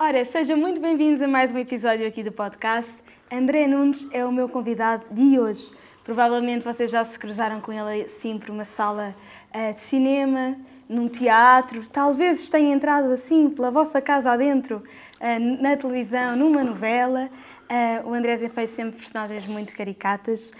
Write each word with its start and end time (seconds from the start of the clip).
Ora, 0.00 0.24
sejam 0.26 0.56
muito 0.56 0.80
bem-vindos 0.80 1.20
a 1.20 1.26
mais 1.26 1.52
um 1.52 1.58
episódio 1.58 2.06
aqui 2.06 2.22
do 2.22 2.30
podcast. 2.30 2.88
André 3.32 3.66
Nunes 3.66 4.08
é 4.12 4.24
o 4.24 4.30
meu 4.30 4.48
convidado 4.48 5.04
de 5.10 5.40
hoje. 5.40 5.72
Provavelmente 6.04 6.62
vocês 6.62 6.88
já 6.88 7.04
se 7.04 7.18
cruzaram 7.18 7.60
com 7.60 7.72
ele 7.72 8.04
assim 8.04 8.38
por 8.38 8.50
uma 8.50 8.64
sala 8.64 9.12
uh, 9.52 9.74
de 9.74 9.80
cinema, 9.80 10.56
num 10.88 11.08
teatro, 11.08 11.84
talvez 11.88 12.48
tenha 12.48 12.72
entrado 12.72 13.10
assim 13.10 13.50
pela 13.50 13.72
vossa 13.72 14.00
casa 14.00 14.30
adentro, 14.30 14.84
uh, 15.20 15.60
na 15.62 15.76
televisão, 15.76 16.36
numa 16.36 16.62
novela. 16.62 17.28
Uh, 17.68 18.08
o 18.08 18.14
André 18.14 18.36
tem 18.36 18.48
feito 18.48 18.70
sempre 18.70 19.00
personagens 19.00 19.48
muito 19.48 19.74
caricatas 19.74 20.52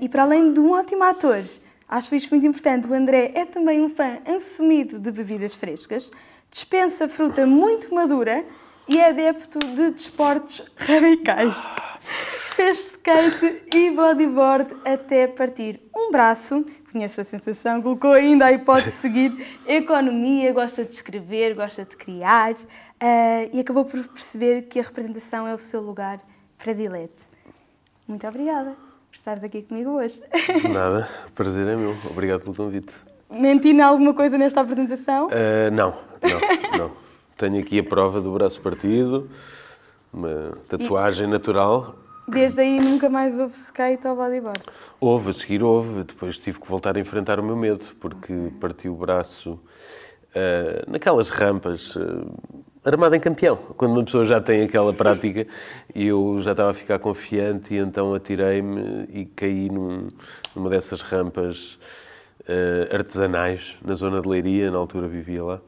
e, 0.00 0.08
para 0.08 0.22
além 0.22 0.50
de 0.50 0.60
um 0.60 0.72
ótimo 0.72 1.04
ator, 1.04 1.44
acho 1.86 2.14
isto 2.14 2.30
muito 2.30 2.46
importante, 2.46 2.88
o 2.88 2.94
André 2.94 3.32
é 3.34 3.44
também 3.44 3.82
um 3.82 3.90
fã 3.90 4.16
assumido 4.24 4.98
de 4.98 5.12
bebidas 5.12 5.54
frescas, 5.54 6.10
dispensa 6.50 7.06
fruta 7.06 7.46
muito 7.46 7.94
madura 7.94 8.44
e 8.88 8.98
é 8.98 9.08
adepto 9.10 9.58
de 9.58 9.90
desportos 9.90 10.62
radicais. 10.76 11.68
Fez 12.54 12.86
skate 12.86 13.62
e 13.74 13.90
bodyboard 13.90 14.74
até 14.84 15.26
partir 15.26 15.80
um 15.94 16.10
braço. 16.10 16.64
Conheço 16.92 17.22
a 17.22 17.24
sensação, 17.24 17.80
colocou 17.80 18.12
ainda 18.12 18.44
a 18.46 18.52
hipótese 18.52 18.90
de 18.90 18.96
seguir 18.96 19.46
economia, 19.66 20.52
gosta 20.52 20.84
de 20.84 20.94
escrever, 20.94 21.54
gosta 21.54 21.84
de 21.84 21.96
criar 21.96 22.52
uh, 22.52 23.50
e 23.50 23.60
acabou 23.60 23.86
por 23.86 24.04
perceber 24.08 24.62
que 24.62 24.78
a 24.78 24.82
representação 24.82 25.46
é 25.46 25.54
o 25.54 25.58
seu 25.58 25.80
lugar 25.80 26.20
predileto. 26.58 27.22
Muito 28.06 28.26
obrigada 28.26 28.76
por 29.10 29.16
estar 29.16 29.42
aqui 29.42 29.62
comigo 29.62 29.92
hoje. 29.92 30.22
Nada, 30.70 31.08
prazer 31.34 31.66
é 31.66 31.76
meu. 31.76 31.94
Obrigado 32.10 32.42
pelo 32.42 32.54
convite. 32.54 32.92
Menti 33.30 33.68
em 33.70 33.80
alguma 33.80 34.12
coisa 34.12 34.36
nesta 34.36 34.60
apresentação? 34.60 35.28
Uh, 35.28 35.70
não, 35.72 35.96
não, 36.22 36.78
não. 36.78 37.11
Tenho 37.42 37.58
aqui 37.58 37.80
a 37.80 37.82
prova 37.82 38.20
do 38.20 38.30
braço 38.30 38.60
partido, 38.60 39.28
uma 40.12 40.56
tatuagem 40.68 41.26
e... 41.26 41.28
natural. 41.28 41.96
Desde 42.28 42.60
aí 42.60 42.78
nunca 42.78 43.10
mais 43.10 43.36
houve 43.36 43.52
skate 43.54 44.06
ou 44.06 44.14
bodyboard? 44.14 44.60
Houve, 45.00 45.30
a 45.30 45.32
seguir 45.32 45.60
houve. 45.60 46.04
Depois 46.04 46.38
tive 46.38 46.60
que 46.60 46.68
voltar 46.68 46.96
a 46.96 47.00
enfrentar 47.00 47.40
o 47.40 47.42
meu 47.42 47.56
medo, 47.56 47.84
porque 47.98 48.32
parti 48.60 48.88
o 48.88 48.94
braço 48.94 49.54
uh, 49.54 50.88
naquelas 50.88 51.30
rampas, 51.30 51.96
uh, 51.96 52.32
armado 52.84 53.16
em 53.16 53.20
campeão. 53.20 53.56
Quando 53.76 53.90
uma 53.90 54.04
pessoa 54.04 54.24
já 54.24 54.40
tem 54.40 54.62
aquela 54.62 54.92
prática, 54.92 55.44
eu 55.92 56.38
já 56.42 56.52
estava 56.52 56.70
a 56.70 56.74
ficar 56.74 57.00
confiante 57.00 57.74
e 57.74 57.78
então 57.78 58.14
atirei-me 58.14 59.08
e 59.12 59.24
caí 59.24 59.68
num, 59.68 60.06
numa 60.54 60.70
dessas 60.70 61.00
rampas 61.00 61.76
uh, 62.42 62.94
artesanais, 62.94 63.74
na 63.84 63.96
zona 63.96 64.22
de 64.22 64.28
Leiria, 64.28 64.70
na 64.70 64.78
altura 64.78 65.08
vivia 65.08 65.42
lá. 65.42 65.60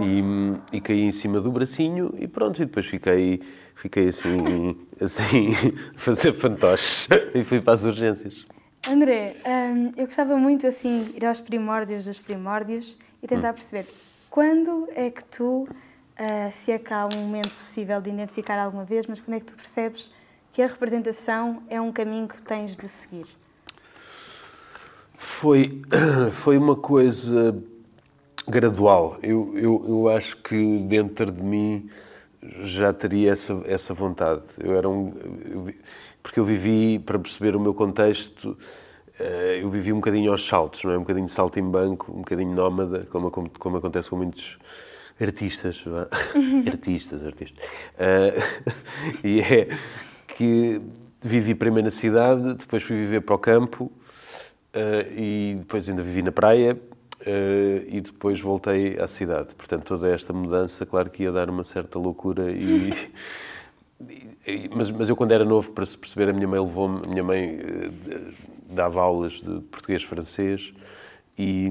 E, 0.00 0.76
e, 0.76 0.80
caí 0.80 1.02
em 1.02 1.12
cima 1.12 1.40
do 1.40 1.50
bracinho 1.50 2.14
e 2.18 2.26
pronto, 2.26 2.62
e 2.62 2.64
depois 2.64 2.86
fiquei, 2.86 3.40
fiquei 3.74 4.08
assim, 4.08 4.76
assim, 5.00 5.54
a 5.94 5.98
fazer 5.98 6.32
fantoches 6.32 7.08
e 7.34 7.44
fui 7.44 7.60
para 7.60 7.74
as 7.74 7.84
urgências. 7.84 8.44
André, 8.88 9.36
hum, 9.44 9.92
eu 9.96 10.06
gostava 10.06 10.36
muito 10.36 10.66
assim 10.66 11.12
ir 11.16 11.24
aos 11.24 11.40
primórdios 11.40 12.04
dos 12.04 12.20
primórdios 12.20 12.96
e 13.22 13.26
tentar 13.26 13.50
hum. 13.50 13.54
perceber 13.54 13.86
quando 14.30 14.88
é 14.94 15.10
que 15.10 15.24
tu, 15.24 15.62
uh, 15.62 16.52
se 16.52 16.70
é 16.70 16.78
que 16.78 16.92
há 16.92 17.08
um 17.12 17.18
momento 17.18 17.50
possível 17.50 18.00
de 18.00 18.10
identificar 18.10 18.58
alguma 18.58 18.84
vez, 18.84 19.06
mas 19.06 19.20
quando 19.20 19.36
é 19.36 19.40
que 19.40 19.46
tu 19.46 19.54
percebes 19.54 20.12
que 20.52 20.62
a 20.62 20.66
representação 20.66 21.62
é 21.68 21.80
um 21.80 21.90
caminho 21.90 22.28
que 22.28 22.40
tens 22.42 22.76
de 22.76 22.88
seguir? 22.88 23.26
Foi, 25.16 25.82
foi 26.32 26.58
uma 26.58 26.76
coisa 26.76 27.56
gradual. 28.48 29.18
Eu, 29.22 29.52
eu, 29.56 29.84
eu 29.88 30.08
acho 30.08 30.36
que 30.38 30.78
dentro 30.80 31.30
de 31.30 31.42
mim 31.42 31.88
já 32.60 32.92
teria 32.92 33.32
essa, 33.32 33.60
essa 33.66 33.92
vontade. 33.92 34.42
Eu 34.58 34.76
era 34.76 34.88
um. 34.88 35.12
Eu, 35.44 35.74
porque 36.22 36.40
eu 36.40 36.44
vivi, 36.44 36.98
para 36.98 37.18
perceber 37.18 37.54
o 37.54 37.60
meu 37.60 37.72
contexto, 37.72 38.56
eh, 39.18 39.60
eu 39.62 39.70
vivi 39.70 39.92
um 39.92 39.96
bocadinho 39.96 40.32
aos 40.32 40.44
saltos, 40.46 40.82
não 40.82 40.92
é? 40.92 40.96
Um 40.96 41.00
bocadinho 41.00 41.26
de 41.26 41.32
salto 41.32 41.58
em 41.58 41.70
banco, 41.70 42.10
um 42.12 42.18
bocadinho 42.18 42.52
nómada, 42.52 43.06
como, 43.10 43.30
como, 43.30 43.50
como 43.58 43.78
acontece 43.78 44.10
com 44.10 44.16
muitos 44.16 44.58
artistas. 45.20 45.82
artistas, 46.66 47.24
artistas. 47.24 47.64
Uh, 47.94 49.22
e 49.22 49.40
é 49.40 49.68
que 50.36 50.80
vivi 51.22 51.54
primeiro 51.54 51.86
na 51.86 51.90
cidade, 51.92 52.54
depois 52.54 52.82
fui 52.82 52.96
viver 52.96 53.20
para 53.20 53.34
o 53.34 53.38
campo 53.38 53.84
uh, 53.84 55.12
e 55.16 55.56
depois 55.58 55.88
ainda 55.88 56.02
vivi 56.02 56.22
na 56.22 56.32
praia 56.32 56.76
e 57.88 58.00
depois 58.00 58.40
voltei 58.40 58.98
à 58.98 59.06
cidade. 59.06 59.54
Portanto, 59.54 59.84
toda 59.84 60.08
esta 60.08 60.32
mudança, 60.32 60.84
claro 60.84 61.10
que 61.10 61.22
ia 61.22 61.32
dar 61.32 61.48
uma 61.48 61.64
certa 61.64 61.98
loucura 61.98 62.50
e... 62.50 62.92
mas, 64.74 64.90
mas 64.90 65.08
eu, 65.08 65.16
quando 65.16 65.32
era 65.32 65.44
novo, 65.44 65.72
para 65.72 65.86
se 65.86 65.96
perceber, 65.96 66.28
a 66.28 66.32
minha 66.32 66.46
mãe 66.46 66.60
levou-me... 66.60 67.06
minha 67.08 67.24
mãe 67.24 67.56
uh, 67.56 68.32
dava 68.68 69.00
aulas 69.00 69.34
de 69.34 69.60
português-francês 69.62 70.72
e, 71.38 71.68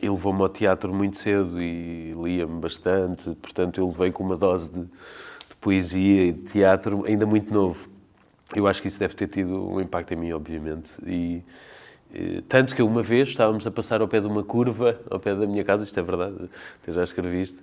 e 0.00 0.08
levou-me 0.08 0.42
ao 0.42 0.48
teatro 0.48 0.92
muito 0.92 1.16
cedo 1.16 1.60
e 1.60 2.12
lia-me 2.12 2.60
bastante. 2.60 3.34
Portanto, 3.36 3.80
eu 3.80 3.88
levei 3.88 4.10
com 4.10 4.24
uma 4.24 4.36
dose 4.36 4.70
de, 4.70 4.80
de 4.82 5.56
poesia 5.60 6.26
e 6.26 6.32
de 6.32 6.42
teatro 6.50 7.04
ainda 7.06 7.26
muito 7.26 7.52
novo. 7.52 7.88
Eu 8.54 8.66
acho 8.66 8.82
que 8.82 8.88
isso 8.88 8.98
deve 8.98 9.14
ter 9.14 9.28
tido 9.28 9.68
um 9.68 9.80
impacto 9.80 10.12
em 10.12 10.16
mim, 10.16 10.32
obviamente. 10.32 10.90
E, 11.06 11.36
eh, 11.36 11.69
tanto 12.48 12.74
que 12.74 12.82
uma 12.82 13.02
vez 13.02 13.28
estávamos 13.28 13.66
a 13.66 13.70
passar 13.70 14.00
ao 14.00 14.08
pé 14.08 14.20
de 14.20 14.26
uma 14.26 14.42
curva, 14.42 15.00
ao 15.10 15.20
pé 15.20 15.34
da 15.34 15.46
minha 15.46 15.64
casa, 15.64 15.84
isto 15.84 15.98
é 15.98 16.02
verdade, 16.02 16.36
até 16.82 16.92
já 16.92 17.04
escrevi 17.04 17.42
isto, 17.42 17.62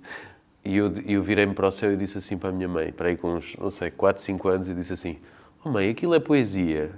e 0.64 0.76
eu, 0.76 0.92
eu 1.06 1.22
virei-me 1.22 1.54
para 1.54 1.68
o 1.68 1.72
céu 1.72 1.92
e 1.92 1.96
disse 1.96 2.18
assim 2.18 2.36
para 2.36 2.50
a 2.50 2.52
minha 2.52 2.68
mãe, 2.68 2.92
para 2.92 3.08
aí 3.08 3.16
com 3.16 3.34
uns, 3.34 3.56
não 3.58 3.70
sei, 3.70 3.90
4, 3.90 4.22
5 4.22 4.48
anos, 4.48 4.68
e 4.68 4.74
disse 4.74 4.92
assim: 4.92 5.16
Oh 5.64 5.70
mãe, 5.70 5.88
aquilo 5.90 6.14
é 6.14 6.20
poesia. 6.20 6.90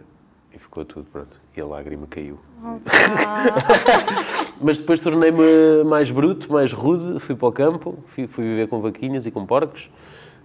E 0.52 0.58
ficou 0.58 0.84
tudo 0.84 1.06
pronto. 1.10 1.40
E 1.56 1.60
a 1.60 1.66
lágrima 1.66 2.06
caiu. 2.08 2.38
Mas 4.60 4.80
depois 4.80 5.00
tornei-me 5.00 5.84
mais 5.84 6.10
bruto, 6.10 6.52
mais 6.52 6.72
rude, 6.72 7.20
fui 7.20 7.36
para 7.36 7.48
o 7.48 7.52
campo, 7.52 7.98
fui, 8.06 8.26
fui, 8.26 8.44
viver 8.44 8.66
com 8.68 8.80
vaquinhas 8.80 9.24
e 9.26 9.30
com 9.30 9.46
porcos. 9.46 9.88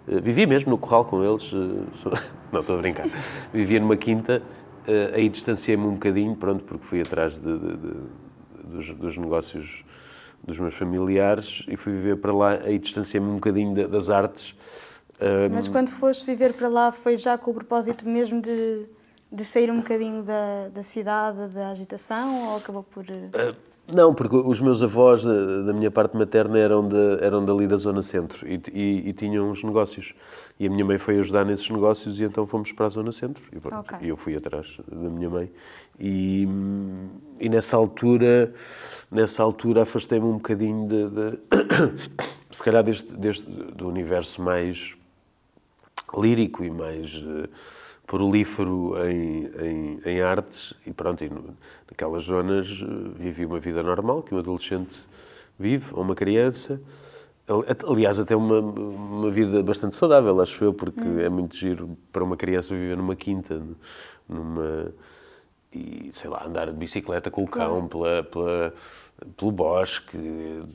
Eh, 0.08 0.20
vivi 0.20 0.46
mesmo 0.46 0.70
no 0.70 0.78
corral 0.78 1.06
com 1.06 1.24
eles. 1.24 1.52
Eh, 1.52 2.20
não, 2.54 2.62
estou 2.62 2.78
a 2.78 2.82
brincar. 2.82 3.08
Vivia 3.52 3.80
numa 3.80 3.98
quinta 3.98 4.42
uh, 4.88 5.16
aí 5.16 5.30
distanciei-me 5.30 5.86
um 5.86 5.94
bocadinho, 5.94 6.36
pronto, 6.36 6.64
porque 6.64 6.86
fui 6.86 7.02
atrás 7.02 7.40
de, 7.40 7.58
de, 7.58 7.78
de, 7.78 7.94
dos, 8.64 8.92
dos, 8.92 9.18
negócios 9.18 9.84
dos 10.44 10.60
meus 10.60 10.74
familiares 10.76 11.64
e 11.68 11.76
fui 11.76 11.94
viver 11.94 12.18
para 12.18 12.34
lá, 12.34 12.60
aí 12.64 12.78
distanciei-me 12.78 13.28
um 13.28 13.36
bocadinho 13.36 13.88
das 13.88 14.10
artes. 14.10 14.56
Mas 15.52 15.68
quando 15.68 15.90
foste 15.90 16.26
viver 16.26 16.54
para 16.54 16.68
lá 16.68 16.92
foi 16.92 17.16
já 17.16 17.38
com 17.38 17.52
o 17.52 17.54
propósito 17.54 18.08
mesmo 18.08 18.42
de, 18.42 18.86
de 19.32 19.46
sair 19.46 19.72
um 19.72 19.78
bocadinho 19.78 20.22
da, 20.24 20.68
da 20.68 20.84
cidade, 20.84 21.48
da 21.54 21.70
agitação, 21.70 22.50
ou 22.50 22.58
acabou 22.58 22.84
por... 22.84 23.06
Uh, 23.06 23.75
não, 23.88 24.16
porque 24.16 24.36
os 24.36 24.60
meus 24.60 24.82
avós, 24.82 25.24
da, 25.24 25.62
da 25.62 25.74
minha 25.74 25.92
parte 25.92 26.18
materna, 26.18 26.58
eram, 26.58 26.88
de, 26.88 27.18
eram 27.22 27.46
dali 27.46 27.68
da 27.68 27.78
Zona 27.78 28.02
Centro 28.02 28.48
e, 28.48 28.60
e, 28.74 29.10
e, 29.10 29.14
tinham 29.14 29.50
uns 29.50 29.64
negócios. 29.64 30.14
E 30.60 30.66
a 30.66 30.70
minha 30.70 30.84
mãe 30.84 30.98
foi 30.98 31.20
ajudar 31.20 31.46
nesses 31.46 31.70
negócios 31.70 32.20
e 32.20 32.24
então 32.24 32.48
fomos 32.48 32.72
para 32.72 32.88
a 32.88 32.90
Zona 32.90 33.12
Centro. 33.12 33.44
E, 33.54 33.60
pronto, 33.60 33.94
okay. 33.94 34.10
eu 34.10 34.18
fui 34.18 34.36
atrás 34.36 34.80
da 34.92 35.10
minha 35.10 35.30
mãe. 35.30 35.52
E, 36.00 36.48
e 37.40 37.48
nessa 37.48 37.78
altura, 37.78 38.52
nessa 39.12 39.44
altura 39.44 39.84
afastei-me 39.84 40.26
um 40.26 40.34
bocadinho 40.34 40.88
de, 40.88 41.10
de 41.10 41.40
se 42.50 42.64
calhar 42.64 42.84
deste, 42.84 43.14
deste, 43.14 43.44
do 43.48 43.88
universo 43.88 44.42
mais 44.42 44.96
lírico 46.18 46.64
e 46.64 46.72
mais 46.72 47.14
uh, 47.14 47.48
prolífero 48.06 48.94
em, 49.08 49.46
em, 49.62 50.00
em, 50.06 50.22
artes 50.22 50.74
e 50.86 50.94
pronto, 50.94 51.24
e 51.24 51.32
naquelas 51.90 52.24
zonas 52.24 52.68
uh, 52.82 53.12
vivi 53.18 53.46
uma 53.46 53.60
vida 53.60 53.82
normal 53.82 54.22
que 54.22 54.36
um 54.36 54.38
adolescente 54.38 54.96
vive, 55.58 55.88
ou 55.94 56.04
uma 56.04 56.16
criança, 56.16 56.80
Aliás, 57.88 58.18
até 58.18 58.36
uma, 58.36 58.60
uma 58.60 59.30
vida 59.30 59.62
bastante 59.62 59.96
saudável, 59.96 60.42
acho 60.42 60.64
eu, 60.64 60.74
porque 60.74 61.00
hum. 61.00 61.20
é 61.20 61.30
muito 61.30 61.56
giro 61.56 61.96
para 62.12 62.24
uma 62.24 62.36
criança 62.36 62.74
viver 62.74 62.98
numa 62.98 63.16
quinta, 63.16 63.62
numa. 64.28 64.92
e 65.72 66.10
sei 66.12 66.28
lá, 66.28 66.44
andar 66.44 66.72
de 66.72 66.74
bicicleta 66.74 67.30
com 67.30 67.44
o 67.44 67.48
cão 67.48 67.88
pela, 67.88 68.24
pela, 68.24 68.74
pelo 69.38 69.52
bosque, 69.52 70.18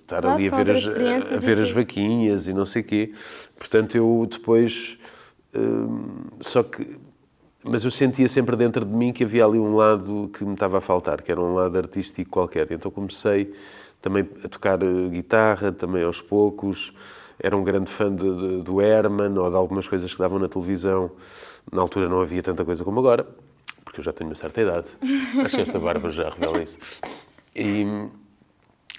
estar 0.01 0.23
claro, 0.23 0.37
ali 0.37 0.49
a 0.49 0.63
ver, 0.63 0.71
as, 0.71 0.87
a 1.33 1.37
ver 1.39 1.59
as 1.59 1.73
vaquinhas 1.73 2.47
e 2.47 2.53
não 2.53 2.65
sei 2.65 2.83
o 2.83 2.85
quê. 2.85 3.13
Portanto, 3.59 3.97
eu 3.97 4.29
depois. 4.31 4.97
Hum, 5.53 6.27
só 6.41 6.63
que. 6.63 6.97
Mas 7.63 7.85
eu 7.85 7.91
sentia 7.91 8.29
sempre 8.29 8.57
dentro 8.57 8.85
de 8.85 8.93
mim 8.93 9.13
que 9.13 9.25
havia 9.25 9.45
ali 9.45 9.59
um 9.59 9.77
lado 9.77 10.31
que 10.33 10.45
me 10.45 10.55
estava 10.55 10.79
a 10.79 10.81
faltar, 10.81 11.21
que 11.21 11.31
era 11.31 11.41
um 11.41 11.55
lado 11.55 11.77
artístico 11.77 12.31
qualquer. 12.31 12.71
Então 12.73 12.91
comecei 12.91 13.53
também 14.01 14.27
a 14.43 14.49
tocar 14.49 14.83
eh, 14.83 15.09
guitarra, 15.11 15.71
também 15.71 16.03
aos 16.03 16.21
poucos. 16.23 16.93
Era 17.39 17.57
um 17.57 17.63
grande 17.63 17.91
fã 17.91 18.15
de, 18.15 18.23
de, 18.23 18.63
do 18.63 18.81
Herman 18.81 19.37
ou 19.39 19.51
de 19.51 19.57
algumas 19.57 19.87
coisas 19.87 20.13
que 20.13 20.19
davam 20.19 20.39
na 20.39 20.49
televisão. 20.49 21.11
Na 21.71 21.83
altura 21.83 22.09
não 22.09 22.21
havia 22.21 22.43
tanta 22.43 22.65
coisa 22.65 22.83
como 22.83 23.01
agora, 23.01 23.27
porque 23.85 24.01
eu 24.01 24.05
já 24.05 24.13
tenho 24.13 24.31
uma 24.31 24.37
certa 24.37 24.61
idade. 24.61 24.87
Acho 25.45 25.57
que 25.57 25.63
esta 25.63 25.79
barba 25.79 26.11
já 26.11 26.31
revela 26.31 26.63
isso. 26.63 26.79
E, 27.55 27.85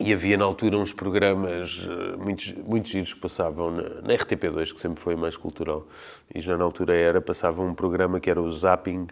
E 0.03 0.12
havia 0.12 0.36
na 0.36 0.45
altura 0.45 0.77
uns 0.77 0.92
programas 0.92 1.77
uh, 1.86 2.18
muitos, 2.18 2.51
muitos 2.65 2.89
giros 2.89 3.13
que 3.13 3.19
passavam 3.19 3.69
na, 3.69 3.83
na, 4.01 4.13
RTP2, 4.15 4.74
que 4.74 4.80
sempre 4.80 5.00
foi 5.00 5.15
mais 5.15 5.38
cultural. 5.38 5.86
E 6.33 6.42
já 6.42 6.57
na 6.57 6.63
altura 6.63 6.95
era, 6.95 7.21
passava 7.21 7.62
um 7.62 7.75
programa 7.75 8.19
que 8.19 8.27
era 8.27 8.42
o 8.42 8.51
Zapping, 8.51 9.06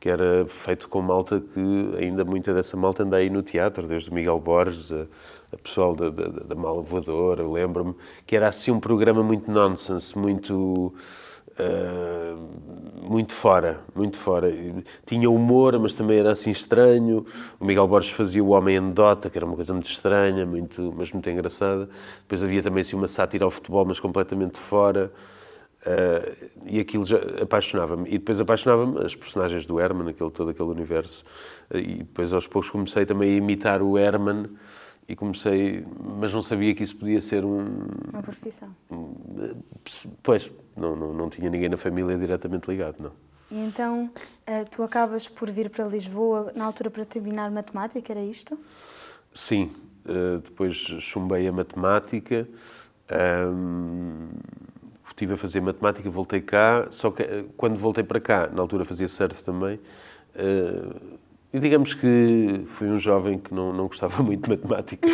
que 0.00 0.08
era 0.08 0.44
feito 0.46 0.88
com 0.88 1.00
malta 1.00 1.40
que 1.40 1.94
ainda 1.96 2.24
muita 2.24 2.52
dessa 2.52 2.76
malta 2.76 3.04
anda 3.04 3.18
aí 3.18 3.30
no 3.30 3.40
teatro, 3.40 3.86
desde 3.86 4.12
Miguel 4.12 4.40
Borges, 4.40 4.90
a, 4.90 5.06
a 5.52 5.56
pessoal 5.58 5.94
da, 5.94 6.10
da, 6.10 6.26
da 6.26 6.54
Mala 6.56 6.82
Voadora, 6.82 7.46
lembro-me, 7.46 7.94
que 8.26 8.34
era 8.34 8.48
assim 8.48 8.72
um 8.72 8.80
programa 8.80 9.22
muito 9.22 9.48
nonsense, 9.48 10.18
muito 10.18 10.92
Uh, 11.58 12.36
muito 13.08 13.32
fora, 13.32 13.80
muito 13.94 14.18
fora. 14.18 14.52
Tinha 15.06 15.30
humor, 15.30 15.78
mas 15.78 15.94
também 15.94 16.18
era 16.18 16.32
assim 16.32 16.50
estranho. 16.50 17.24
O 17.58 17.64
Miguel 17.64 17.86
Borges 17.86 18.10
fazia 18.10 18.42
o 18.42 18.48
Homem 18.48 18.76
Anedota, 18.76 19.30
que 19.30 19.38
era 19.38 19.46
uma 19.46 19.54
coisa 19.54 19.72
muito 19.72 19.88
estranha, 19.88 20.44
muito, 20.44 20.92
mas 20.96 21.12
muito 21.12 21.30
engraçada. 21.30 21.88
Depois 22.22 22.42
havia 22.42 22.62
também 22.62 22.80
assim, 22.80 22.96
uma 22.96 23.08
sátira 23.08 23.44
ao 23.44 23.50
futebol, 23.50 23.84
mas 23.84 24.00
completamente 24.00 24.58
fora. 24.58 25.10
Uh, 25.82 26.50
e 26.66 26.80
aquilo 26.80 27.04
já 27.04 27.18
apaixonava-me. 27.40 28.08
E 28.08 28.18
depois 28.18 28.40
apaixonava-me 28.40 29.06
as 29.06 29.14
personagens 29.14 29.64
do 29.64 29.78
Herman, 29.78 30.10
aquele, 30.10 30.30
todo 30.30 30.50
aquele 30.50 30.68
universo. 30.68 31.24
Uh, 31.72 31.78
e 31.78 31.94
depois 31.98 32.32
aos 32.32 32.46
poucos 32.48 32.70
comecei 32.70 33.06
também 33.06 33.34
a 33.34 33.36
imitar 33.36 33.82
o 33.82 33.96
Herman 33.96 34.46
e 35.08 35.14
comecei, 35.14 35.84
mas 36.18 36.34
não 36.34 36.42
sabia 36.42 36.74
que 36.74 36.82
isso 36.82 36.96
podia 36.96 37.20
ser 37.20 37.44
um... 37.44 37.64
Uma 38.12 38.22
profissão. 38.22 38.74
Pois, 40.22 40.50
não, 40.76 40.96
não, 40.96 41.12
não 41.14 41.30
tinha 41.30 41.48
ninguém 41.48 41.68
na 41.68 41.76
família 41.76 42.18
diretamente 42.18 42.68
ligado, 42.68 42.96
não. 42.98 43.12
E 43.50 43.64
então, 43.64 44.10
eh, 44.44 44.64
tu 44.64 44.82
acabas 44.82 45.28
por 45.28 45.48
vir 45.50 45.70
para 45.70 45.84
Lisboa 45.84 46.52
na 46.56 46.64
altura 46.64 46.90
para 46.90 47.04
terminar 47.04 47.50
matemática, 47.50 48.12
era 48.12 48.20
isto? 48.20 48.58
Sim, 49.32 49.70
eh, 50.04 50.40
depois 50.42 50.74
chumbei 50.74 51.46
a 51.46 51.52
matemática, 51.52 52.48
estive 55.06 55.34
a 55.34 55.36
fazer 55.36 55.60
matemática, 55.60 56.10
voltei 56.10 56.40
cá, 56.40 56.88
só 56.90 57.12
que 57.12 57.22
eh, 57.22 57.44
quando 57.56 57.76
voltei 57.76 58.02
para 58.02 58.18
cá, 58.18 58.48
na 58.52 58.60
altura 58.60 58.84
fazia 58.84 59.06
surf 59.06 59.44
também, 59.44 59.78
e 61.56 61.58
digamos 61.58 61.94
que 61.94 62.64
fui 62.66 62.86
um 62.86 62.98
jovem 62.98 63.38
que 63.38 63.54
não, 63.54 63.72
não 63.72 63.86
gostava 63.86 64.20
muito 64.22 64.42
de 64.42 64.50
matemática, 64.50 65.08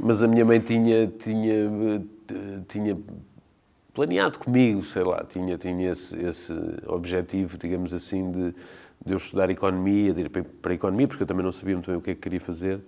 mas 0.00 0.22
a 0.22 0.26
minha 0.26 0.42
mãe 0.42 0.60
tinha, 0.60 1.06
tinha, 1.06 2.02
tinha 2.66 2.96
planeado 3.92 4.38
comigo, 4.38 4.82
sei 4.82 5.02
lá, 5.04 5.22
tinha, 5.28 5.58
tinha 5.58 5.92
esse, 5.92 6.18
esse 6.24 6.54
objetivo, 6.86 7.58
digamos 7.58 7.92
assim, 7.92 8.32
de, 8.32 8.54
de 9.04 9.12
eu 9.12 9.18
estudar 9.18 9.50
economia, 9.50 10.14
de 10.14 10.22
ir 10.22 10.30
para 10.30 10.72
a 10.72 10.74
economia, 10.74 11.06
porque 11.06 11.24
eu 11.24 11.26
também 11.26 11.44
não 11.44 11.52
sabia 11.52 11.74
muito 11.74 11.90
bem 11.90 11.98
o 11.98 12.00
que 12.00 12.12
é 12.12 12.14
que 12.14 12.20
queria 12.22 12.40
fazer. 12.40 12.80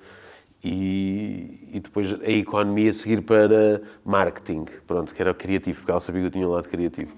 E, 0.65 1.69
e, 1.75 1.81
depois 1.81 2.15
a 2.15 2.31
economia 2.31 2.95
seguir 2.95 3.21
para 3.21 3.83
marketing, 4.03 4.65
pronto, 4.87 5.15
que 5.15 5.21
era 5.21 5.35
criativo, 5.35 5.81
porque 5.81 5.91
ela 5.91 6.01
sabia 6.01 6.23
que 6.23 6.27
eu 6.29 6.31
tinha 6.31 6.49
um 6.49 6.53
lado 6.53 6.69
criativo. 6.69 7.15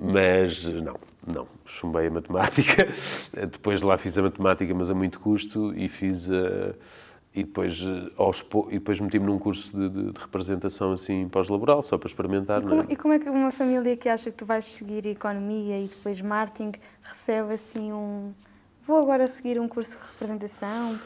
Mas 0.00 0.64
não, 0.64 0.96
não, 1.26 1.46
chumbei 1.64 2.08
a 2.08 2.10
matemática. 2.10 2.88
Depois 3.32 3.82
lá 3.82 3.96
fiz 3.96 4.18
a 4.18 4.22
matemática, 4.22 4.74
mas 4.74 4.90
a 4.90 4.94
muito 4.94 5.20
custo, 5.20 5.72
e 5.76 5.88
fiz 5.88 6.28
a. 6.30 6.74
E 7.34 7.44
depois, 7.44 7.80
aos, 8.18 8.44
e 8.68 8.74
depois 8.74 9.00
meti-me 9.00 9.24
num 9.24 9.38
curso 9.38 9.74
de, 9.74 9.88
de, 9.88 10.12
de 10.12 10.20
representação 10.20 10.92
assim 10.92 11.26
pós-laboral, 11.30 11.82
só 11.82 11.96
para 11.96 12.06
experimentar. 12.06 12.60
E 12.60 12.66
como, 12.66 12.82
é? 12.82 12.86
e 12.90 12.96
como, 12.96 13.14
é 13.14 13.18
que 13.18 13.30
uma 13.30 13.50
família 13.50 13.96
que 13.96 14.06
acha 14.06 14.30
que 14.30 14.36
tu 14.36 14.44
vais 14.44 14.66
seguir 14.66 15.06
economia 15.06 15.80
e 15.80 15.88
depois 15.88 16.20
marketing 16.20 16.72
recebe 17.02 17.54
assim 17.54 17.90
um. 17.90 18.34
Vou 18.86 18.98
agora 18.98 19.26
seguir 19.28 19.58
um 19.58 19.66
curso 19.66 19.98
de 19.98 20.04
representação? 20.08 21.00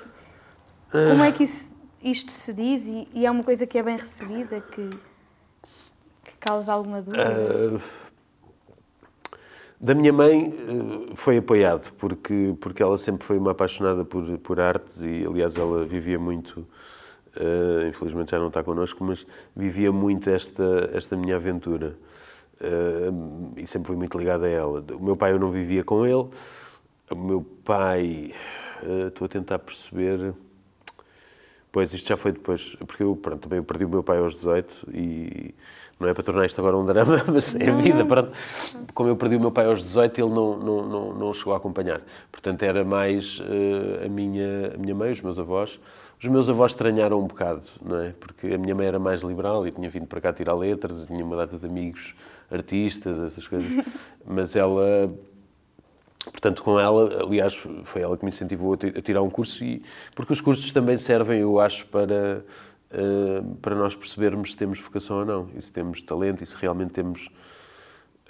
Como 0.90 1.22
é 1.22 1.30
que 1.30 1.44
isso, 1.44 1.76
isto 2.02 2.32
se 2.32 2.52
diz 2.52 2.86
e, 2.86 3.06
e, 3.14 3.24
é 3.24 3.30
uma 3.30 3.44
coisa 3.44 3.64
que 3.64 3.78
é 3.78 3.82
bem 3.82 3.96
recebida, 3.96 4.60
que, 4.60 4.90
que 6.24 6.36
causa 6.40 6.72
alguma 6.72 7.02
dúvida? 7.02 7.76
Uh 7.76 8.05
da 9.78 9.94
minha 9.94 10.12
mãe 10.12 10.54
eh, 10.56 11.12
foi 11.14 11.38
apoiado, 11.38 11.92
porque, 11.98 12.54
porque 12.60 12.82
ela 12.82 12.96
sempre 12.96 13.26
foi 13.26 13.38
uma 13.38 13.50
apaixonada 13.50 14.04
por, 14.04 14.24
por 14.38 14.58
artes 14.58 15.02
e, 15.02 15.24
aliás, 15.26 15.56
ela 15.56 15.84
vivia 15.84 16.18
muito, 16.18 16.60
uh, 16.60 17.86
infelizmente 17.88 18.30
já 18.30 18.38
não 18.38 18.48
está 18.48 18.62
connosco, 18.62 19.04
mas 19.04 19.26
vivia 19.54 19.92
muito 19.92 20.30
esta, 20.30 20.90
esta 20.94 21.16
minha 21.16 21.36
aventura. 21.36 21.94
Uh, 22.58 23.52
e 23.56 23.66
sempre 23.66 23.88
foi 23.88 23.96
muito 23.96 24.18
ligada 24.18 24.46
a 24.46 24.48
ela. 24.48 24.84
O 24.92 25.02
meu 25.02 25.16
pai 25.16 25.32
eu 25.32 25.38
não 25.38 25.50
vivia 25.50 25.84
com 25.84 26.06
ele. 26.06 26.26
O 27.10 27.14
meu 27.14 27.42
pai, 27.62 28.32
uh, 28.82 29.08
estou 29.08 29.26
a 29.26 29.28
tentar 29.28 29.58
perceber. 29.58 30.32
Pois, 31.70 31.92
isto 31.92 32.08
já 32.08 32.16
foi 32.16 32.32
depois, 32.32 32.74
porque 32.76 33.02
eu 33.02 33.14
pronto, 33.14 33.46
também 33.46 33.62
perdi 33.62 33.84
o 33.84 33.88
meu 33.90 34.02
pai 34.02 34.16
aos 34.16 34.34
18 34.36 34.88
e 34.94 35.54
não 35.98 36.08
é 36.08 36.14
para 36.14 36.22
tornar 36.22 36.44
isto 36.44 36.58
agora 36.58 36.76
um 36.76 36.84
drama, 36.84 37.24
mas 37.32 37.54
é 37.54 37.70
a 37.70 37.74
vida. 37.74 38.04
Pronto. 38.04 38.30
Como 38.92 39.08
eu 39.08 39.16
perdi 39.16 39.36
o 39.36 39.40
meu 39.40 39.50
pai 39.50 39.66
aos 39.66 39.82
18, 39.82 40.20
ele 40.20 40.30
não, 40.30 40.56
não, 40.58 40.88
não, 40.88 41.14
não 41.14 41.34
chegou 41.34 41.54
a 41.54 41.56
acompanhar. 41.56 42.00
Portanto, 42.30 42.62
era 42.62 42.84
mais 42.84 43.40
uh, 43.40 44.04
a, 44.04 44.08
minha, 44.08 44.74
a 44.74 44.78
minha 44.78 44.94
mãe, 44.94 45.12
os 45.12 45.20
meus 45.20 45.38
avós. 45.38 45.80
Os 46.18 46.28
meus 46.28 46.48
avós 46.48 46.72
estranharam 46.72 47.20
um 47.20 47.26
bocado, 47.26 47.62
não 47.82 48.00
é? 48.00 48.14
Porque 48.18 48.46
a 48.46 48.58
minha 48.58 48.74
mãe 48.74 48.86
era 48.86 48.98
mais 48.98 49.22
liberal 49.22 49.66
e 49.66 49.70
tinha 49.70 49.88
vindo 49.88 50.06
para 50.06 50.20
cá 50.20 50.32
tirar 50.32 50.54
letras, 50.54 51.06
tinha 51.06 51.24
uma 51.24 51.36
data 51.36 51.58
de 51.58 51.66
amigos 51.66 52.14
artistas, 52.50 53.18
essas 53.20 53.46
coisas. 53.46 53.70
Mas 54.24 54.56
ela 54.56 55.12
Portanto, 56.30 56.62
com 56.62 56.78
ela, 56.78 57.22
aliás, 57.22 57.54
foi 57.84 58.02
ela 58.02 58.16
que 58.16 58.24
me 58.24 58.30
incentivou 58.30 58.74
a 58.74 59.00
tirar 59.00 59.22
um 59.22 59.30
curso, 59.30 59.62
e, 59.62 59.82
porque 60.14 60.32
os 60.32 60.40
cursos 60.40 60.72
também 60.72 60.96
servem, 60.96 61.40
eu 61.40 61.60
acho, 61.60 61.86
para 61.86 62.44
eh, 62.90 63.42
para 63.60 63.74
nós 63.74 63.96
percebermos 63.96 64.52
se 64.52 64.56
temos 64.56 64.80
vocação 64.80 65.18
ou 65.18 65.24
não, 65.24 65.50
e 65.56 65.62
se 65.62 65.72
temos 65.72 66.00
talento, 66.02 66.42
e 66.42 66.46
se 66.46 66.54
realmente 66.56 66.92
temos 66.92 67.28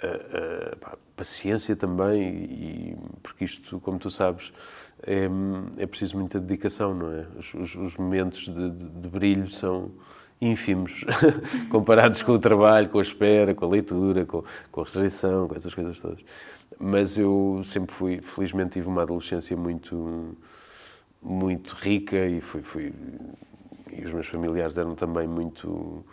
uh, 0.03 0.95
uh, 0.95 0.97
paciência 1.15 1.75
também, 1.75 2.21
e, 2.21 2.97
porque 3.21 3.45
isto, 3.45 3.79
como 3.79 3.99
tu 3.99 4.09
sabes, 4.09 4.51
é, 5.03 5.29
é 5.77 5.85
preciso 5.85 6.17
muita 6.17 6.39
dedicação, 6.39 6.93
não 6.93 7.11
é? 7.13 7.27
Os, 7.37 7.53
os, 7.53 7.75
os 7.75 7.97
momentos 7.97 8.45
de, 8.45 8.69
de, 8.71 8.89
de, 8.89 9.07
brilho 9.09 9.49
são 9.51 9.91
ínfimos 10.41 11.05
comparados 11.69 12.23
com 12.23 12.31
o 12.33 12.39
trabalho, 12.39 12.89
com 12.89 12.99
a 12.99 13.03
espera, 13.03 13.53
com 13.53 13.65
a 13.65 13.69
leitura, 13.69 14.25
com, 14.25 14.43
com 14.71 14.81
a 14.81 14.83
rejeição, 14.85 15.47
com 15.47 15.55
essas 15.55 15.73
coisas 15.73 15.99
todas. 15.99 16.19
Mas 16.79 17.17
eu 17.17 17.61
sempre 17.63 17.93
fui, 17.93 18.21
felizmente, 18.21 18.71
tive 18.73 18.87
uma 18.87 19.03
adolescência 19.03 19.55
muito 19.55 20.35
muito 21.21 21.73
rica 21.73 22.27
e 22.27 22.39
fui, 22.39 22.61
fui 22.61 22.93
e 23.97 24.05
os 24.05 24.13
meus 24.13 24.27
familiares 24.27 24.77
eram 24.77 24.95
também 24.95 25.27
muito 25.27 26.05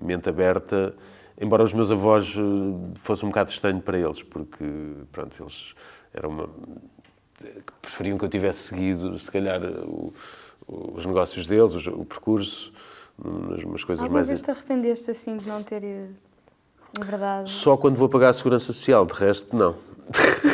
mente 0.00 0.28
aberta, 0.28 0.94
embora 1.40 1.62
os 1.62 1.72
meus 1.72 1.90
avós 1.90 2.34
eh, 2.36 2.98
fosse 3.02 3.24
um 3.24 3.28
bocado 3.28 3.50
estranho 3.50 3.80
para 3.80 3.98
eles, 3.98 4.22
porque, 4.22 4.64
pronto, 5.12 5.42
eles 5.42 5.74
eram 6.12 6.30
uma, 6.30 6.48
preferiam 7.80 8.18
que 8.18 8.24
eu 8.24 8.28
tivesse 8.28 8.68
seguido, 8.68 9.18
se 9.18 9.30
calhar, 9.30 9.60
o, 9.62 10.12
os 10.66 11.04
negócios 11.04 11.46
deles, 11.46 11.86
o, 11.86 12.00
o 12.00 12.04
percurso, 12.04 12.72
umas 13.18 13.84
coisas 13.84 14.02
Alguma 14.02 14.20
mais... 14.20 14.28
Alguma 14.28 14.34
vez 14.34 14.42
te 14.42 14.50
arrependeste, 14.50 15.10
assim, 15.10 15.36
de 15.36 15.46
não 15.46 15.62
ter, 15.62 15.82
na 16.98 17.04
verdade... 17.04 17.50
Só 17.50 17.76
quando 17.76 17.96
vou 17.96 18.08
pagar 18.08 18.30
a 18.30 18.32
Segurança 18.32 18.66
Social, 18.66 19.04
de 19.06 19.14
resto, 19.14 19.54
não. 19.54 19.76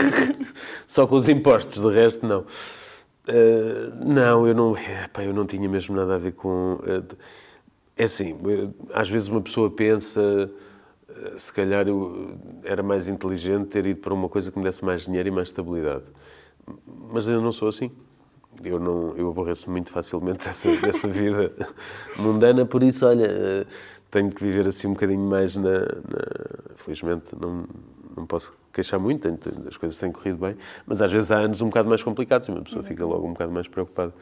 Só 0.86 1.06
com 1.06 1.16
os 1.16 1.28
impostos, 1.28 1.82
de 1.82 1.90
resto, 1.90 2.26
não. 2.26 2.44
Uh, 3.28 4.04
não, 4.04 4.48
eu 4.48 4.54
não, 4.54 4.76
epá, 4.76 5.22
eu 5.22 5.32
não 5.32 5.46
tinha 5.46 5.68
mesmo 5.68 5.94
nada 5.94 6.16
a 6.16 6.18
ver 6.18 6.32
com. 6.32 6.74
Uh, 6.74 7.16
é 7.96 8.04
assim, 8.04 8.36
às 8.92 9.08
vezes 9.08 9.28
uma 9.28 9.40
pessoa 9.40 9.70
pensa, 9.70 10.20
uh, 10.20 11.38
se 11.38 11.52
calhar 11.52 11.86
eu 11.86 12.36
era 12.64 12.82
mais 12.82 13.06
inteligente 13.06 13.68
ter 13.68 13.86
ido 13.86 14.00
para 14.00 14.12
uma 14.12 14.28
coisa 14.28 14.50
que 14.50 14.58
me 14.58 14.64
desse 14.64 14.84
mais 14.84 15.04
dinheiro 15.04 15.28
e 15.28 15.30
mais 15.30 15.48
estabilidade. 15.48 16.04
Mas 17.12 17.28
eu 17.28 17.40
não 17.40 17.52
sou 17.52 17.68
assim. 17.68 17.92
Eu, 18.62 18.78
não, 18.80 19.16
eu 19.16 19.30
aborreço 19.30 19.70
muito 19.70 19.90
facilmente 19.90 20.42
dessa, 20.44 20.74
dessa 20.78 21.06
vida 21.06 21.52
mundana, 22.18 22.66
por 22.66 22.82
isso, 22.82 23.06
olha, 23.06 23.66
tenho 24.10 24.30
que 24.30 24.42
viver 24.42 24.66
assim 24.66 24.88
um 24.88 24.94
bocadinho 24.94 25.20
mais 25.20 25.54
na. 25.54 25.80
na 25.80 26.76
felizmente, 26.76 27.36
não, 27.40 27.66
não 28.16 28.26
posso 28.26 28.52
queixar 28.72 28.98
muito, 28.98 29.28
as 29.68 29.76
coisas 29.76 29.98
têm 29.98 30.10
corrido 30.10 30.38
bem, 30.38 30.56
mas 30.86 31.02
às 31.02 31.12
vezes 31.12 31.30
há 31.30 31.38
anos 31.38 31.60
um 31.60 31.66
bocado 31.66 31.88
mais 31.88 32.02
complicados 32.02 32.48
e 32.48 32.50
uma 32.50 32.62
pessoa 32.62 32.82
fica 32.82 33.04
logo 33.04 33.26
um 33.26 33.32
bocado 33.32 33.52
mais 33.52 33.68
preocupada. 33.68 34.12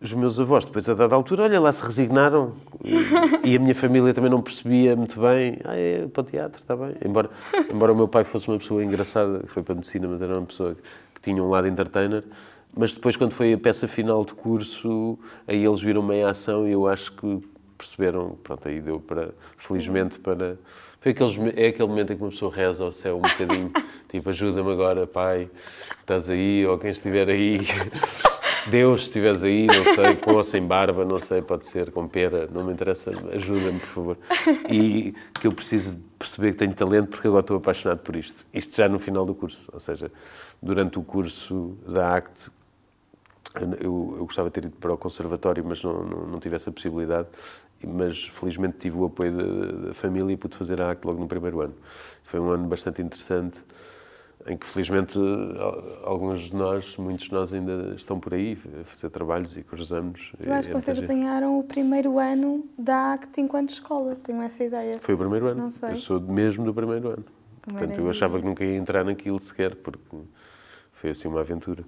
Os 0.00 0.12
meus 0.12 0.38
avós, 0.38 0.64
depois 0.64 0.88
a 0.88 0.94
dada 0.94 1.12
altura, 1.14 1.42
olha 1.42 1.60
lá, 1.60 1.72
se 1.72 1.82
resignaram 1.84 2.52
e, 3.42 3.56
a 3.56 3.58
minha 3.58 3.74
família 3.74 4.14
também 4.14 4.30
não 4.30 4.40
percebia 4.40 4.94
muito 4.94 5.20
bem. 5.20 5.58
Ah, 5.64 5.74
é 5.74 6.06
para 6.06 6.20
o 6.20 6.24
teatro, 6.24 6.62
está 6.62 6.76
bem. 6.76 6.94
Embora, 7.04 7.28
embora 7.68 7.92
o 7.92 7.96
meu 7.96 8.06
pai 8.06 8.22
fosse 8.22 8.46
uma 8.46 8.58
pessoa 8.58 8.84
engraçada, 8.84 9.42
foi 9.48 9.60
para 9.60 9.72
a 9.72 9.76
medicina, 9.76 10.06
mas 10.06 10.22
era 10.22 10.38
uma 10.38 10.46
pessoa 10.46 10.76
que 11.12 11.20
tinha 11.20 11.42
um 11.42 11.50
lado 11.50 11.66
entertainer. 11.66 12.22
Mas 12.76 12.94
depois, 12.94 13.16
quando 13.16 13.32
foi 13.32 13.52
a 13.52 13.58
peça 13.58 13.88
final 13.88 14.24
de 14.24 14.34
curso, 14.34 15.18
aí 15.48 15.64
eles 15.64 15.80
viram 15.80 16.00
meia 16.00 16.30
ação 16.30 16.68
e 16.68 16.70
eu 16.70 16.86
acho 16.86 17.12
que 17.14 17.42
perceberam, 17.76 18.38
pronto, 18.44 18.68
aí 18.68 18.80
deu 18.80 19.00
para, 19.00 19.30
felizmente, 19.56 20.16
para 20.20 20.56
foi 21.00 21.12
aqueles, 21.12 21.36
é 21.56 21.68
aquele 21.68 21.88
momento 21.88 22.12
em 22.12 22.16
que 22.16 22.22
uma 22.22 22.30
pessoa 22.30 22.52
reza 22.52 22.84
ao 22.84 22.92
céu 22.92 23.18
um 23.18 23.22
bocadinho, 23.22 23.72
tipo, 24.08 24.28
ajuda-me 24.30 24.72
agora, 24.72 25.06
pai, 25.06 25.48
estás 26.00 26.28
aí, 26.28 26.66
ou 26.66 26.78
quem 26.78 26.90
estiver 26.90 27.28
aí. 27.28 27.60
Deus, 28.70 29.02
se 29.02 29.06
estiveres 29.06 29.42
aí, 29.44 29.66
não 29.66 29.94
sei, 29.94 30.16
com 30.16 30.34
ou 30.34 30.44
sem 30.44 30.66
barba, 30.66 31.04
não 31.04 31.18
sei, 31.18 31.40
pode 31.40 31.66
ser, 31.66 31.90
com 31.90 32.06
pera, 32.06 32.48
não 32.52 32.64
me 32.64 32.72
interessa, 32.72 33.10
ajuda-me, 33.32 33.80
por 33.80 33.88
favor. 33.88 34.18
E 34.68 35.14
que 35.40 35.46
eu 35.46 35.52
preciso 35.52 35.98
perceber 36.18 36.52
que 36.52 36.58
tenho 36.58 36.74
talento 36.74 37.08
porque 37.08 37.28
agora 37.28 37.40
estou 37.40 37.56
apaixonado 37.56 38.00
por 38.00 38.14
isto. 38.14 38.44
Isto 38.52 38.76
já 38.76 38.88
no 38.88 38.98
final 38.98 39.24
do 39.24 39.34
curso, 39.34 39.70
ou 39.72 39.80
seja, 39.80 40.10
durante 40.60 40.98
o 40.98 41.02
curso 41.02 41.78
da 41.86 42.16
ACT, 42.16 42.50
eu, 43.80 44.16
eu 44.18 44.26
gostava 44.26 44.50
de 44.50 44.54
ter 44.54 44.64
ido 44.64 44.76
para 44.76 44.92
o 44.92 44.98
conservatório, 44.98 45.64
mas 45.64 45.82
não, 45.82 46.04
não, 46.04 46.26
não 46.26 46.40
tive 46.40 46.56
essa 46.56 46.70
possibilidade. 46.70 47.28
Mas 47.86 48.24
felizmente 48.24 48.78
tive 48.78 48.96
o 48.96 49.04
apoio 49.04 49.36
da, 49.36 49.88
da 49.88 49.94
família 49.94 50.32
e 50.32 50.36
pude 50.36 50.56
fazer 50.56 50.80
a 50.80 50.90
ACT 50.90 51.06
logo 51.06 51.20
no 51.20 51.28
primeiro 51.28 51.60
ano. 51.60 51.74
Foi 52.24 52.40
um 52.40 52.50
ano 52.50 52.66
bastante 52.66 53.00
interessante 53.00 53.58
em 54.46 54.56
que 54.56 54.66
felizmente 54.66 55.18
alguns 56.04 56.42
de 56.42 56.56
nós, 56.56 56.96
muitos 56.96 57.26
de 57.26 57.32
nós 57.32 57.52
ainda 57.52 57.94
estão 57.96 58.18
por 58.18 58.34
aí 58.34 58.58
a 58.80 58.84
fazer 58.84 59.10
trabalhos 59.10 59.56
e 59.56 59.62
cruzamos. 59.62 60.32
Eu 60.40 60.52
acho 60.52 60.68
que 60.68 60.74
vocês 60.74 60.98
apanharam 60.98 61.58
o 61.58 61.64
primeiro 61.64 62.18
ano 62.18 62.64
da 62.78 63.12
ACT 63.14 63.40
enquanto 63.40 63.70
escola, 63.70 64.16
tenho 64.16 64.40
essa 64.42 64.64
ideia. 64.64 64.98
Foi 65.00 65.14
o 65.14 65.18
primeiro 65.18 65.48
ano, 65.48 65.72
eu 65.82 65.96
sou 65.96 66.20
mesmo 66.20 66.64
do 66.64 66.72
primeiro 66.72 67.08
ano. 67.08 67.24
Portanto, 67.62 67.98
eu 67.98 68.08
achava 68.08 68.38
que 68.38 68.46
nunca 68.46 68.64
ia 68.64 68.76
entrar 68.76 69.04
naquilo 69.04 69.38
sequer, 69.40 69.74
porque 69.76 69.98
foi 70.92 71.10
assim 71.10 71.28
uma 71.28 71.40
aventura. 71.40 71.84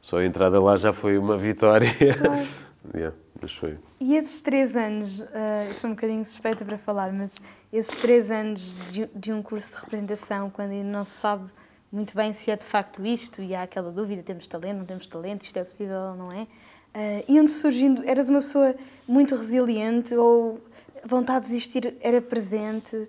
Só 0.00 0.18
a 0.18 0.24
entrada 0.24 0.60
lá 0.60 0.76
já 0.76 0.92
foi 0.92 1.18
uma 1.18 1.36
vitória. 1.36 1.88
Claro. 2.22 2.46
yeah, 2.94 3.16
mas 3.40 3.52
foi. 3.52 3.78
E 4.00 4.16
esses 4.16 4.40
três 4.40 4.74
anos, 4.76 5.20
uh, 5.20 5.26
eu 5.68 5.74
sou 5.74 5.90
um 5.90 5.94
bocadinho 5.94 6.24
suspeita 6.24 6.64
para 6.64 6.78
falar, 6.78 7.12
mas 7.12 7.40
esses 7.72 7.96
três 7.98 8.30
anos 8.30 8.74
de, 8.90 9.06
de 9.14 9.32
um 9.32 9.42
curso 9.42 9.72
de 9.72 9.78
representação, 9.78 10.50
quando 10.50 10.70
ainda 10.72 10.88
não 10.88 11.04
se 11.04 11.12
sabe 11.12 11.50
muito 11.94 12.14
bem 12.16 12.32
se 12.32 12.50
é 12.50 12.56
de 12.56 12.64
facto 12.64 13.06
isto 13.06 13.40
e 13.40 13.54
há 13.54 13.62
aquela 13.62 13.92
dúvida, 13.92 14.20
temos 14.22 14.48
talento, 14.48 14.78
não 14.78 14.84
temos 14.84 15.06
talento, 15.06 15.42
isto 15.42 15.56
é 15.56 15.62
possível 15.62 15.96
ou 15.96 16.16
não 16.16 16.32
é. 16.32 16.42
Uh, 16.42 17.24
e 17.28 17.40
onde 17.40 17.52
surgindo, 17.52 18.02
eras 18.04 18.28
uma 18.28 18.40
pessoa 18.40 18.74
muito 19.06 19.36
resiliente 19.36 20.14
ou 20.14 20.60
vontade 21.04 21.46
de 21.46 21.52
desistir 21.52 21.96
era 22.00 22.20
presente? 22.20 22.96
Uh, 22.96 23.08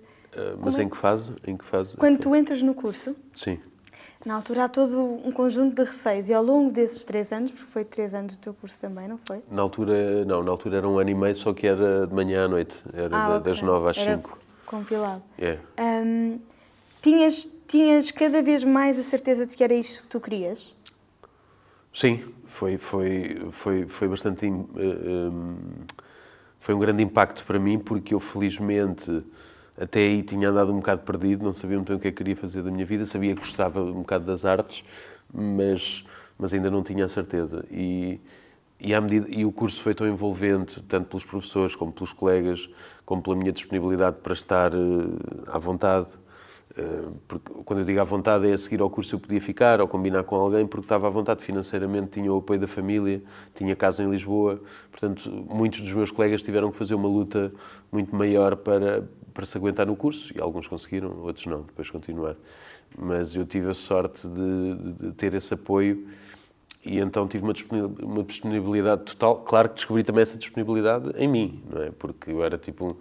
mas 0.60 0.78
é? 0.78 0.82
em 0.82 0.88
que 0.88 0.96
fase? 0.96 1.32
Em 1.44 1.56
que 1.56 1.64
fase? 1.64 1.96
Quando 1.96 2.18
tu 2.18 2.34
entras 2.34 2.62
no 2.62 2.74
curso? 2.74 3.16
Sim. 3.32 3.58
Na 4.24 4.34
altura 4.34 4.64
há 4.64 4.68
todo 4.68 5.00
um 5.24 5.30
conjunto 5.30 5.74
de 5.74 5.88
receios 5.88 6.28
e 6.28 6.34
ao 6.34 6.42
longo 6.42 6.70
desses 6.70 7.04
três 7.04 7.32
anos, 7.32 7.50
porque 7.50 7.70
foi 7.70 7.84
três 7.84 8.12
anos 8.14 8.36
do 8.36 8.40
teu 8.40 8.54
curso 8.54 8.80
também, 8.80 9.06
não 9.06 9.18
foi? 9.18 9.42
Na 9.50 9.62
altura, 9.62 10.24
não, 10.24 10.42
na 10.42 10.50
altura 10.50 10.78
era 10.78 10.88
um 10.88 10.98
ano 10.98 11.10
e 11.10 11.14
meio, 11.14 11.36
só 11.36 11.52
que 11.52 11.66
era 11.66 12.06
de 12.06 12.14
manhã 12.14 12.44
à 12.44 12.48
noite, 12.48 12.74
era 12.92 13.16
ah, 13.16 13.38
das 13.38 13.58
okay. 13.58 13.68
nove 13.68 13.90
às 13.90 13.96
era 13.96 14.16
cinco. 14.16 14.38
compilado. 14.66 15.22
É. 15.38 15.58
Um, 15.78 16.38
tinhas 17.00 17.50
tinhas 17.66 18.10
cada 18.10 18.40
vez 18.42 18.64
mais 18.64 18.98
a 18.98 19.02
certeza 19.02 19.46
de 19.46 19.56
que 19.56 19.62
era 19.62 19.74
isto 19.74 20.02
que 20.02 20.08
tu 20.08 20.20
querias? 20.20 20.74
Sim, 21.92 22.24
foi, 22.46 22.78
foi, 22.78 23.48
foi, 23.52 23.86
foi 23.86 24.08
bastante. 24.08 24.46
Um, 24.46 24.66
eh, 24.76 25.92
foi 26.60 26.74
um 26.74 26.78
grande 26.78 27.02
impacto 27.02 27.44
para 27.44 27.58
mim, 27.58 27.78
porque 27.78 28.14
eu 28.14 28.20
felizmente 28.20 29.22
até 29.78 30.00
aí 30.00 30.22
tinha 30.22 30.48
andado 30.48 30.72
um 30.72 30.76
bocado 30.76 31.02
perdido, 31.02 31.44
não 31.44 31.52
sabia 31.52 31.76
muito 31.76 31.88
bem 31.88 31.96
o 31.96 32.00
que 32.00 32.08
é 32.08 32.10
que 32.10 32.16
queria 32.16 32.36
fazer 32.36 32.62
da 32.62 32.70
minha 32.70 32.84
vida, 32.84 33.04
sabia 33.04 33.34
que 33.34 33.40
gostava 33.40 33.82
um 33.82 34.00
bocado 34.00 34.24
das 34.24 34.44
artes, 34.44 34.82
mas, 35.32 36.04
mas 36.38 36.52
ainda 36.52 36.70
não 36.70 36.82
tinha 36.82 37.04
a 37.04 37.08
certeza. 37.08 37.64
E, 37.70 38.20
e, 38.80 38.94
à 38.94 39.00
medida, 39.00 39.26
e 39.30 39.44
o 39.44 39.52
curso 39.52 39.80
foi 39.80 39.94
tão 39.94 40.06
envolvente, 40.06 40.82
tanto 40.82 41.08
pelos 41.08 41.24
professores 41.24 41.74
como 41.74 41.92
pelos 41.92 42.12
colegas, 42.12 42.68
como 43.04 43.22
pela 43.22 43.36
minha 43.36 43.52
disponibilidade 43.52 44.16
para 44.22 44.32
estar 44.32 44.74
uh, 44.74 45.18
à 45.46 45.58
vontade 45.58 46.08
eh, 46.76 47.08
porque 47.26 47.50
quando 47.64 47.80
eu 47.80 47.86
digo 47.86 48.00
à 48.00 48.04
vontade 48.04 48.48
é 48.48 48.52
a 48.52 48.58
seguir 48.58 48.82
ao 48.82 48.90
curso 48.90 49.14
eu 49.14 49.18
podia 49.18 49.40
ficar 49.40 49.80
ou 49.80 49.88
combinar 49.88 50.24
com 50.24 50.36
alguém 50.36 50.66
porque 50.66 50.84
estava 50.84 51.06
à 51.06 51.10
vontade 51.10 51.42
financeiramente, 51.42 52.10
tinha 52.12 52.30
o 52.30 52.38
apoio 52.38 52.60
da 52.60 52.66
família, 52.66 53.22
tinha 53.54 53.74
casa 53.74 54.02
em 54.02 54.10
Lisboa, 54.10 54.60
portanto 54.90 55.30
muitos 55.48 55.80
dos 55.80 55.92
meus 55.92 56.10
colegas 56.10 56.42
tiveram 56.42 56.70
que 56.70 56.76
fazer 56.76 56.94
uma 56.94 57.08
luta 57.08 57.50
muito 57.90 58.14
maior 58.14 58.56
para, 58.56 59.08
para 59.36 59.44
se 59.44 59.56
aguentar 59.56 59.86
no 59.86 59.94
curso 59.94 60.32
e 60.36 60.40
alguns 60.40 60.66
conseguiram, 60.66 61.14
outros 61.20 61.44
não, 61.46 61.62
depois 61.62 61.90
continuar. 61.90 62.34
Mas 62.98 63.36
eu 63.36 63.44
tive 63.44 63.70
a 63.70 63.74
sorte 63.74 64.26
de, 64.26 65.08
de 65.08 65.12
ter 65.12 65.34
esse 65.34 65.52
apoio 65.52 66.08
e 66.84 66.98
então 66.98 67.28
tive 67.28 67.44
uma 67.44 68.22
disponibilidade 68.24 69.02
total. 69.02 69.36
Claro 69.42 69.68
que 69.68 69.74
descobri 69.74 70.02
também 70.02 70.22
essa 70.22 70.38
disponibilidade 70.38 71.12
em 71.16 71.28
mim, 71.28 71.62
não 71.70 71.82
é? 71.82 71.90
Porque 71.90 72.30
eu 72.30 72.42
era 72.42 72.56
tipo 72.56 72.86
um 72.86 72.96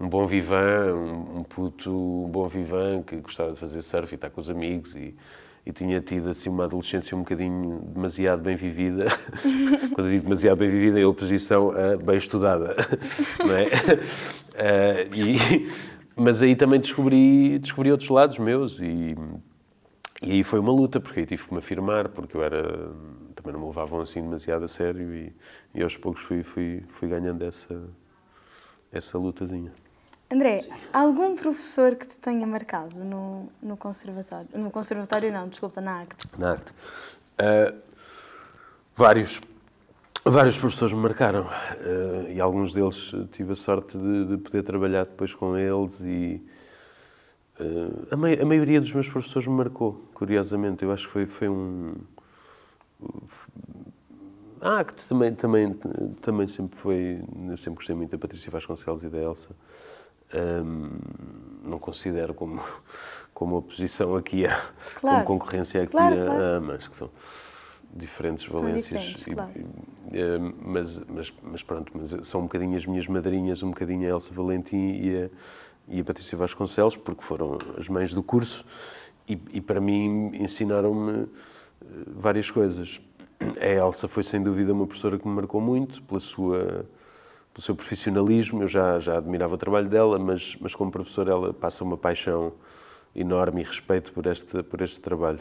um 0.00 0.08
bom 0.08 0.26
vivan, 0.26 0.94
um, 0.94 1.38
um 1.38 1.42
puto 1.42 1.90
um 1.90 2.28
bom 2.28 2.48
vivan 2.48 3.02
que 3.02 3.16
gostava 3.16 3.52
de 3.52 3.58
fazer 3.58 3.82
surf 3.82 4.12
e 4.12 4.14
estar 4.14 4.30
com 4.30 4.40
os 4.40 4.48
amigos 4.48 4.96
e, 4.96 5.14
e 5.64 5.72
tinha 5.72 6.00
tido 6.00 6.30
assim 6.30 6.50
uma 6.50 6.64
adolescência 6.64 7.16
um 7.16 7.20
bocadinho 7.20 7.80
demasiado 7.94 8.42
bem 8.42 8.56
vivida. 8.56 9.06
Quando 9.94 10.06
eu 10.06 10.10
digo 10.10 10.24
demasiado 10.24 10.58
bem 10.58 10.70
vivida, 10.70 11.00
é 11.00 11.06
oposição 11.06 11.70
a 11.70 11.96
bem 11.96 12.18
estudada, 12.18 12.74
não 13.38 13.56
é? 13.56 13.66
Uh, 14.52 15.14
e, 15.14 15.70
mas 16.16 16.42
aí 16.42 16.56
também 16.56 16.80
descobri, 16.80 17.58
descobri 17.60 17.92
outros 17.92 18.10
lados 18.10 18.38
meus 18.38 18.80
e, 18.80 19.14
e 20.20 20.32
aí 20.32 20.42
foi 20.42 20.58
uma 20.58 20.72
luta, 20.72 21.00
porque 21.00 21.20
aí 21.20 21.26
tive 21.26 21.44
que 21.44 21.52
me 21.52 21.60
afirmar, 21.60 22.08
porque 22.08 22.36
eu 22.36 22.42
era... 22.42 22.90
também 23.34 23.52
não 23.52 23.60
me 23.60 23.66
levavam 23.66 24.00
assim 24.00 24.20
demasiado 24.20 24.64
a 24.64 24.68
sério 24.68 25.14
e, 25.14 25.32
e 25.74 25.82
aos 25.82 25.96
poucos 25.96 26.22
fui, 26.22 26.42
fui, 26.42 26.82
fui 26.88 27.08
ganhando 27.08 27.44
essa, 27.44 27.80
essa 28.92 29.16
lutazinha. 29.16 29.72
André, 30.32 30.66
algum 30.94 31.36
professor 31.36 31.94
que 31.94 32.06
te 32.06 32.16
tenha 32.16 32.46
marcado 32.46 33.04
no, 33.04 33.50
no 33.62 33.76
conservatório? 33.76 34.48
No 34.54 34.70
conservatório 34.70 35.30
não, 35.30 35.46
desculpa, 35.46 35.82
na 35.82 36.00
ACT. 36.00 36.26
Na 36.38 36.52
ACT. 36.52 36.70
Uh, 36.72 37.78
vários. 38.96 39.42
Vários 40.24 40.56
professores 40.56 40.94
me 40.94 41.00
marcaram 41.00 41.42
uh, 41.42 42.30
e 42.30 42.40
alguns 42.40 42.72
deles 42.72 43.12
tive 43.32 43.52
a 43.52 43.56
sorte 43.56 43.98
de, 43.98 44.24
de, 44.24 44.36
poder 44.38 44.62
trabalhar 44.62 45.04
depois 45.04 45.34
com 45.34 45.58
eles 45.58 46.00
e 46.00 46.40
uh, 47.60 48.08
a, 48.10 48.42
a, 48.42 48.46
maioria 48.46 48.80
dos 48.80 48.92
meus 48.92 49.08
professores 49.10 49.46
me 49.46 49.54
marcou, 49.54 50.08
curiosamente. 50.14 50.82
Eu 50.82 50.92
acho 50.92 51.08
que 51.08 51.12
foi, 51.12 51.26
foi 51.26 51.48
um... 51.50 51.94
Ah, 54.62 54.82
que 54.82 54.94
também, 55.06 55.34
também, 55.34 55.78
também 56.22 56.46
sempre 56.46 56.78
foi... 56.78 57.20
Eu 57.50 57.56
sempre 57.58 57.76
gostei 57.76 57.94
muito 57.94 58.12
da 58.12 58.18
Patrícia 58.18 58.50
Vasconcelos 58.50 59.02
e 59.02 59.10
da 59.10 59.18
Elsa 59.18 59.50
não 61.62 61.78
considero 61.78 62.34
como, 62.34 62.60
como 63.34 63.56
oposição 63.56 64.16
aqui, 64.16 64.46
a, 64.46 64.56
claro. 65.00 65.24
como 65.24 65.40
concorrência 65.40 65.82
aqui 65.82 65.92
claro, 65.92 66.22
a, 66.22 66.26
claro. 66.26 66.62
mas 66.62 66.88
que 66.88 66.96
são 66.96 67.10
diferentes 67.94 68.44
são 68.44 68.58
valências. 68.58 69.02
Diferentes, 69.02 69.26
e, 69.26 69.34
claro. 69.34 69.50
e, 70.12 70.52
mas, 70.64 71.02
mas, 71.06 71.34
mas 71.42 71.62
pronto, 71.62 71.92
mas 71.94 72.26
são 72.28 72.40
um 72.40 72.44
bocadinho 72.44 72.76
as 72.76 72.86
minhas 72.86 73.06
madrinhas, 73.06 73.62
um 73.62 73.68
bocadinho 73.68 74.06
a 74.06 74.10
Elsa 74.10 74.32
Valentim 74.32 74.76
e 74.76 75.24
a, 75.24 75.30
e 75.88 76.00
a 76.00 76.04
Patrícia 76.04 76.36
Vasconcelos, 76.38 76.96
porque 76.96 77.22
foram 77.22 77.58
as 77.76 77.88
mães 77.88 78.12
do 78.12 78.22
curso 78.22 78.64
e, 79.28 79.38
e 79.52 79.60
para 79.60 79.80
mim 79.80 80.30
ensinaram-me 80.34 81.22
eh, 81.22 81.26
várias 82.06 82.50
coisas. 82.50 83.00
A 83.60 83.66
Elsa 83.66 84.06
foi 84.06 84.22
sem 84.22 84.42
dúvida 84.42 84.72
uma 84.72 84.86
professora 84.86 85.18
que 85.18 85.26
me 85.26 85.34
marcou 85.34 85.60
muito 85.60 86.02
pela 86.02 86.20
sua 86.20 86.86
pelo 87.52 87.62
seu 87.62 87.74
profissionalismo. 87.74 88.62
Eu 88.62 88.68
já, 88.68 88.98
já 88.98 89.18
admirava 89.18 89.54
o 89.54 89.58
trabalho 89.58 89.88
dela, 89.88 90.18
mas, 90.18 90.56
mas 90.60 90.74
como 90.74 90.90
professora 90.90 91.30
ela 91.32 91.52
passa 91.52 91.84
uma 91.84 91.96
paixão 91.96 92.52
enorme 93.14 93.60
e 93.60 93.64
respeito 93.64 94.12
por 94.12 94.26
este, 94.26 94.62
por 94.62 94.80
este 94.80 95.00
trabalho. 95.00 95.40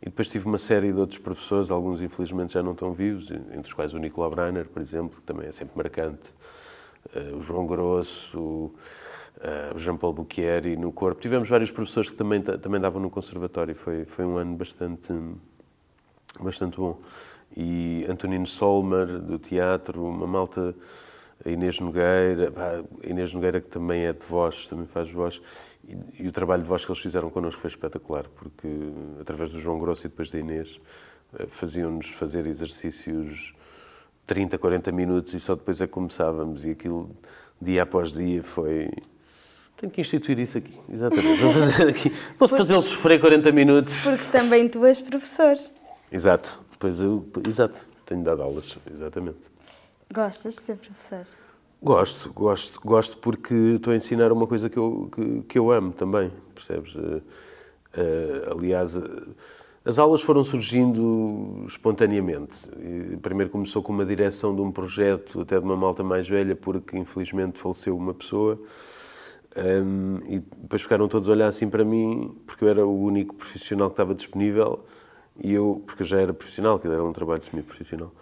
E 0.00 0.06
depois 0.06 0.28
tive 0.28 0.46
uma 0.46 0.58
série 0.58 0.92
de 0.92 0.98
outros 0.98 1.18
professores, 1.18 1.70
alguns 1.70 2.02
infelizmente 2.02 2.54
já 2.54 2.62
não 2.62 2.72
estão 2.72 2.92
vivos, 2.92 3.30
entre 3.30 3.68
os 3.68 3.72
quais 3.72 3.94
o 3.94 3.98
Nicolau 3.98 4.30
Breiner, 4.30 4.66
por 4.66 4.82
exemplo, 4.82 5.20
que 5.20 5.22
também 5.22 5.46
é 5.46 5.52
sempre 5.52 5.76
marcante, 5.76 6.28
uh, 7.14 7.36
o 7.36 7.40
João 7.40 7.64
Grosso, 7.64 8.38
uh, 8.40 9.76
o 9.76 9.78
Jean-Paul 9.78 10.12
Bucchieri 10.12 10.76
no 10.76 10.90
corpo. 10.90 11.20
Tivemos 11.20 11.48
vários 11.48 11.70
professores 11.70 12.10
que 12.10 12.16
também, 12.16 12.42
também 12.42 12.80
davam 12.80 13.00
no 13.00 13.10
conservatório, 13.10 13.76
foi, 13.76 14.04
foi 14.04 14.24
um 14.24 14.36
ano 14.38 14.56
bastante, 14.56 15.12
bastante 16.40 16.78
bom. 16.78 16.98
E 17.56 18.04
Antonino 18.08 18.46
Solmer, 18.46 19.20
do 19.20 19.38
teatro, 19.38 20.04
uma 20.04 20.26
malta 20.26 20.74
a 21.44 21.50
Inês 21.50 21.80
Nogueira, 21.80 22.52
a 22.56 23.06
Inês 23.06 23.32
Nogueira 23.32 23.60
que 23.60 23.68
também 23.68 24.02
é 24.02 24.12
de 24.12 24.24
voz, 24.24 24.66
também 24.66 24.86
faz 24.86 25.10
voz, 25.10 25.40
e, 25.86 26.22
e, 26.22 26.28
o 26.28 26.32
trabalho 26.32 26.62
de 26.62 26.68
voz 26.68 26.84
que 26.84 26.90
eles 26.90 27.02
fizeram 27.02 27.28
connosco 27.30 27.60
foi 27.60 27.68
espetacular, 27.68 28.24
porque 28.36 28.68
através 29.20 29.50
do 29.50 29.60
João 29.60 29.78
Grosso 29.78 30.06
e 30.06 30.08
depois 30.08 30.30
da 30.30 30.38
Inês 30.38 30.80
eh, 31.38 31.46
faziam-nos 31.50 32.08
fazer 32.10 32.46
exercícios 32.46 33.52
30, 34.26 34.58
40 34.58 34.92
minutos 34.92 35.34
e 35.34 35.40
só 35.40 35.56
depois 35.56 35.80
é 35.80 35.86
que 35.86 35.92
começávamos 35.92 36.64
e 36.64 36.70
aquilo 36.70 37.10
dia 37.60 37.82
após 37.82 38.12
dia 38.12 38.42
foi... 38.42 38.90
Tenho 39.76 39.90
que 39.90 40.00
instituir 40.00 40.38
isso 40.38 40.58
aqui, 40.58 40.78
exatamente. 40.88 41.42
Vou 41.42 41.52
fazer 41.52 41.88
aqui. 41.90 42.12
Vou 42.38 42.46
fazê-los 42.46 42.84
sofrer 42.84 43.20
40 43.20 43.50
minutos. 43.50 44.04
Porque 44.04 44.24
também 44.30 44.68
tu 44.68 44.84
és 44.84 45.00
professor. 45.00 45.56
Exato. 46.10 46.62
Pois 46.78 47.00
eu, 47.00 47.26
exato. 47.48 47.86
Tenho 48.06 48.22
dado 48.22 48.42
aulas, 48.42 48.78
exatamente. 48.92 49.51
Gostas 50.12 50.56
de 50.56 50.62
ser 50.62 50.76
professor? 50.76 51.26
Gosto, 51.82 52.32
gosto, 52.32 52.80
gosto 52.84 53.18
porque 53.18 53.54
estou 53.76 53.92
a 53.92 53.96
ensinar 53.96 54.30
uma 54.30 54.46
coisa 54.46 54.68
que 54.68 54.76
eu, 54.76 55.08
que, 55.10 55.42
que 55.48 55.58
eu 55.58 55.72
amo 55.72 55.92
também, 55.92 56.30
percebes? 56.54 56.94
Uh, 56.94 57.22
uh, 57.96 58.52
aliás, 58.52 58.94
uh, 58.94 59.34
As 59.84 59.98
aulas 59.98 60.22
foram 60.22 60.44
surgindo 60.44 61.64
espontaneamente. 61.66 62.68
Primeiro 63.20 63.50
começou 63.50 63.82
com 63.82 63.92
uma 63.92 64.04
direção 64.06 64.54
de 64.54 64.60
um 64.60 64.70
projeto, 64.70 65.40
até 65.40 65.58
de 65.58 65.64
uma 65.64 65.76
malta 65.76 66.04
mais 66.04 66.28
velha, 66.28 66.54
porque 66.54 66.96
infelizmente 66.96 67.58
faleceu 67.58 67.96
uma 67.96 68.14
pessoa. 68.14 68.60
Um, 69.56 70.18
e 70.28 70.38
depois 70.38 70.82
ficaram 70.82 71.08
todos 71.08 71.28
a 71.28 71.32
olhar 71.32 71.48
assim 71.48 71.68
para 71.68 71.84
mim, 71.84 72.32
porque 72.46 72.64
eu 72.64 72.68
era 72.68 72.86
o 72.86 73.02
único 73.02 73.34
profissional 73.34 73.88
que 73.88 73.94
estava 73.94 74.14
disponível, 74.14 74.84
e 75.42 75.52
eu, 75.52 75.82
porque 75.84 76.02
eu 76.04 76.06
já 76.06 76.20
era 76.20 76.32
profissional, 76.32 76.78
que 76.78 76.86
era 76.86 77.02
um 77.02 77.12
trabalho 77.12 77.42
semi-profissional. 77.42 78.12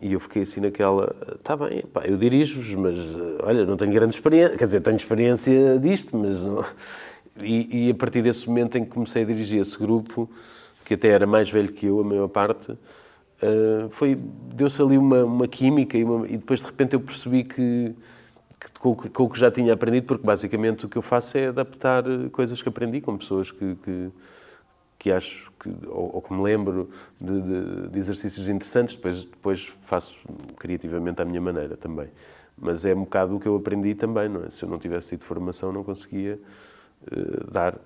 E 0.00 0.14
eu 0.14 0.20
fiquei 0.20 0.42
assim 0.42 0.60
naquela, 0.60 1.14
está 1.34 1.54
bem, 1.56 1.82
pá, 1.92 2.04
eu 2.06 2.16
dirijo-vos, 2.16 2.74
mas 2.74 2.98
olha, 3.42 3.66
não 3.66 3.76
tenho 3.76 3.92
grande 3.92 4.14
experiência, 4.14 4.56
quer 4.56 4.64
dizer, 4.64 4.80
tenho 4.80 4.96
experiência 4.96 5.78
disto, 5.78 6.16
mas 6.16 6.42
não. 6.42 6.64
E, 7.38 7.86
e, 7.86 7.90
a 7.90 7.94
partir 7.94 8.22
desse 8.22 8.48
momento 8.48 8.76
em 8.76 8.84
que 8.84 8.90
comecei 8.90 9.22
a 9.22 9.26
dirigir 9.26 9.60
esse 9.60 9.78
grupo, 9.78 10.28
que 10.84 10.94
até 10.94 11.08
era 11.08 11.26
mais 11.26 11.50
velho 11.50 11.72
que 11.72 11.86
eu, 11.86 12.00
a 12.00 12.04
maior 12.04 12.28
parte, 12.28 12.72
uh, 12.72 13.88
foi 13.90 14.14
deu-se 14.16 14.80
ali 14.82 14.98
uma, 14.98 15.24
uma 15.24 15.48
química 15.48 15.96
e, 15.96 16.04
uma, 16.04 16.26
e, 16.26 16.36
depois 16.36 16.60
de 16.60 16.66
repente 16.66 16.94
eu 16.94 17.00
percebi 17.00 17.44
que, 17.44 17.94
que 18.58 18.70
com, 18.78 18.94
com, 18.94 19.22
o 19.24 19.30
que 19.30 19.38
já 19.38 19.50
tinha 19.50 19.72
aprendido, 19.72 20.06
porque 20.06 20.26
basicamente 20.26 20.86
o 20.86 20.88
que 20.88 20.98
eu 20.98 21.02
faço 21.02 21.38
é 21.38 21.48
adaptar 21.48 22.04
coisas 22.32 22.60
que 22.60 22.68
aprendi 22.68 23.00
com 23.00 23.16
pessoas 23.16 23.50
que, 23.50 23.76
que, 23.76 24.10
que 25.00 25.10
acho 25.10 25.50
que, 25.58 25.70
ou, 25.86 26.16
ou, 26.16 26.20
que 26.20 26.30
me 26.30 26.42
lembro 26.42 26.90
de, 27.18 27.40
de, 27.40 27.88
de, 27.88 27.98
exercícios 27.98 28.50
interessantes, 28.50 28.94
depois, 28.94 29.24
depois 29.24 29.74
faço 29.80 30.18
criativamente 30.58 31.22
à 31.22 31.24
minha 31.24 31.40
maneira 31.40 31.74
também. 31.74 32.08
Mas 32.56 32.84
é 32.84 32.94
um 32.94 33.00
bocado 33.00 33.34
o 33.34 33.40
que 33.40 33.46
eu 33.46 33.56
aprendi 33.56 33.94
também, 33.94 34.28
não 34.28 34.44
é? 34.44 34.50
Se 34.50 34.62
eu 34.62 34.68
não 34.68 34.78
tivesse 34.78 35.16
tido 35.16 35.24
formação, 35.24 35.72
não 35.72 35.82
conseguia 35.82 36.38
uh, 37.10 37.50
dar 37.50 37.78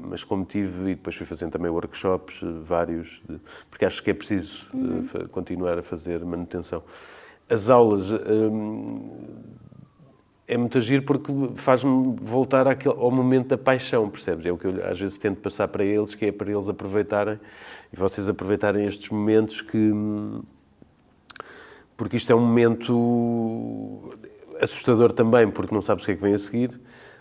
mas 0.00 0.24
como 0.24 0.44
tive, 0.44 0.92
e 0.92 0.94
depois 0.94 1.14
fui 1.14 1.26
fazendo 1.26 1.52
também 1.52 1.70
workshops, 1.70 2.40
eh, 2.42 2.46
vários, 2.62 3.20
de, 3.28 3.38
porque 3.68 3.84
acho 3.84 4.02
que 4.02 4.10
é 4.10 4.14
preciso 4.14 4.66
eh, 4.72 4.76
uhum. 4.76 5.28
continuar 5.28 5.78
a 5.78 5.82
fazer 5.82 6.24
manutenção. 6.24 6.82
As 7.50 7.68
aulas 7.68 8.10
hum, 8.10 9.10
é 10.48 10.56
muito 10.56 10.78
agir 10.78 11.04
porque 11.04 11.30
faz-me 11.54 12.16
voltar 12.20 12.66
àquele, 12.66 12.94
ao 12.94 13.10
momento 13.10 13.48
da 13.48 13.58
paixão, 13.58 14.08
percebes? 14.08 14.46
É 14.46 14.52
o 14.52 14.56
que 14.56 14.66
eu 14.66 14.84
às 14.84 14.98
vezes 14.98 15.18
tento 15.18 15.40
passar 15.40 15.68
para 15.68 15.84
eles, 15.84 16.14
que 16.14 16.26
é 16.26 16.32
para 16.32 16.50
eles 16.50 16.68
aproveitarem 16.68 17.38
e 17.92 17.96
vocês 17.96 18.28
aproveitarem 18.28 18.86
estes 18.86 19.10
momentos 19.10 19.60
que. 19.60 19.92
Porque 21.96 22.16
isto 22.16 22.32
é 22.32 22.34
um 22.34 22.40
momento 22.40 24.16
assustador 24.60 25.12
também, 25.12 25.50
porque 25.50 25.74
não 25.74 25.82
sabes 25.82 26.04
o 26.04 26.06
que 26.06 26.12
é 26.12 26.16
que 26.16 26.22
vem 26.22 26.34
a 26.34 26.38
seguir 26.38 26.80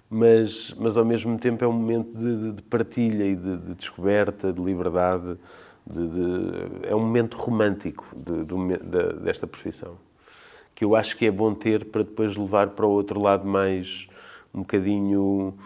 mas, 0.10 0.74
mas 0.78 0.98
ao 0.98 1.06
mesmo 1.06 1.38
tempo 1.38 1.64
é 1.64 1.68
um 1.68 1.74
momento 1.74 2.18
de, 2.18 2.54
de 2.54 2.62
partilha 2.64 3.26
e 3.26 3.36
de, 3.36 3.58
de, 3.58 3.76
descoberta, 3.76 4.54
de 4.54 4.62
liberdade, 4.62 5.38
de, 5.86 6.88
é 6.88 6.96
um 6.96 7.00
momento 7.00 7.36
romântico 7.38 8.06
desta 9.22 9.46
profissão, 9.48 9.98
que 10.78 10.86
eu 10.86 10.96
acho 10.96 11.18
que 11.18 11.26
é 11.26 11.32
bom 11.32 11.56
ter 11.56 11.86
para 11.86 12.04
depois 12.04 12.38
levar 12.38 12.68
para 12.70 12.86
o 12.86 12.92
outro 12.92 13.20
lado 13.20 13.48
mais, 13.48 14.08
um 14.54 14.60
bocadinho 14.60 15.58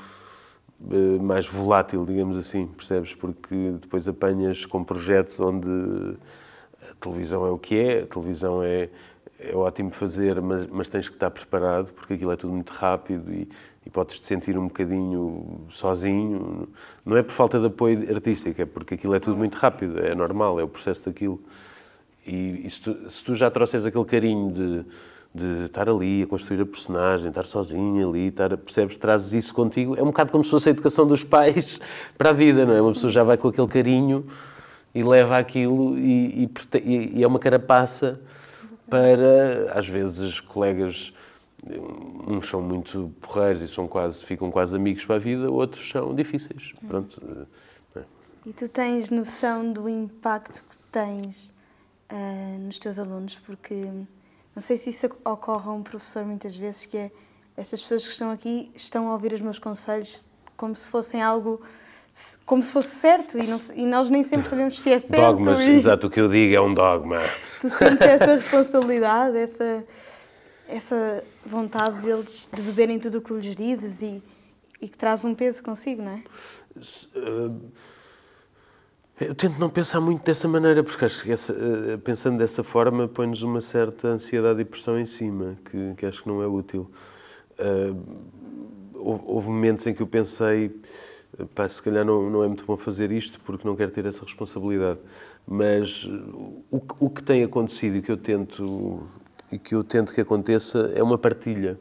eh, 0.90 1.22
mais 1.22 1.46
volátil, 1.46 2.06
digamos 2.06 2.38
assim, 2.38 2.66
percebes? 2.66 3.14
Porque 3.14 3.74
depois 3.82 4.08
apanhas 4.08 4.66
com 4.66 4.82
projetos 4.86 5.38
onde 5.42 5.68
a 6.90 6.96
televisão 7.02 7.46
é 7.46 7.50
o 7.50 7.58
que 7.58 7.78
é, 7.78 8.04
a 8.04 8.08
televisão 8.08 8.64
é, 8.64 8.88
é 9.38 9.54
ótimo 9.54 9.92
fazer, 9.92 10.42
mas, 10.42 10.66
mas 10.68 10.88
tens 10.88 11.10
que 11.10 11.16
estar 11.16 11.30
preparado, 11.30 11.92
porque 11.92 12.14
aquilo 12.14 12.32
é 12.32 12.38
tudo 12.38 12.54
muito 12.54 12.72
rápido 12.72 13.34
e 13.34 13.50
e 13.86 13.90
podes 13.90 14.20
te 14.20 14.28
sentir 14.28 14.58
um 14.58 14.68
bocadinho 14.68 15.66
sozinho. 15.70 16.68
Não 17.06 17.18
é 17.18 17.24
por 17.24 17.32
falta 17.32 17.60
de 17.60 17.66
apoio 17.66 18.14
artístico, 18.14 18.62
é 18.62 18.66
porque 18.66 18.94
aquilo 18.94 19.16
é 19.16 19.20
tudo 19.20 19.38
muito 19.38 19.56
rápido, 19.56 20.00
é 20.00 20.14
normal, 20.14 20.60
é 20.60 20.64
o 20.64 20.68
processo 20.68 21.06
daquilo. 21.06 21.42
E, 22.26 22.66
e 22.66 22.70
se, 22.70 22.82
tu, 22.82 23.12
se, 23.12 23.24
tu, 23.24 23.36
já 23.36 23.50
trouxes 23.50 23.86
aquele 23.86 24.06
carinho 24.06 24.52
de, 24.52 24.86
de 25.34 25.66
estar 25.66 25.90
ali 25.90 26.24
a 26.24 26.28
construir 26.28 26.62
a 26.62 26.66
personagem, 26.66 27.30
estar 27.30 27.46
sozinho 27.46 28.10
ali, 28.10 28.28
estar, 28.28 28.56
percebes, 28.58 28.98
trazes 28.98 29.34
isso 29.34 29.54
contigo, 29.54 29.96
é 29.98 30.02
um 30.02 30.08
bocado 30.08 30.32
como 30.32 30.44
se 30.44 30.50
fosse 30.50 30.70
a 30.70 30.72
educação 30.72 31.08
dos 31.08 31.24
pais 31.24 31.80
para 32.18 32.30
a 32.30 32.34
vida, 32.34 32.66
não 32.66 32.74
é? 32.74 32.82
Uma 32.82 32.94
pessoa 32.94 33.12
já 33.12 33.24
vai 33.24 33.38
com 33.38 33.48
aquele 33.48 33.68
carinho 33.68 34.26
e 34.94 35.04
leva 35.04 35.38
aquilo 35.38 35.98
e, 35.98 36.50
e, 36.84 37.12
e 37.16 37.24
é 37.24 37.28
uma 37.28 37.40
carapaça 37.40 38.20
para, 38.90 39.72
às 39.74 39.88
vezes, 39.88 40.40
colegas 40.42 41.14
uns 42.28 42.48
são 42.48 42.62
muito 42.62 43.14
porreiros 43.22 43.62
e 43.62 43.68
são 43.68 43.88
quase, 43.88 44.24
ficam 44.26 44.50
quase 44.50 44.76
amigos 44.76 45.06
para 45.06 45.16
a 45.16 45.20
vida, 45.20 45.50
outros 45.50 45.90
são 45.90 46.14
difíceis. 46.16 46.74
Pronto. 46.88 47.22
É. 47.96 48.02
E 48.46 48.54
tu 48.54 48.68
tens 48.68 49.10
noção 49.10 49.72
do 49.72 49.88
impacto 49.88 50.64
que 50.68 50.76
tens 50.92 51.54
uh, 52.12 52.60
nos 52.60 52.78
teus 52.78 53.00
alunos? 53.00 53.36
Porque 53.36 53.76
não 54.56 54.62
sei 54.62 54.78
se 54.78 54.90
isso 54.90 55.08
ocorre 55.24 55.70
a 55.70 55.72
um 55.72 55.84
professor 55.84 56.26
muitas 56.26 56.56
vezes, 56.56 56.86
que 56.86 56.98
é 56.98 57.12
estas 57.56 57.82
pessoas 57.82 58.06
que 58.06 58.12
estão 58.12 58.32
aqui 58.32 58.72
estão 58.76 59.08
a 59.08 59.14
ouvir 59.14 59.34
os 59.34 59.42
meus 59.42 59.60
conselhos 59.60 60.28
como 60.56 60.76
se 60.76 60.88
fossem 60.88 61.22
algo 61.22 61.62
como 62.46 62.62
se 62.62 62.72
fosse 62.72 62.96
certo 62.96 63.38
e, 63.38 63.48
não, 63.48 63.58
e, 63.74 63.86
nós 63.86 64.10
nem 64.10 64.24
sempre 64.24 64.48
sabemos 64.48 64.80
se 64.80 64.92
é 64.92 65.00
certo. 65.00 65.16
Dogmas, 65.16 65.62
e... 65.62 65.70
exato, 65.70 66.08
o 66.08 66.10
que 66.10 66.20
eu 66.20 66.28
digo 66.28 66.54
é 66.54 66.62
um 66.62 66.74
dogma. 66.74 67.22
Tu 67.62 67.70
sentes 67.70 68.02
essa 68.02 68.36
responsabilidade, 68.36 69.38
essa, 69.38 69.84
essa 70.68 71.24
vontade 71.46 72.02
deles 72.02 72.50
de 72.54 72.62
beberem 72.62 73.00
tudo 73.00 73.20
o 73.20 73.22
que 73.22 73.34
lhes 73.34 73.56
dizes 73.56 74.02
e, 74.02 74.22
e 74.82 74.90
que 74.90 74.98
traz 74.98 75.24
um 75.24 75.34
peso 75.34 75.64
consigo, 75.64 76.02
não 76.02 76.12
é? 76.12 76.24
Eh, 79.22 79.30
eu 79.30 79.36
tento 79.36 79.60
não 79.60 79.70
pensar 79.70 80.02
muito 80.02 80.24
dessa 80.26 80.48
maneira, 80.48 80.84
porque 80.84 81.06
acho 81.06 81.24
que 81.24 81.32
essa, 81.32 81.54
eh, 81.54 81.98
pensando 81.98 82.38
dessa 82.38 82.64
forma 82.64 83.08
põe-nos 83.08 83.42
uma 83.44 83.62
certa 83.62 84.08
ansiedade 84.08 84.62
e 84.62 84.66
pressão 84.66 85.00
em 85.00 85.06
cima, 85.06 85.58
que, 85.70 85.94
que 85.96 86.06
acho 86.06 86.24
que 86.24 86.28
não 86.28 86.42
é 86.42 86.48
útil. 86.48 86.90
Uh, 87.60 87.96
houve 88.96 89.50
momentos 89.50 89.86
em 89.86 89.94
que 89.94 90.02
eu 90.02 90.08
pensei, 90.08 90.76
pá, 91.54 91.68
se 91.68 91.82
calhar 91.82 92.04
não, 92.04 92.30
não 92.30 92.44
é 92.44 92.48
muito 92.48 92.66
bom 92.66 92.76
fazer 92.76 93.12
isto 93.12 93.40
porque 93.42 93.68
não 93.68 93.76
quero 93.76 93.92
ter 93.92 94.06
essa 94.06 94.24
responsabilidade. 94.26 95.00
Mas 95.48 96.06
o, 96.72 96.82
o 97.00 97.10
que 97.10 97.24
tem 97.24 97.44
acontecido 97.44 97.98
e 97.98 98.02
que 98.02 98.12
eu 98.12 98.18
tento 98.18 99.04
e 99.52 99.60
que 99.60 99.76
eu 99.76 99.84
tento 99.84 100.14
que 100.14 100.22
aconteça 100.22 100.92
é 100.96 101.04
uma 101.04 101.18
partilha. 101.18 101.78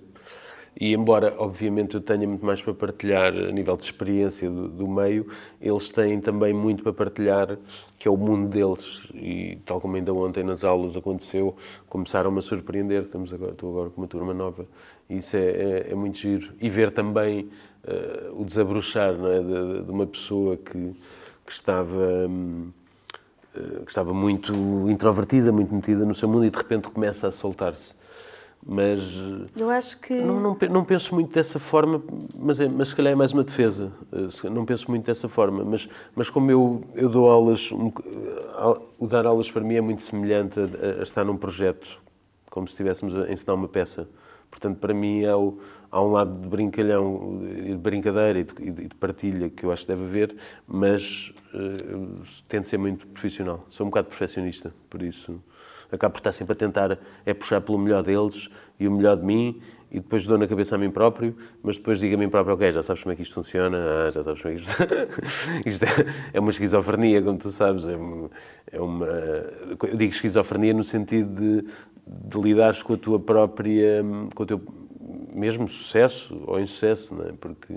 E 0.78 0.94
embora, 0.94 1.34
obviamente, 1.38 1.94
eu 1.94 2.00
tenha 2.00 2.26
muito 2.26 2.44
mais 2.44 2.62
para 2.62 2.72
partilhar 2.72 3.32
a 3.34 3.50
nível 3.50 3.76
de 3.76 3.84
experiência 3.84 4.48
do, 4.48 4.68
do, 4.68 4.88
meio, 4.88 5.26
eles 5.60 5.90
têm 5.90 6.20
também 6.20 6.52
muito 6.54 6.82
para 6.82 6.92
partilhar, 6.92 7.58
que 7.98 8.06
é 8.06 8.10
o 8.10 8.16
mundo 8.16 8.48
deles. 8.48 9.06
E 9.14 9.58
tal 9.64 9.80
como 9.80 9.96
ainda 9.96 10.12
ontem 10.14 10.44
nas 10.44 10.64
aulas 10.64 10.96
aconteceu, 10.96 11.56
começaram-me 11.88 12.38
a 12.38 12.42
surpreender. 12.42 13.02
Estamos 13.02 13.32
agora, 13.32 13.52
estou 13.52 13.70
agora 13.70 13.90
com 13.90 14.00
uma 14.00 14.08
turma 14.08 14.32
nova. 14.32 14.66
E 15.08 15.18
isso 15.18 15.36
é, 15.36 15.40
é, 15.40 15.86
é 15.90 15.94
muito 15.94 16.18
giro. 16.18 16.52
E 16.60 16.70
ver 16.70 16.92
também 16.92 17.50
uh, 17.84 18.40
o 18.40 18.44
desabrochar 18.44 19.14
é? 19.14 19.40
de, 19.42 19.82
de, 19.84 19.90
uma 19.90 20.06
pessoa 20.06 20.56
que, 20.56 20.94
que 21.44 21.52
estava. 21.52 22.28
Hum, 22.28 22.70
que 23.84 23.90
estava 23.90 24.14
muito 24.14 24.52
introvertida, 24.88 25.50
muito 25.50 25.74
metida 25.74 26.04
no 26.04 26.14
seu 26.14 26.28
mundo 26.28 26.44
e 26.44 26.50
de 26.50 26.56
repente 26.56 26.88
começa 26.88 27.26
a 27.26 27.32
soltar-se. 27.32 27.94
Mas 28.64 29.00
eu 29.56 29.70
acho 29.70 29.98
que 29.98 30.12
não, 30.14 30.38
não, 30.38 30.56
não, 30.68 30.84
penso 30.84 31.14
muito 31.14 31.32
dessa 31.32 31.58
forma, 31.58 32.02
mas, 32.38 32.60
é, 32.60 32.68
mas 32.68 32.88
se 32.88 32.96
calhar 32.96 33.12
é 33.12 33.16
mais 33.16 33.32
uma 33.32 33.42
defesa. 33.42 33.90
Eh, 34.12 34.50
não 34.50 34.66
penso 34.66 34.90
muito 34.90 35.06
dessa 35.06 35.28
forma, 35.28 35.64
mas, 35.64 35.88
mas 36.14 36.28
como 36.28 36.50
eu, 36.50 36.84
eu 36.94 37.08
dou 37.08 37.30
aulas, 37.30 37.72
um, 37.72 37.90
o 38.98 39.06
dar 39.06 39.24
aulas 39.24 39.50
para 39.50 39.62
mim 39.62 39.76
é 39.76 39.80
muito 39.80 40.02
semelhante 40.02 40.60
a, 40.60 41.00
a 41.00 41.02
estar 41.02 41.24
num 41.24 41.38
projeto, 41.38 41.98
como 42.50 42.68
se 42.68 42.72
estivéssemos 42.72 43.16
a 43.16 43.32
ensinar 43.32 43.54
uma 43.54 43.68
peça. 43.68 44.06
Portanto, 44.50 44.78
para 44.78 44.92
mim 44.92 45.22
é 45.22 45.34
o, 45.34 45.58
há 45.90 46.02
um 46.02 46.12
lado 46.12 46.38
de 46.40 46.48
brincalhão, 46.48 47.40
de 47.64 47.76
brincadeira 47.76 48.40
e 48.40 48.44
de, 48.44 48.62
e 48.62 48.88
de, 48.88 48.94
partilha 48.96 49.48
que 49.48 49.64
eu 49.64 49.72
acho 49.72 49.82
que 49.82 49.88
deve 49.88 50.04
haver, 50.04 50.36
mas 50.66 51.32
uh, 51.54 52.22
tento 52.46 52.68
ser 52.68 52.76
muito 52.76 53.06
profissional. 53.06 53.64
Sou 53.68 53.86
um 53.86 53.90
bocado 53.90 54.08
perfeccionista, 54.08 54.74
por 54.90 55.02
isso 55.02 55.40
acabo 55.92 56.12
por 56.12 56.20
estar 56.20 56.32
sempre 56.32 56.52
a 56.52 56.56
tentar 56.56 56.98
é 57.24 57.34
puxar 57.34 57.60
pelo 57.60 57.78
melhor 57.78 58.02
deles 58.02 58.48
e 58.78 58.86
o 58.86 58.92
melhor 58.92 59.16
de 59.16 59.24
mim 59.24 59.60
e 59.90 59.98
depois 59.98 60.24
dou 60.24 60.38
na 60.38 60.46
cabeça 60.46 60.76
a 60.76 60.78
mim 60.78 60.90
próprio, 60.90 61.36
mas 61.62 61.76
depois 61.76 61.98
digo 61.98 62.14
a 62.14 62.18
mim 62.18 62.28
próprio, 62.28 62.54
ok, 62.54 62.70
já 62.70 62.82
sabes 62.82 63.02
como 63.02 63.12
é 63.12 63.16
que 63.16 63.22
isto 63.22 63.34
funciona, 63.34 63.76
ah, 63.76 64.10
já 64.10 64.22
sabes 64.22 64.40
como 64.40 64.54
é 64.54 64.56
que 64.56 64.62
isto... 64.62 64.76
isto 65.66 65.84
é, 65.84 65.88
é, 66.34 66.40
uma 66.40 66.50
esquizofrenia, 66.50 67.20
como 67.20 67.38
tu 67.38 67.50
sabes, 67.50 67.88
é, 67.88 67.98
é 68.70 68.80
uma... 68.80 69.06
Eu 69.06 69.96
digo 69.96 70.12
esquizofrenia 70.12 70.72
no 70.72 70.84
sentido 70.84 71.34
de, 71.34 71.66
de 72.06 72.40
lidares 72.40 72.82
com 72.82 72.94
a 72.94 72.96
tua 72.96 73.18
própria, 73.18 74.04
com 74.32 74.42
o 74.44 74.46
teu 74.46 74.62
mesmo 75.32 75.68
sucesso 75.68 76.40
ou 76.46 76.60
insucesso, 76.60 77.14
não 77.14 77.26
é? 77.26 77.32
Porque 77.32 77.74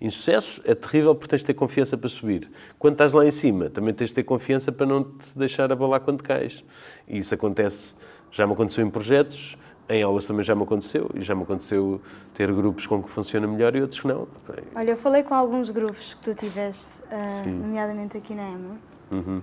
insucesso 0.00 0.60
é 0.64 0.74
terrível 0.74 1.14
porque 1.14 1.30
tens 1.30 1.40
de 1.40 1.46
ter 1.46 1.54
confiança 1.54 1.96
para 1.96 2.08
subir. 2.08 2.50
Quando 2.78 2.94
estás 2.94 3.12
lá 3.12 3.26
em 3.26 3.30
cima, 3.30 3.68
também 3.68 3.92
tens 3.92 4.08
de 4.08 4.14
ter 4.14 4.22
confiança 4.22 4.70
para 4.70 4.86
não 4.86 5.04
te 5.04 5.36
deixar 5.36 5.70
abalar 5.72 6.00
quando 6.00 6.22
cais. 6.22 6.64
E 7.06 7.18
isso 7.18 7.34
acontece, 7.34 7.94
já 8.30 8.46
me 8.46 8.52
aconteceu 8.52 8.84
em 8.84 8.90
projetos, 8.90 9.56
em 9.88 10.02
aulas 10.02 10.26
também 10.26 10.44
já 10.44 10.54
me 10.54 10.62
aconteceu, 10.62 11.10
e 11.14 11.22
já 11.22 11.34
me 11.34 11.42
aconteceu 11.42 12.00
ter 12.34 12.52
grupos 12.52 12.86
com 12.86 13.02
que 13.02 13.08
funciona 13.08 13.46
melhor 13.46 13.74
e 13.74 13.80
outros 13.80 14.00
que 14.00 14.06
não. 14.06 14.28
Olha, 14.74 14.90
eu 14.90 14.96
falei 14.96 15.22
com 15.22 15.34
alguns 15.34 15.70
grupos 15.70 16.14
que 16.14 16.22
tu 16.22 16.34
tiveste, 16.34 17.00
uh, 17.10 17.48
nomeadamente 17.48 18.16
aqui 18.16 18.34
na 18.34 18.48
EMA, 18.48 18.78
Uhum. 19.10 19.40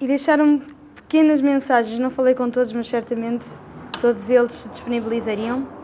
E 0.00 0.06
deixaram-me 0.06 0.62
pequenas 0.96 1.40
mensagens, 1.40 1.98
não 1.98 2.10
falei 2.10 2.34
com 2.34 2.50
todos, 2.50 2.72
mas 2.72 2.88
certamente 2.88 3.46
todos 4.00 4.28
eles 4.28 4.52
se 4.54 4.68
disponibilizariam. 4.68 5.79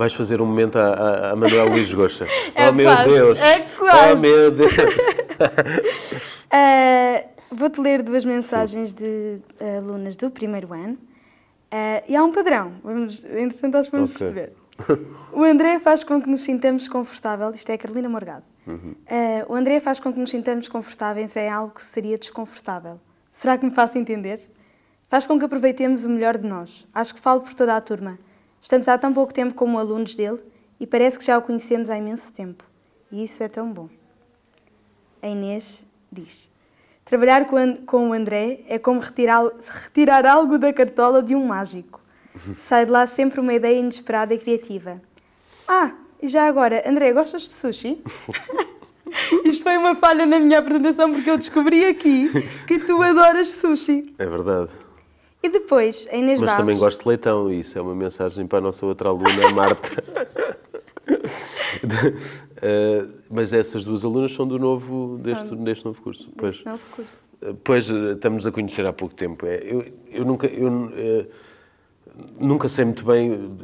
Vais 0.00 0.14
fazer 0.14 0.40
um 0.40 0.46
momento 0.46 0.78
a, 0.78 0.94
a, 0.94 1.30
a 1.32 1.36
Manuel 1.36 1.68
Luís 1.68 1.92
Gosta. 1.92 2.26
É 2.56 2.70
oh 2.70 2.72
meu 2.72 2.88
Deus! 3.04 3.38
é 3.38 3.60
quase. 3.78 4.12
Oh 4.14 4.16
meu 4.16 4.50
Deus! 4.50 4.72
Uh, 6.48 7.28
Vou-te 7.52 7.78
ler 7.78 8.02
duas 8.02 8.24
mensagens 8.24 8.94
de 8.94 9.42
uh, 9.60 9.76
alunas 9.76 10.16
do 10.16 10.30
primeiro 10.30 10.72
ano. 10.72 10.94
Uh, 10.94 12.02
e 12.08 12.16
há 12.16 12.24
um 12.24 12.32
padrão, 12.32 12.72
vamos, 12.82 13.22
entretanto 13.24 13.74
acho 13.76 13.90
que 13.90 13.96
vamos 13.96 14.10
Ok. 14.12 14.26
perceber. 14.26 14.54
O 15.34 15.44
André 15.44 15.78
faz 15.78 16.02
com 16.02 16.22
que 16.22 16.30
nos 16.30 16.44
sintamos 16.44 16.88
confortável, 16.88 17.50
isto 17.50 17.68
é 17.68 17.74
a 17.74 17.78
Carolina 17.78 18.08
Morgado. 18.08 18.44
Uhum. 18.66 18.94
Uh, 19.04 19.52
o 19.52 19.54
André 19.54 19.80
faz 19.80 20.00
com 20.00 20.10
que 20.10 20.18
nos 20.18 20.30
sintamos 20.30 20.66
confortáveis 20.66 21.36
em 21.36 21.50
algo 21.50 21.74
que 21.74 21.82
seria 21.82 22.16
desconfortável. 22.16 22.98
Será 23.34 23.58
que 23.58 23.66
me 23.66 23.72
faço 23.72 23.98
entender? 23.98 24.40
Faz 25.10 25.26
com 25.26 25.38
que 25.38 25.44
aproveitemos 25.44 26.06
o 26.06 26.08
melhor 26.08 26.38
de 26.38 26.46
nós. 26.46 26.88
Acho 26.94 27.12
que 27.14 27.20
falo 27.20 27.42
por 27.42 27.52
toda 27.52 27.76
a 27.76 27.80
turma. 27.82 28.18
Estamos 28.62 28.88
há 28.88 28.98
tão 28.98 29.12
pouco 29.12 29.32
tempo 29.32 29.54
como 29.54 29.78
alunos 29.78 30.14
dele 30.14 30.40
e 30.78 30.86
parece 30.86 31.18
que 31.18 31.24
já 31.24 31.38
o 31.38 31.42
conhecemos 31.42 31.90
há 31.90 31.96
imenso 31.96 32.32
tempo. 32.32 32.64
E 33.10 33.24
isso 33.24 33.42
é 33.42 33.48
tão 33.48 33.72
bom. 33.72 33.88
A 35.22 35.28
Inês 35.28 35.84
diz: 36.10 36.50
Trabalhar 37.04 37.46
com, 37.46 38.10
o 38.10 38.12
André 38.12 38.60
é 38.68 38.78
como 38.78 39.00
retirar, 39.00 39.50
retirar 39.68 40.24
algo 40.26 40.58
da 40.58 40.72
cartola 40.72 41.22
de 41.22 41.34
um 41.34 41.44
mágico. 41.44 42.00
Sai 42.68 42.86
de 42.86 42.92
lá 42.92 43.06
sempre 43.06 43.40
uma 43.40 43.52
ideia 43.52 43.78
inesperada 43.78 44.32
e 44.32 44.38
criativa. 44.38 45.02
Ah, 45.66 45.92
e 46.22 46.28
já 46.28 46.46
agora, 46.46 46.88
André, 46.88 47.12
gostas 47.12 47.42
de 47.42 47.52
sushi? 47.52 48.02
Isto 49.44 49.64
foi 49.64 49.76
uma 49.76 49.96
falha 49.96 50.24
na 50.24 50.38
minha 50.38 50.60
apresentação 50.60 51.12
porque 51.12 51.28
eu 51.28 51.36
descobri 51.36 51.84
aqui 51.84 52.30
que 52.66 52.78
tu 52.78 53.02
adoras 53.02 53.48
sushi. 53.52 54.14
É 54.16 54.26
verdade. 54.26 54.70
E 55.42 55.48
depois, 55.48 56.06
a 56.10 56.16
Inês 56.16 56.38
Mas 56.38 56.50
Barros. 56.50 56.56
também 56.64 56.78
gosto 56.78 57.02
de 57.02 57.08
leitão, 57.08 57.50
e 57.50 57.60
isso 57.60 57.78
é 57.78 57.80
uma 57.82 57.94
mensagem 57.94 58.46
para 58.46 58.58
a 58.58 58.60
nossa 58.60 58.84
outra 58.84 59.08
aluna, 59.08 59.46
a 59.46 59.50
Marta. 59.50 59.90
Eh, 62.62 63.06
mas 63.30 63.52
essas 63.54 63.84
duas 63.86 64.04
alunas 64.04 64.34
são 64.34 64.46
do 64.46 64.58
novo, 64.58 65.16
deste, 65.18 65.56
deste 65.56 65.84
novo 65.84 66.00
curso. 66.02 66.30
Pois, 66.36 66.62
Novo 66.62 66.82
curso. 66.94 67.18
eh, 67.40 67.54
pois 67.64 67.88
eh, 67.88 68.12
estamos 68.12 68.44
a 68.46 68.52
conhecer 68.52 68.84
há 68.84 68.92
pouco 68.92 69.14
tempo. 69.14 69.46
É, 69.46 69.60
eu, 69.64 69.86
eu 70.10 70.24
nunca, 70.26 70.46
eu, 70.46 70.92
eh, 70.94 71.26
nunca 72.38 72.68
sei 72.68 72.84
muito 72.84 73.02
bem 73.04 73.56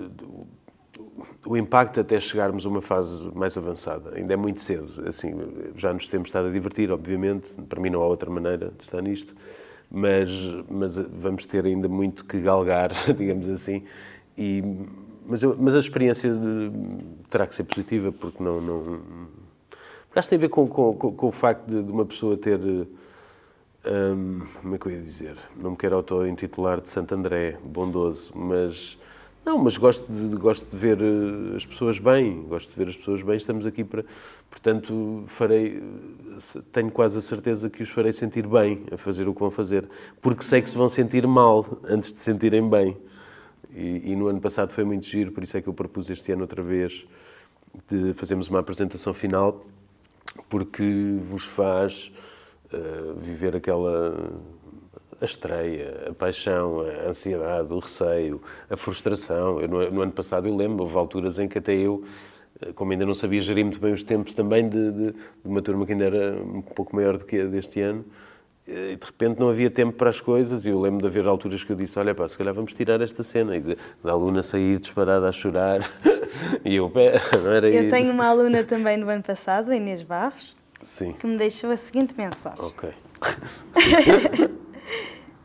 o 1.45 1.57
impacto 1.59 2.01
até 2.01 2.19
chegarmos 2.19 2.65
a 2.65 2.69
uma 2.71 2.81
fase 2.81 3.31
mais 3.35 3.57
avançada. 3.59 4.15
Ainda 4.17 4.33
é 4.33 4.37
muito 4.37 4.63
cedo. 4.63 5.07
Assim, 5.07 5.35
já 5.77 5.93
nos 5.93 6.09
temos 6.09 6.29
estado 6.29 6.49
a 6.49 6.51
divertir, 6.51 6.91
obviamente. 6.91 7.51
Para 7.69 7.81
mim 7.81 7.91
não 7.91 8.01
há 8.03 8.07
outra 8.07 8.31
maneira 8.31 8.73
de 8.79 8.83
estar 8.83 9.03
nisto. 9.03 9.35
Mas, 9.91 10.29
mas 10.69 10.97
vamos 10.97 11.47
ter 11.47 11.65
ainda 11.65 11.89
muito 11.89 12.25
que 12.25 12.41
galgar, 12.41 12.91
digamos 13.17 13.49
assim. 13.49 13.83
E, 14.37 14.63
mas, 15.27 15.43
eu- 15.43 15.57
mas 15.59 15.75
a 15.75 15.79
experiência 15.79 16.33
de- 16.33 16.71
terá 17.31 17.47
que 17.47 17.55
ser 17.55 17.65
positiva, 17.65 18.13
porque 18.13 18.43
não... 18.43 18.61
não 18.61 19.01
acho 20.15 20.29
que 20.29 20.31
tem 20.31 20.39
a 20.39 20.41
ver 20.41 20.49
com, 20.49 20.67
com, 20.67 20.95
com- 20.95 21.13
com 21.13 21.27
o 21.29 21.33
facto 21.33 21.67
de, 21.67 21.83
de 21.83 21.91
uma 21.93 22.05
pessoa 22.07 22.37
ter... 22.37 22.59
hum, 23.87 24.41
como 24.61 24.75
é 24.75 24.79
que 24.79 24.87
eu 24.87 24.93
ia 24.93 25.01
dizer? 25.01 25.37
Não 25.57 25.73
me 25.73 25.77
quero 25.77 25.97
auto-intitular 25.97 26.81
de 26.81 26.89
Santo 26.89 27.15
André, 27.15 27.57
bondoso, 27.65 28.33
mas... 28.35 28.99
Não, 29.47 29.59
mas 29.59 29.77
gosto 29.77 30.13
de, 30.13 30.35
gosto 30.37 30.69
de 30.69 30.77
ver 30.77 30.99
eh, 31.01 31.55
as 31.55 31.65
pessoas 31.65 32.01
bem, 32.01 32.43
gosto 32.49 32.69
de 32.69 32.77
ver 32.77 32.89
as 32.89 32.97
pessoas 32.97 33.23
bem, 33.23 33.37
estamos 33.37 33.65
aqui 33.65 33.85
para... 33.85 34.05
Portanto, 34.51 35.23
farei... 35.29 35.81
Tenho 36.73 36.91
quase 36.91 37.17
a 37.17 37.23
certeza 37.23 37.71
que 37.71 37.81
os 37.81 37.89
farei 37.89 38.13
sentir 38.13 38.45
bem 38.45 38.83
a 38.91 38.97
fazer 38.97 39.29
o 39.29 39.33
que 39.33 39.39
vão 39.39 39.51
fazer, 39.53 39.89
porque 40.21 40.43
sei 40.43 40.61
que 40.61 40.69
se 40.69 40.77
vão 40.77 40.89
sentir 40.89 41.25
mal 41.29 41.65
antes 41.85 42.13
de 42.13 42.19
se 42.19 42.25
sentirem 42.25 42.69
bem. 42.69 42.97
E, 43.73 44.11
e 44.11 44.17
no 44.17 44.27
ano 44.27 44.41
passado 44.41 44.73
foi 44.73 44.83
muito 44.83 45.07
giro, 45.07 45.31
por 45.31 45.45
isso 45.45 45.57
é 45.57 45.63
que 45.63 45.69
eu 45.69 45.75
propus 45.75 46.11
este 46.11 46.33
ano 46.33 46.43
outra 46.43 46.61
vez 46.61 47.07
de 47.89 48.15
fazermos 48.15 48.49
uma 48.49 48.59
apresentação 48.59 49.15
final, 49.15 49.65
porque 50.49 51.21
vos 51.23 51.45
faz 51.45 52.11
eh, 52.73 53.15
viver 53.23 53.55
aquela 53.55 54.29
a 55.21 55.25
estreia, 55.25 56.09
a 56.11 56.15
paixão, 56.15 56.81
a 56.81 57.09
ansiedade, 57.09 57.73
o 57.73 57.79
receio, 57.79 58.43
a 58.69 58.77
frustração. 58.77 59.61
Eu, 59.61 59.69
no, 59.69 59.91
no 59.91 60.03
ano 60.03 60.13
passado 60.13 60.47
eu 60.47 60.55
lembro, 60.57 60.83
houve 60.85 60.97
alturas 60.97 61.39
em 61.39 61.49
que 61.49 61.59
até 61.59 61.75
eu, 61.75 62.05
eh, 62.61 62.73
como 62.75 62.93
ainda 62.93 63.07
não 63.07 63.15
sabia 63.15 63.41
gerir 63.41 63.65
muito 63.65 63.81
bem 63.81 63.93
os 63.93 64.05
tempos 64.05 64.33
também 64.35 64.69
de, 64.69 64.93
de- 64.93 65.13
de 65.13 65.17
uma 65.45 65.63
turma 65.63 65.87
que 65.87 65.93
ainda 65.93 66.05
era 66.05 66.37
um 66.43 66.61
pouco 66.61 66.95
maior 66.95 67.17
do 67.17 67.25
que 67.25 67.41
a 67.41 67.47
deste 67.47 67.81
ano, 67.81 68.05
eh, 68.69 68.93
e 68.93 68.97
de 68.97 69.07
repente 69.07 69.41
não 69.41 69.49
havia 69.49 69.71
tempo 69.71 69.93
para 69.97 70.11
as 70.11 70.21
coisas 70.21 70.67
e 70.67 70.69
eu 70.69 70.81
lembro 70.81 71.01
de 71.01 71.07
haver 71.07 71.27
alturas 71.27 71.63
que 71.65 71.71
eu 71.73 71.77
disse, 71.77 71.99
olha 71.99 72.15
pá, 72.15 72.29
se 72.29 72.37
calhar 72.37 72.53
vamos 72.53 72.73
tirar 72.75 73.01
esta 73.01 73.23
cena 73.23 73.57
e 73.57 73.61
de- 73.61 73.79
da 74.05 74.13
aluna 74.13 74.43
sair 74.43 74.79
disparada 74.79 75.29
a 75.29 75.33
chorar 75.33 75.81
e 76.65 76.75
eu, 76.77 76.91
pé, 76.91 77.21
não 77.43 77.53
era 77.53 77.71
Eu 77.71 77.83
isso. 77.83 77.91
tenho 77.91 78.11
uma 78.13 78.27
aluna 78.29 78.63
também 78.65 78.97
no 78.99 79.09
ano 79.09 79.23
passado, 79.23 79.71
a 79.71 79.77
Inês 79.77 80.03
Barros, 80.03 80.55
Sim, 80.83 81.15
que 81.15 81.27
me 81.27 81.39
deixou 81.39 81.71
a 81.71 81.77
seguinte 81.79 82.15
mensagem. 82.17 82.65
ok. 82.67 82.91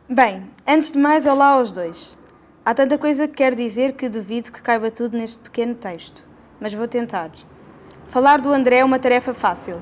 Bem, 0.08 0.50
antes 0.66 0.92
de 0.92 0.98
mais, 0.98 1.24
olá 1.24 1.46
aos 1.46 1.72
dois. 1.72 2.12
Há 2.64 2.74
tanta 2.74 2.98
coisa 2.98 3.26
que 3.26 3.34
quero 3.34 3.56
dizer 3.56 3.92
que 3.94 4.08
duvido 4.08 4.52
que 4.52 4.60
caiba 4.60 4.90
tudo 4.90 5.16
neste 5.16 5.38
pequeno 5.38 5.74
texto, 5.74 6.22
mas 6.60 6.74
vou 6.74 6.86
tentar. 6.86 7.30
Falar 8.08 8.40
do 8.40 8.52
André 8.52 8.78
é 8.78 8.84
uma 8.84 8.98
tarefa 8.98 9.32
fácil. 9.32 9.80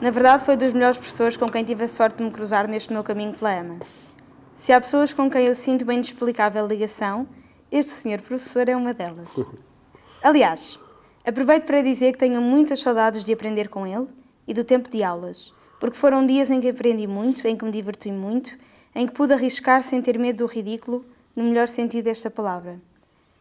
Na 0.00 0.10
verdade, 0.10 0.44
foi 0.44 0.56
dos 0.56 0.72
melhores 0.72 0.96
professores 0.96 1.36
com 1.36 1.50
quem 1.50 1.62
tive 1.62 1.84
a 1.84 1.88
sorte 1.88 2.16
de 2.16 2.24
me 2.24 2.30
cruzar 2.30 2.66
neste 2.66 2.92
meu 2.92 3.04
caminho 3.04 3.34
pela 3.34 3.58
AMA. 3.58 3.78
Se 4.56 4.72
há 4.72 4.80
pessoas 4.80 5.12
com 5.12 5.30
quem 5.30 5.44
eu 5.44 5.54
sinto 5.54 5.82
uma 5.82 5.94
inexplicável 5.94 6.66
ligação, 6.66 7.28
este 7.70 7.92
senhor 7.92 8.22
professor 8.22 8.68
é 8.68 8.74
uma 8.74 8.94
delas. 8.94 9.28
Aliás, 10.22 10.80
aproveito 11.24 11.64
para 11.64 11.82
dizer 11.82 12.12
que 12.12 12.18
tenho 12.18 12.40
muitas 12.40 12.80
saudades 12.80 13.22
de 13.22 13.32
aprender 13.32 13.68
com 13.68 13.86
ele 13.86 14.08
e 14.48 14.54
do 14.54 14.64
tempo 14.64 14.88
de 14.88 15.02
aulas, 15.02 15.52
porque 15.78 15.96
foram 15.96 16.24
dias 16.24 16.50
em 16.50 16.60
que 16.60 16.70
aprendi 16.70 17.06
muito, 17.06 17.46
em 17.46 17.56
que 17.56 17.64
me 17.64 17.70
diverti 17.70 18.10
muito, 18.10 18.50
em 18.96 19.06
que 19.06 19.12
pude 19.12 19.34
arriscar 19.34 19.82
sem 19.82 20.00
ter 20.00 20.18
medo 20.18 20.38
do 20.38 20.46
ridículo, 20.46 21.04
no 21.36 21.44
melhor 21.44 21.68
sentido 21.68 22.06
desta 22.06 22.30
palavra. 22.30 22.80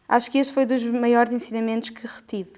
Acho 0.05 0.29
que 0.29 0.37
este 0.37 0.53
foi 0.53 0.65
dos 0.65 0.83
maiores 0.83 1.31
ensinamentos 1.31 1.91
que 1.91 2.05
retive. 2.05 2.51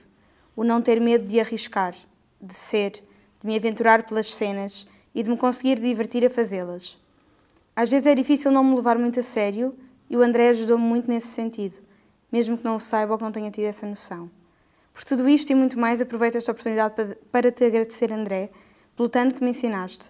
O 0.55 0.63
não 0.63 0.81
ter 0.81 0.99
medo 0.99 1.27
de 1.27 1.39
arriscar, 1.39 1.93
de 2.41 2.55
ser, 2.55 2.93
de 3.39 3.45
me 3.45 3.55
aventurar 3.55 4.01
pelas 4.01 4.33
cenas 4.33 4.87
e 5.13 5.21
de 5.21 5.29
me 5.29 5.37
conseguir 5.37 5.79
divertir 5.79 6.25
a 6.25 6.29
fazê-las. 6.29 6.97
Às 7.75 7.91
vezes 7.91 8.07
é 8.07 8.15
difícil 8.15 8.51
não 8.51 8.63
me 8.63 8.75
levar 8.75 8.97
muito 8.97 9.19
a 9.19 9.23
sério 9.23 9.75
e 10.09 10.17
o 10.17 10.23
André 10.23 10.49
ajudou-me 10.49 10.83
muito 10.83 11.07
nesse 11.07 11.27
sentido, 11.27 11.75
mesmo 12.31 12.57
que 12.57 12.65
não 12.65 12.77
o 12.77 12.79
saiba 12.79 13.11
ou 13.11 13.19
que 13.19 13.23
não 13.23 13.31
tenha 13.31 13.51
tido 13.51 13.65
essa 13.65 13.85
noção. 13.85 14.27
Por 14.91 15.03
tudo 15.03 15.29
isto 15.29 15.51
e 15.51 15.55
muito 15.55 15.79
mais, 15.79 16.01
aproveito 16.01 16.37
esta 16.37 16.51
oportunidade 16.51 16.95
para- 17.31 17.51
te 17.51 17.63
agradecer, 17.63 18.11
André, 18.11 18.49
pelo 18.95 19.07
tanto 19.07 19.35
que 19.35 19.43
me 19.43 19.51
ensinaste 19.51 20.09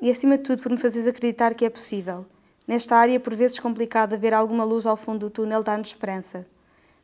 e, 0.00 0.10
acima 0.10 0.36
de 0.36 0.44
tudo, 0.44 0.62
por 0.62 0.70
me 0.70 0.78
fazeres 0.78 1.06
acreditar 1.06 1.54
que 1.54 1.64
é 1.64 1.70
possível. 1.70 2.24
Nesta 2.66 2.96
área, 2.96 3.18
por 3.18 3.34
vezes 3.34 3.58
complicada, 3.58 4.16
ver 4.16 4.32
alguma 4.32 4.64
luz 4.64 4.86
ao 4.86 4.96
fundo 4.96 5.26
do 5.26 5.30
túnel 5.30 5.62
dá-nos 5.62 5.88
esperança. 5.88 6.46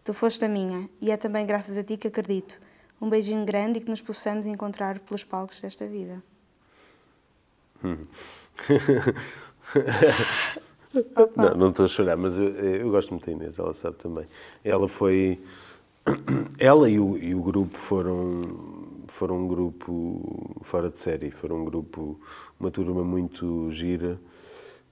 Tu 0.04 0.14
foste 0.14 0.44
a 0.44 0.48
minha 0.48 0.88
e 1.00 1.10
é 1.10 1.16
também 1.16 1.44
graças 1.44 1.76
a 1.76 1.82
ti 1.82 1.96
que 1.96 2.08
acredito. 2.08 2.56
Um 3.00 3.08
beijinho 3.08 3.44
grande 3.44 3.78
e 3.78 3.82
que 3.82 3.90
nos 3.90 4.00
possamos 4.00 4.46
encontrar 4.46 5.00
pelos 5.00 5.24
palcos 5.24 5.60
desta 5.60 5.86
vida. 5.86 6.22
Não, 11.36 11.54
não 11.54 11.70
estou 11.70 11.84
a 11.84 11.88
chorar, 11.88 12.16
mas 12.16 12.38
eu, 12.38 12.48
eu 12.48 12.90
gosto 12.90 13.10
muito 13.10 13.26
da 13.26 13.32
Inês, 13.32 13.58
ela 13.58 13.74
sabe 13.74 13.96
também. 13.96 14.26
Ela 14.64 14.88
foi. 14.88 15.38
Ela 16.58 16.88
e 16.88 16.98
o, 16.98 17.18
e 17.18 17.34
o 17.34 17.42
grupo 17.42 17.76
foram, 17.76 18.40
foram 19.16 19.38
um 19.38 19.48
grupo 19.48 20.58
fora 20.60 20.90
de 20.90 20.98
série, 20.98 21.30
foram 21.30 21.62
um 21.62 21.64
grupo, 21.64 22.20
uma 22.60 22.70
turma 22.70 23.02
muito 23.02 23.70
gira 23.70 24.20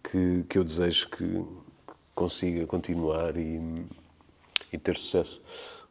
que, 0.03 0.45
que 0.49 0.57
eu 0.57 0.65
desejo 0.65 1.11
que 1.11 1.45
consiga 2.15 2.67
continuar 2.67 3.37
e, 3.37 3.61
e 4.73 4.79
ter 4.79 4.97
sucesso, 4.97 5.43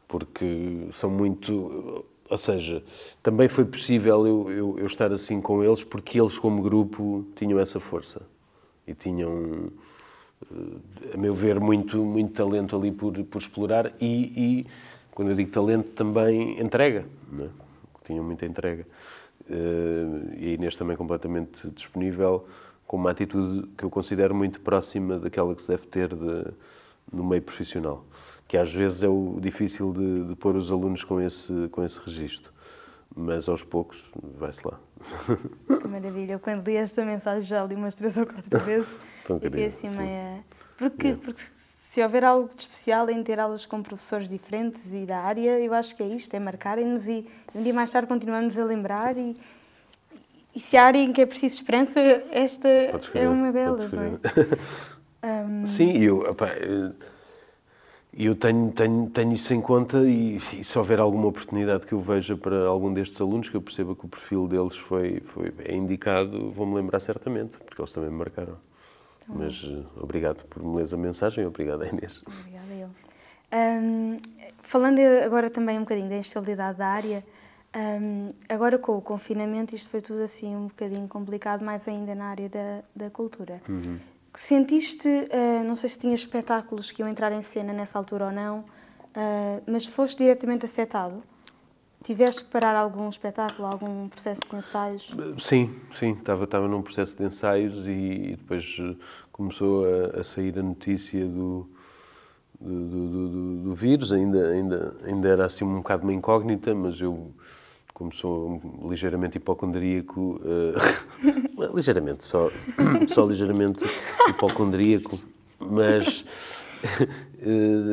porque 0.08 0.88
são 0.92 1.10
muito. 1.10 2.04
Ou 2.28 2.38
seja, 2.38 2.82
também 3.22 3.48
foi 3.48 3.64
possível 3.64 4.26
eu, 4.26 4.50
eu, 4.50 4.78
eu 4.80 4.86
estar 4.86 5.12
assim 5.12 5.40
com 5.40 5.62
eles 5.62 5.84
porque 5.84 6.20
eles, 6.20 6.36
como 6.36 6.60
grupo, 6.60 7.24
tinham 7.36 7.60
essa 7.60 7.78
força 7.78 8.22
e 8.84 8.94
tinham 8.94 9.70
a 11.12 11.16
meu 11.16 11.34
ver, 11.34 11.60
muito, 11.60 11.98
muito 11.98 12.32
talento 12.32 12.76
ali 12.76 12.90
por, 12.90 13.12
por 13.24 13.38
explorar 13.38 13.92
e, 14.00 14.06
e, 14.06 14.66
quando 15.12 15.30
eu 15.30 15.36
digo 15.36 15.52
talento, 15.52 15.90
também 15.90 16.60
entrega. 16.60 17.06
Não 17.30 17.44
é? 17.44 17.63
Tinham 18.04 18.24
muita 18.24 18.46
entrega. 18.46 18.86
Eh, 19.50 20.36
e 20.38 20.46
a 20.50 20.52
Inês 20.54 20.76
também 20.76 20.96
completamente 20.96 21.68
disponível, 21.70 22.46
com 22.86 22.96
uma 22.96 23.10
atitude 23.10 23.66
que 23.76 23.84
eu 23.84 23.90
considero 23.90 24.34
muito 24.34 24.60
próxima 24.60 25.18
daquela 25.18 25.54
que 25.54 25.62
se 25.62 25.68
deve 25.68 25.86
ter 25.86 26.08
de, 26.14 26.44
no 27.12 27.24
meio 27.24 27.42
profissional, 27.42 28.04
que 28.46 28.56
às 28.56 28.72
vezes 28.72 29.02
é 29.02 29.08
o 29.08 29.38
difícil 29.40 29.92
de, 29.92 30.24
de 30.28 30.36
pôr 30.36 30.54
os 30.56 30.70
alunos 30.70 31.02
com 31.04 31.20
esse, 31.20 31.68
com 31.70 31.82
esse 31.84 31.98
registro. 32.00 32.52
mas 33.16 33.48
aos 33.48 33.62
poucos 33.62 34.10
vai-se 34.38 34.66
lá. 34.66 34.78
Que 35.80 35.88
maravilha. 35.88 36.32
Eu, 36.32 36.40
quando 36.40 36.66
li 36.66 36.76
esta 36.76 37.04
mensagem 37.04 37.42
já 37.42 37.64
li 37.64 37.74
umas 37.74 37.94
três 37.94 38.16
ou 38.16 38.26
quatro 38.26 38.58
vezes. 38.64 38.98
Tão 39.26 39.38
querido, 39.38 39.66
assim 39.66 39.88
sim. 39.88 39.96
meia... 39.98 40.44
Porque, 40.76 41.06
Yeah. 41.08 41.22
porque 41.24 41.42
se 41.94 42.02
houver 42.02 42.24
algo 42.24 42.50
de 42.52 42.60
especial 42.60 43.08
em 43.08 43.22
ter 43.22 43.38
aulas 43.38 43.64
com 43.66 43.80
professores 43.80 44.28
diferentes 44.28 44.92
e 44.92 45.06
da 45.06 45.20
área, 45.20 45.60
eu 45.60 45.72
acho 45.72 45.94
que 45.94 46.02
é 46.02 46.08
isto, 46.08 46.34
é 46.34 46.40
marcarem-nos 46.40 47.06
e 47.06 47.24
um 47.54 47.62
dia 47.62 47.72
mais 47.72 47.88
tarde 47.92 48.08
continuamos 48.08 48.58
a 48.58 48.64
lembrar 48.64 49.16
e, 49.16 49.36
e 50.56 50.58
se 50.58 50.76
há 50.76 50.86
área 50.86 50.98
em 50.98 51.12
que 51.12 51.20
é 51.20 51.26
preciso 51.26 51.54
esperança, 51.54 52.00
esta 52.32 52.68
é 53.14 53.28
uma 53.28 53.52
delas, 53.52 53.92
não 53.92 54.02
é? 54.02 54.10
Ahm, 55.22 55.62
Sim, 55.70 55.96
eu, 55.98 56.22
opá, 56.22 56.48
eh, 56.48 56.90
eu 58.12 58.34
tenho, 58.34 58.72
tenho, 58.72 59.08
tenho 59.10 59.32
isso 59.32 59.54
em 59.54 59.60
conta 59.60 59.98
e, 59.98 60.38
e 60.52 60.64
se 60.64 60.76
houver 60.76 60.98
alguma 60.98 61.28
oportunidade 61.28 61.86
que 61.86 61.92
eu 61.92 62.00
veja 62.00 62.36
para 62.36 62.66
algum 62.66 62.92
destes 62.92 63.20
alunos, 63.20 63.48
que 63.48 63.56
eu 63.56 63.62
perceba 63.62 63.94
que 63.94 64.04
o 64.04 64.08
perfil 64.08 64.48
deles 64.48 64.76
foi, 64.76 65.22
foi, 65.26 65.54
é 65.64 65.76
indicado, 65.76 66.50
vou-me 66.50 66.74
lembrar 66.74 66.98
certamente, 66.98 67.56
porque 67.58 67.80
eles 67.80 67.92
também 67.92 68.10
me 68.10 68.16
marcaram. 68.16 68.58
Mas 69.28 69.64
eh, 69.64 69.82
obrigado 70.00 70.44
por 70.46 70.62
me 70.62 70.76
leres 70.76 70.92
a 70.92 70.96
mensagem, 70.96 71.46
obrigado 71.46 71.84
Inês. 71.84 72.22
Obrigada, 72.26 72.74
eu. 72.74 72.88
Ahm, 73.50 74.18
falando 74.62 74.98
agora 75.24 75.48
também 75.48 75.76
um 75.78 75.82
bocadinho 75.82 76.08
da 76.08 76.16
instabilidade 76.16 76.78
da 76.78 76.86
área, 76.86 77.24
ahm, 77.72 78.30
agora 78.48 78.78
com 78.78 78.96
o 78.96 79.02
confinamento 79.02 79.74
isto 79.74 79.88
foi 79.88 80.00
tudo 80.00 80.22
assim 80.22 80.54
um 80.54 80.66
bocadinho 80.66 81.08
complicado, 81.08 81.64
mais 81.64 81.86
ainda 81.86 82.14
na 82.14 82.26
área 82.26 82.48
da, 82.48 82.82
da 82.94 83.10
cultura. 83.10 83.60
Sentiste, 84.34 85.08
ah, 85.30 85.62
não 85.62 85.76
sei 85.76 85.88
se 85.88 85.98
tinhas 85.98 86.20
espetáculos 86.20 86.90
que 86.90 87.02
iam 87.02 87.08
entrar 87.08 87.30
em 87.32 87.42
cena 87.42 87.72
nessa 87.72 87.96
altura 87.98 88.26
ou 88.26 88.32
não, 88.32 88.64
ah, 89.14 89.60
mas 89.66 89.86
foste 89.86 90.18
diretamente 90.18 90.66
afetado? 90.66 91.22
Tiveste 92.04 92.44
que 92.44 92.50
parar 92.50 92.76
algum 92.76 93.08
espetáculo, 93.08 93.66
algum 93.66 94.08
processo 94.08 94.42
de 94.50 94.56
ensaios? 94.56 95.14
Sim, 95.38 95.74
sim, 95.90 96.10
estava, 96.12 96.44
estava 96.44 96.68
num 96.68 96.82
processo 96.82 97.16
de 97.16 97.24
ensaios 97.24 97.86
e, 97.86 97.90
e 97.90 98.36
depois 98.36 98.76
eh, 98.78 98.94
começou 99.32 99.86
a, 99.86 100.20
a 100.20 100.22
sair 100.24 100.58
a 100.58 100.62
notícia 100.62 101.24
do, 101.26 101.66
do, 102.60 102.80
do, 102.88 103.08
do- 103.08 103.56
do- 103.62 103.74
vírus, 103.74 104.12
ainda, 104.12 104.50
ainda, 104.50 104.96
ainda 105.02 105.28
era 105.28 105.46
assim 105.46 105.64
um 105.64 105.76
bocado 105.78 106.02
uma 106.02 106.12
incógnita, 106.12 106.74
mas 106.74 107.00
eu, 107.00 107.32
como 107.94 108.12
sou 108.12 108.60
ligeiramente 108.86 109.38
hipocondríaco, 109.38 110.38
eh, 110.44 111.70
ligeiramente, 111.74 112.22
só, 112.26 112.50
só 113.08 113.24
ligeiramente 113.24 113.82
hipocondríaco, 114.28 115.18
mas 115.58 116.22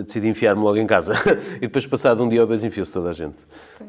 decidi 0.06 0.28
enfiar-me 0.28 0.62
logo 0.62 0.78
em 0.78 0.88
casa. 0.88 1.14
e 1.58 1.62
depois, 1.62 1.86
passado 1.86 2.24
um 2.24 2.30
dia 2.30 2.42
ou 2.42 2.48
dois, 2.48 2.64
enfiou-se 2.64 2.94
toda 2.94 3.10
a 3.10 3.14
gente. 3.14 3.38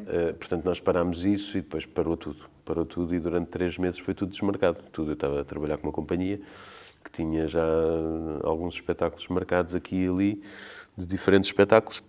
Eh, 0.07 0.33
portanto, 0.33 0.65
nós 0.65 0.79
parámos 0.79 1.25
isso 1.25 1.57
e 1.57 1.61
depois 1.61 1.85
parou 1.85 2.17
tudo. 2.17 2.45
Parou 2.65 2.85
tudo 2.85 3.13
e 3.13 3.19
durante 3.19 3.47
três 3.47 3.77
meses 3.77 3.99
foi 3.99 4.13
tudo 4.13 4.31
desmarcado. 4.31 4.77
Tudo. 4.91 5.11
Eu 5.11 5.13
estava 5.13 5.41
a 5.41 5.43
trabalhar 5.43 5.77
com 5.77 5.87
uma 5.87 5.93
companhia 5.93 6.39
que 7.03 7.11
tinha 7.11 7.47
já 7.47 7.65
alguns 8.43 8.75
espetáculos 8.75 9.27
marcados 9.27 9.75
aqui 9.75 10.05
e 10.05 10.07
ali, 10.07 10.43
de 10.97 11.05
diferentes 11.05 11.49
espetáculos. 11.49 12.01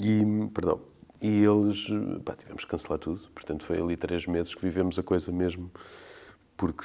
E, 0.00 0.22
perdão, 0.52 0.80
e 1.20 1.42
eles, 1.42 1.86
pá, 2.24 2.34
tivemos 2.36 2.64
que 2.64 2.70
cancelar 2.70 2.98
tudo. 2.98 3.20
Portanto, 3.34 3.64
foi 3.64 3.80
ali 3.80 3.96
três 3.96 4.26
meses 4.26 4.54
que 4.54 4.62
vivemos 4.62 4.98
a 4.98 5.02
coisa 5.02 5.32
mesmo, 5.32 5.70
porque 6.56 6.84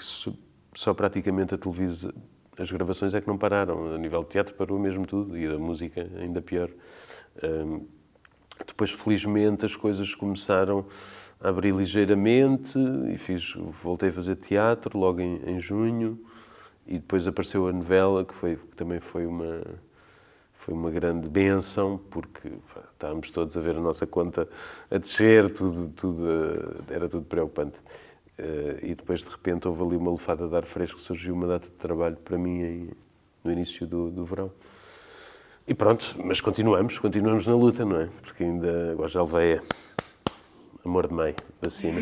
só 0.76 0.94
praticamente 0.94 1.54
a 1.54 1.58
televisão, 1.58 2.14
as 2.60 2.72
gravações 2.72 3.14
é 3.14 3.22
que 3.22 3.28
não 3.28 3.38
pararam. 3.38 3.94
A 3.94 3.98
nível 3.98 4.22
de 4.24 4.30
teatro 4.30 4.54
parou 4.54 4.78
mesmo 4.78 5.06
tudo 5.06 5.38
e 5.38 5.48
a 5.48 5.58
música 5.58 6.08
ainda 6.20 6.42
pior. 6.42 6.70
Hum, 7.44 7.86
depois, 8.68 8.92
felizmente, 8.92 9.66
as 9.66 9.76
coisas 9.76 10.14
começaram 10.14 10.86
a 11.40 11.50
abrir 11.50 11.74
ligeiramente 11.74 12.78
e 13.14 13.18
fiz, 13.18 13.54
voltei 13.82 14.10
a 14.10 14.14
fazer 14.14 14.36
teatro 14.36 15.00
logo 15.00 15.22
em, 15.22 15.42
em 15.46 15.60
junho 15.60 16.20
e 16.86 16.96
depois 16.96 17.28
apareceu 17.28 17.68
a 17.68 17.72
novela, 17.72 18.26
que, 18.26 18.34
foi, 18.34 18.58
que 18.58 18.76
também 18.76 19.00
foi 19.00 19.26
uma, 19.26 19.62
foi 20.54 20.74
uma 20.74 20.92
grande 20.92 21.30
benção, 21.30 22.00
porque 22.10 22.50
pá, 22.74 22.82
estávamos 22.92 23.30
todos 23.30 23.56
a 23.56 23.62
ver 23.62 23.78
a 23.78 23.80
nossa 23.80 24.06
conta 24.06 24.50
a 24.92 24.98
descer, 24.98 25.50
tudo, 25.52 25.90
tudo, 25.90 26.26
eh, 26.28 26.96
era 26.96 27.08
tudo 27.08 27.26
preocupante. 27.26 27.78
Eh, 28.42 28.80
E 28.84 28.96
depois, 28.96 29.24
de 29.26 29.30
repente, 29.30 29.68
houve 29.68 29.84
ali 29.84 29.98
uma 29.98 30.10
lufada 30.12 30.48
de 30.48 30.56
ar 30.56 30.64
fresco, 30.66 31.00
surgiu 31.00 31.34
uma 31.36 31.46
data 31.48 31.68
de 31.68 31.74
trabalho 31.76 32.16
para 32.24 32.38
mim 32.38 32.62
em- 32.62 32.90
no 33.44 33.52
início 33.52 33.86
do, 33.86 34.10
do 34.10 34.24
verão. 34.24 34.50
E 35.68 35.74
pronto, 35.74 36.16
mas 36.24 36.40
continuamos, 36.42 36.98
continuamos 36.98 37.46
na 37.46 37.56
luta, 37.56 37.84
não 37.86 38.00
é? 38.02 38.08
Porque 38.24 38.44
ainda, 38.44 38.92
agora 38.94 39.08
já 39.10 39.22
levei 39.22 39.56
a 39.56 39.62
amor 40.86 41.08
de 41.08 41.14
mãe, 41.14 41.36
vacina. 41.62 42.00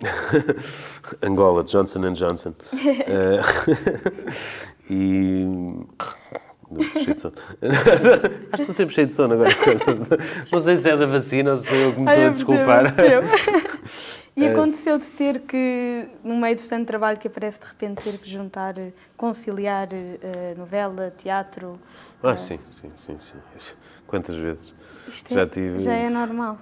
Angola, 1.22 1.62
Johnson 1.64 2.00
Johnson. 2.12 2.54
Eh, 2.72 3.40
e. 4.90 5.44
Cheio 7.02 7.14
de 7.14 7.20
sono. 7.20 7.34
Acho 8.52 8.56
que 8.56 8.60
estou 8.62 8.74
sempre 8.74 8.94
cheio 8.94 9.06
de 9.06 9.14
sono 9.14 9.34
agora. 9.34 9.50
Não 10.52 10.60
sei 10.60 10.76
se 10.76 10.90
é 10.90 10.96
da 10.96 11.06
vacina 11.06 11.52
ou 11.52 11.56
se 11.56 11.74
eu 11.74 11.94
que 11.94 12.00
me 12.00 12.08
Ai, 12.08 12.14
estou 12.16 12.28
a 12.28 12.32
desculpar. 12.32 13.00
eu 13.00 13.22
percebo. 13.22 13.68
E 14.38 14.44
É. 14.44 14.52
aconteceu 14.52 14.96
de 14.98 15.10
ter 15.10 15.40
que, 15.40 16.06
no 16.22 16.36
meio 16.36 16.54
do 16.54 16.62
tanto 16.62 16.86
trabalho 16.86 17.18
que 17.18 17.26
aparece, 17.26 17.58
de 17.58 17.66
repente 17.66 18.04
ter 18.04 18.18
que 18.18 18.30
juntar, 18.30 18.78
eh, 18.78 18.92
conciliar 19.16 19.88
eh, 19.92 20.54
novela, 20.56 21.12
teatro. 21.18 21.76
Ah, 22.22 22.36
sim, 22.36 22.60
sim, 22.80 22.88
sim, 23.04 23.16
sim. 23.58 23.74
Quantas 24.06 24.36
vezes? 24.36 24.72
Isto 25.08 25.34
Já 25.34 25.40
é, 25.40 25.46
tive- 25.46 25.78
já 25.80 25.92
é 25.92 26.08
normal. 26.08 26.56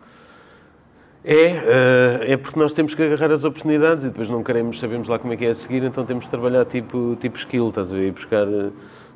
É, 1.23 1.35
eh, 1.35 2.33
é 2.33 2.37
porque 2.39 2.59
nós 2.59 2.73
temos 2.73 2.95
que 2.95 3.03
agarrar 3.03 3.31
as 3.31 3.45
oportunidades 3.45 4.05
e 4.05 4.09
depois 4.09 4.31
não 4.31 4.43
queremos, 4.43 4.81
sabemos 4.81 5.07
lá 5.07 5.19
como 5.19 5.35
é 5.35 5.37
que 5.37 5.45
é 5.45 5.51
a 5.51 5.55
seguir, 5.55 5.83
então 5.83 6.03
temos 6.07 6.25
de 6.25 6.31
trabalhar 6.31 6.65
tipo, 6.65 7.15
tipo 7.21 7.37
skill, 7.37 7.69
estás 7.69 7.93
a 7.93 7.95
ver? 7.95 8.07
Ir 8.07 8.13
buscar 8.13 8.47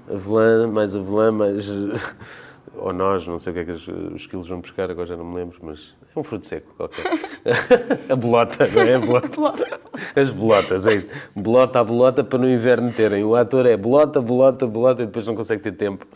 avelã, 0.07 0.67
mais 0.67 0.95
avelã, 0.95 1.33
mais. 1.33 1.65
Ou 2.77 2.93
nós, 2.93 3.27
não 3.27 3.39
sei 3.39 3.51
o 3.51 3.55
que 3.55 3.61
é 3.61 3.65
que 3.65 3.73
os, 3.73 3.89
os 3.89 4.23
skills 4.23 4.49
vão 4.49 4.61
buscar, 4.61 4.91
agora 4.91 5.07
já 5.07 5.17
não 5.17 5.25
me 5.25 5.37
lembro, 5.37 5.59
mas 5.63 5.95
é 6.15 6.19
um 6.19 6.23
fruto 6.23 6.47
seco 6.47 6.73
qualquer. 6.77 7.05
a 8.09 8.17
bolota, 8.17 8.67
não 8.69 8.83
é? 8.83 8.95
A 8.95 8.99
bolota. 8.99 9.81
As 10.17 10.33
bolotas, 10.33 10.87
é 10.87 10.95
isso. 10.95 11.09
Bolota 11.35 11.81
a 11.81 11.85
bolota 11.85 12.25
para 12.25 12.39
no 12.39 12.49
inverno 12.49 12.93
terem. 12.93 13.25
O 13.25 13.35
ator 13.37 13.67
é 13.67 13.77
bolota, 13.77 14.21
bolota, 14.21 14.67
bolota 14.67 15.03
e 15.03 15.07
depois 15.07 15.27
não 15.27 15.35
consegue 15.35 15.63
ter 15.63 15.73
tempo 15.73 16.07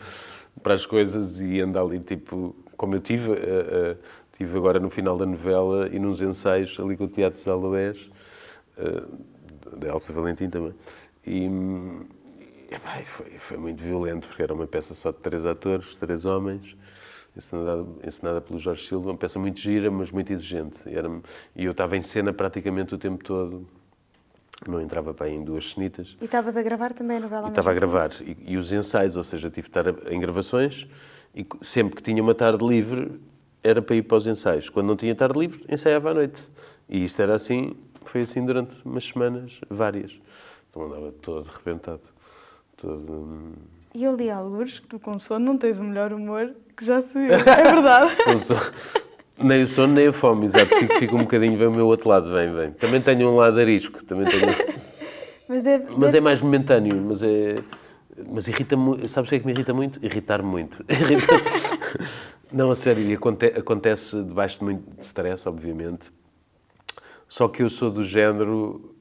para 0.61 0.73
as 0.73 0.85
coisas 0.85 1.39
e 1.39 1.59
anda 1.61 1.81
ali 1.81 1.99
tipo, 1.99 2.55
como 2.75 2.95
eu 2.95 2.99
tive, 2.99 3.33
eh, 3.33 3.37
eh, 3.37 3.97
tive 4.37 4.57
agora 4.57 4.79
no 4.79 4.89
final 4.89 5.17
da 5.17 5.25
novela 5.25 5.87
e 5.91 5.99
nos 5.99 6.21
ensaios 6.21 6.79
ali 6.79 6.97
com 6.97 7.05
o 7.05 7.07
Teatro 7.07 7.37
dos 7.37 7.47
Aloés, 7.47 8.09
eh, 8.77 9.03
da 9.77 9.89
Elsa 9.89 10.11
Valentim 10.13 10.49
também. 10.49 10.73
E, 11.25 11.49
foi, 13.05 13.25
foi 13.37 13.57
muito 13.57 13.81
violento, 13.83 14.27
porque 14.27 14.41
era 14.43 14.53
uma 14.53 14.67
peça 14.67 14.93
só 14.93 15.11
de 15.11 15.17
três 15.17 15.45
atores, 15.45 15.95
três 15.95 16.25
homens, 16.25 16.75
encenada, 17.35 17.85
encenada 18.03 18.41
pelo 18.41 18.59
Jorge 18.59 18.87
Silva, 18.87 19.11
uma 19.11 19.17
peça 19.17 19.37
muito 19.39 19.59
gira, 19.59 19.91
mas 19.91 20.11
muito 20.11 20.31
exigente. 20.31 20.77
E, 20.85 20.95
era, 20.95 21.09
e 21.55 21.65
eu 21.65 21.71
estava 21.71 21.97
em 21.97 22.01
cena 22.01 22.33
praticamente 22.33 22.95
o 22.95 22.97
tempo 22.97 23.23
todo, 23.23 23.67
não 24.67 24.81
entrava 24.81 25.13
para 25.13 25.27
aí 25.27 25.33
em 25.33 25.43
duas 25.43 25.71
cenitas. 25.71 26.15
E 26.21 26.25
estavas 26.25 26.55
a 26.55 26.61
gravar 26.61 26.93
também 26.93 27.17
a 27.17 27.21
novela 27.21 27.49
estava 27.49 27.71
a 27.71 27.73
gravar. 27.73 28.11
E, 28.21 28.37
e 28.53 28.57
os 28.57 28.71
ensaios, 28.71 29.17
ou 29.17 29.23
seja, 29.23 29.49
tive 29.49 29.69
de 29.69 29.77
estar 29.77 30.11
em 30.11 30.19
gravações 30.19 30.87
e 31.35 31.45
sempre 31.61 31.95
que 31.97 32.01
tinha 32.01 32.23
uma 32.23 32.33
tarde 32.33 32.65
livre 32.65 33.19
era 33.61 33.81
para 33.81 33.95
ir 33.95 34.03
para 34.03 34.17
os 34.17 34.27
ensaios. 34.27 34.69
Quando 34.69 34.87
não 34.87 34.95
tinha 34.95 35.13
tarde 35.13 35.37
livre, 35.37 35.65
ensaiava 35.67 36.11
à 36.11 36.13
noite. 36.13 36.41
E 36.87 37.03
isto 37.03 37.21
era 37.21 37.33
assim, 37.35 37.75
foi 38.03 38.21
assim 38.21 38.45
durante 38.45 38.73
umas 38.85 39.03
semanas, 39.03 39.59
várias. 39.69 40.17
Então 40.69 40.83
andava 40.83 41.11
todo 41.11 41.49
arrebentado. 41.49 42.14
Todo... 42.85 43.53
E 43.95 44.03
eu 44.03 44.15
li 44.15 44.29
alguns 44.29 44.79
que 44.79 44.87
tu 44.87 44.99
com 44.99 45.17
sono 45.17 45.43
não 45.45 45.57
tens 45.57 45.79
o 45.79 45.83
melhor 45.83 46.13
humor 46.13 46.53
que 46.77 46.85
já 46.85 47.01
se 47.01 47.13
viu. 47.13 47.33
É 47.33 47.37
verdade. 47.63 48.15
Nem 49.37 49.63
o 49.63 49.67
sono, 49.67 49.93
nem 49.93 50.07
a 50.07 50.13
fome, 50.13 50.45
exato. 50.45 50.73
Fico, 50.75 50.93
fico 50.99 51.15
um 51.15 51.19
bocadinho, 51.23 51.57
vem 51.57 51.67
o 51.67 51.71
meu 51.71 51.87
outro 51.87 52.07
lado, 52.07 52.31
vem, 52.31 52.53
vem. 52.55 52.71
Também 52.71 53.01
tenho 53.01 53.29
um 53.29 53.35
lado 53.35 53.59
arisco, 53.59 54.01
também 54.05 54.25
tenho... 54.27 54.45
Mas 55.49 55.61
deve, 55.61 55.85
Mas 55.91 55.99
deve- 55.99 56.17
é 56.17 56.21
mais 56.21 56.41
momentâneo, 56.41 56.95
mas 57.03 57.21
é. 57.21 57.55
Mas 58.31 58.47
irrita 58.47 58.75
muito. 58.77 59.07
Sabes 59.09 59.27
o 59.27 59.29
que 59.29 59.35
é 59.35 59.39
que 59.39 59.45
me 59.45 59.51
irrita 59.51 59.73
muito? 59.75 59.99
Irritar 60.03 60.41
muito. 60.41 60.83
Irrita- 60.89 61.35
Não, 62.51 62.71
a 62.71 62.75
sério, 62.75 63.13
aconte- 63.15 63.53
acontece 63.55 64.23
debaixo 64.23 64.57
de 64.59 64.63
muito 64.65 64.89
de 64.95 65.03
stress, 65.03 65.47
obviamente. 65.47 66.11
Só 67.27 67.47
que 67.47 67.61
eu 67.61 67.69
sou 67.69 67.91
do 67.91 68.03
género. 68.03 68.94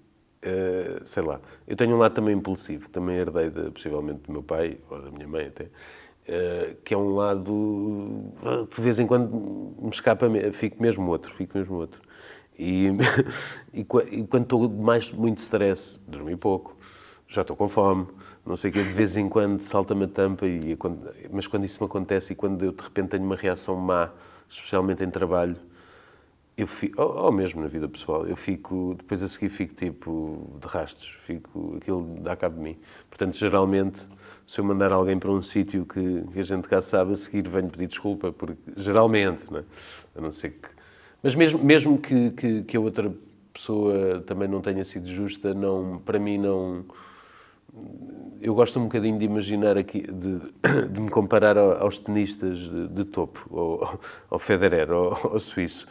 Eh, 0.44 1.00
sei 1.04 1.22
lá, 1.22 1.40
eu 1.66 1.76
tenho 1.76 1.94
um 1.96 1.98
lado 1.98 2.14
também 2.14 2.36
impulsivo, 2.36 2.88
também 2.90 3.16
herdei 3.16 3.50
de, 3.50 3.70
possivelmente 3.70 4.20
do 4.26 4.32
meu 4.32 4.42
pai, 4.42 4.78
ou 4.90 5.00
da 5.02 5.10
minha 5.10 5.28
mãe 5.28 5.46
até, 5.48 5.66
eh, 6.28 6.76
que 6.84 6.94
é 6.94 6.96
um 6.98 7.14
lado. 7.14 8.32
de 8.74 8.80
vez 8.82 8.98
em 8.98 9.06
quando 9.06 9.74
me 9.80 9.90
escapa, 9.90 10.26
fico 10.52 10.80
mesmo 10.82 11.08
outro, 11.10 11.32
fico 11.34 11.56
mesmo 11.58 11.76
outro. 11.76 12.00
E, 12.58 12.88
e, 13.72 13.84
qua- 13.84 14.04
quando 14.28 14.44
estou 14.44 14.68
mais 14.68 15.10
muito 15.12 15.38
stress, 15.38 15.98
dormi 16.06 16.36
pouco, 16.36 16.76
já 17.28 17.42
estou 17.42 17.56
com 17.56 17.68
fome, 17.68 18.06
não 18.46 18.56
sei 18.56 18.70
o 18.70 18.72
quê, 18.72 18.82
de 18.82 18.92
vez 18.92 19.16
em 19.16 19.28
quando 19.28 19.60
salta-me 19.62 20.04
a 20.04 20.08
tampa, 20.08 20.46
e 20.46 20.76
mas 21.32 21.46
quando 21.46 21.64
isso 21.64 21.82
me 21.82 21.86
acontece 21.86 22.32
e 22.32 22.36
quando 22.36 22.64
eu 22.64 22.72
de 22.72 22.82
repente 22.82 23.08
tenho 23.10 23.24
uma 23.24 23.36
reação 23.36 23.76
má, 23.76 24.10
especialmente 24.48 25.02
em 25.02 25.10
trabalho, 25.10 25.56
eu 26.56 26.66
fico, 26.66 27.02
ou, 27.02 27.24
ou, 27.24 27.32
mesmo 27.32 27.60
na 27.60 27.68
vida 27.68 27.88
pessoal, 27.88 28.26
eu 28.26 28.36
fico, 28.36 28.94
depois 28.96 29.22
a 29.22 29.28
seguir 29.28 29.48
fico 29.48 29.74
tipo 29.74 30.56
de 30.60 30.68
rastros, 30.68 31.08
fico, 31.26 31.76
aquilo 31.76 32.16
dá 32.20 32.36
cabo 32.36 32.56
de 32.56 32.62
mim. 32.62 32.76
Portanto, 33.08 33.36
geralmente, 33.36 34.06
se 34.46 34.60
eu 34.60 34.64
mandar 34.64 34.92
alguém 34.92 35.18
para 35.18 35.30
um 35.30 35.42
sítio 35.42 35.84
que, 35.84 36.22
que, 36.32 36.38
a 36.38 36.42
gente 36.42 36.68
cá 36.68 36.80
sabe, 36.80 37.12
a 37.12 37.16
seguir 37.16 37.48
venho 37.48 37.68
pedir 37.68 37.88
desculpa, 37.88 38.30
porque 38.30 38.72
geralmente, 38.76 39.50
não 39.50 39.60
é? 39.60 39.64
a 40.16 40.20
não 40.20 40.30
ser 40.30 40.50
que. 40.50 40.68
Mas 41.22 41.34
mesmo, 41.34 41.58
mesmo 41.64 41.98
que, 41.98 42.30
que, 42.30 42.62
que 42.62 42.76
a 42.76 42.80
outra 42.80 43.12
pessoa 43.52 44.20
também 44.26 44.46
não 44.46 44.60
tenha 44.60 44.84
sido 44.84 45.10
justa, 45.10 45.54
não, 45.54 45.98
para 46.04 46.18
mim 46.18 46.38
não 46.38 46.84
eu 48.40 48.54
gosto 48.54 48.78
um 48.78 48.84
bocadinho 48.84 49.18
de 49.18 49.24
imaginar 49.24 49.76
aqui, 49.76 50.02
de, 50.02 50.38
de 50.90 51.00
me 51.00 51.08
comparar 51.08 51.56
aos 51.56 51.98
tenistas 51.98 52.58
de, 52.58 52.88
de 52.88 53.04
topo, 53.04 53.48
ao, 53.50 54.00
ao 54.30 54.38
Federer, 54.38 54.90
ao, 54.90 55.32
ao, 55.32 55.40
suíço. 55.40 55.86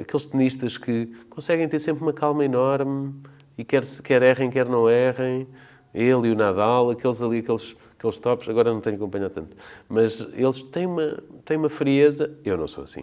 Aqueles 0.00 0.26
tenistas 0.26 0.76
que 0.76 1.06
conseguem 1.30 1.68
ter 1.68 1.78
sempre 1.78 2.02
uma 2.02 2.12
calma 2.12 2.44
enorme 2.44 3.14
e 3.56 3.64
quer, 3.64 3.84
quer 4.02 4.22
errem, 4.22 4.50
quer 4.50 4.66
não 4.66 4.88
errem. 4.88 5.46
Ele 5.92 6.28
e 6.28 6.32
o 6.32 6.34
Nadal, 6.34 6.90
aqueles 6.90 7.20
ali, 7.20 7.38
aqueles, 7.38 7.76
aqueles 7.98 8.18
tops, 8.18 8.48
agora 8.48 8.72
não 8.72 8.80
tenho 8.80 8.96
acompanhado 8.96 9.34
tanto. 9.34 9.56
Mas 9.88 10.20
eles 10.34 10.62
têm 10.62 10.86
uma, 10.86 11.18
têm 11.44 11.56
uma 11.56 11.68
frieza. 11.68 12.30
Eu 12.44 12.56
não 12.56 12.68
sou 12.68 12.84
assim 12.84 13.02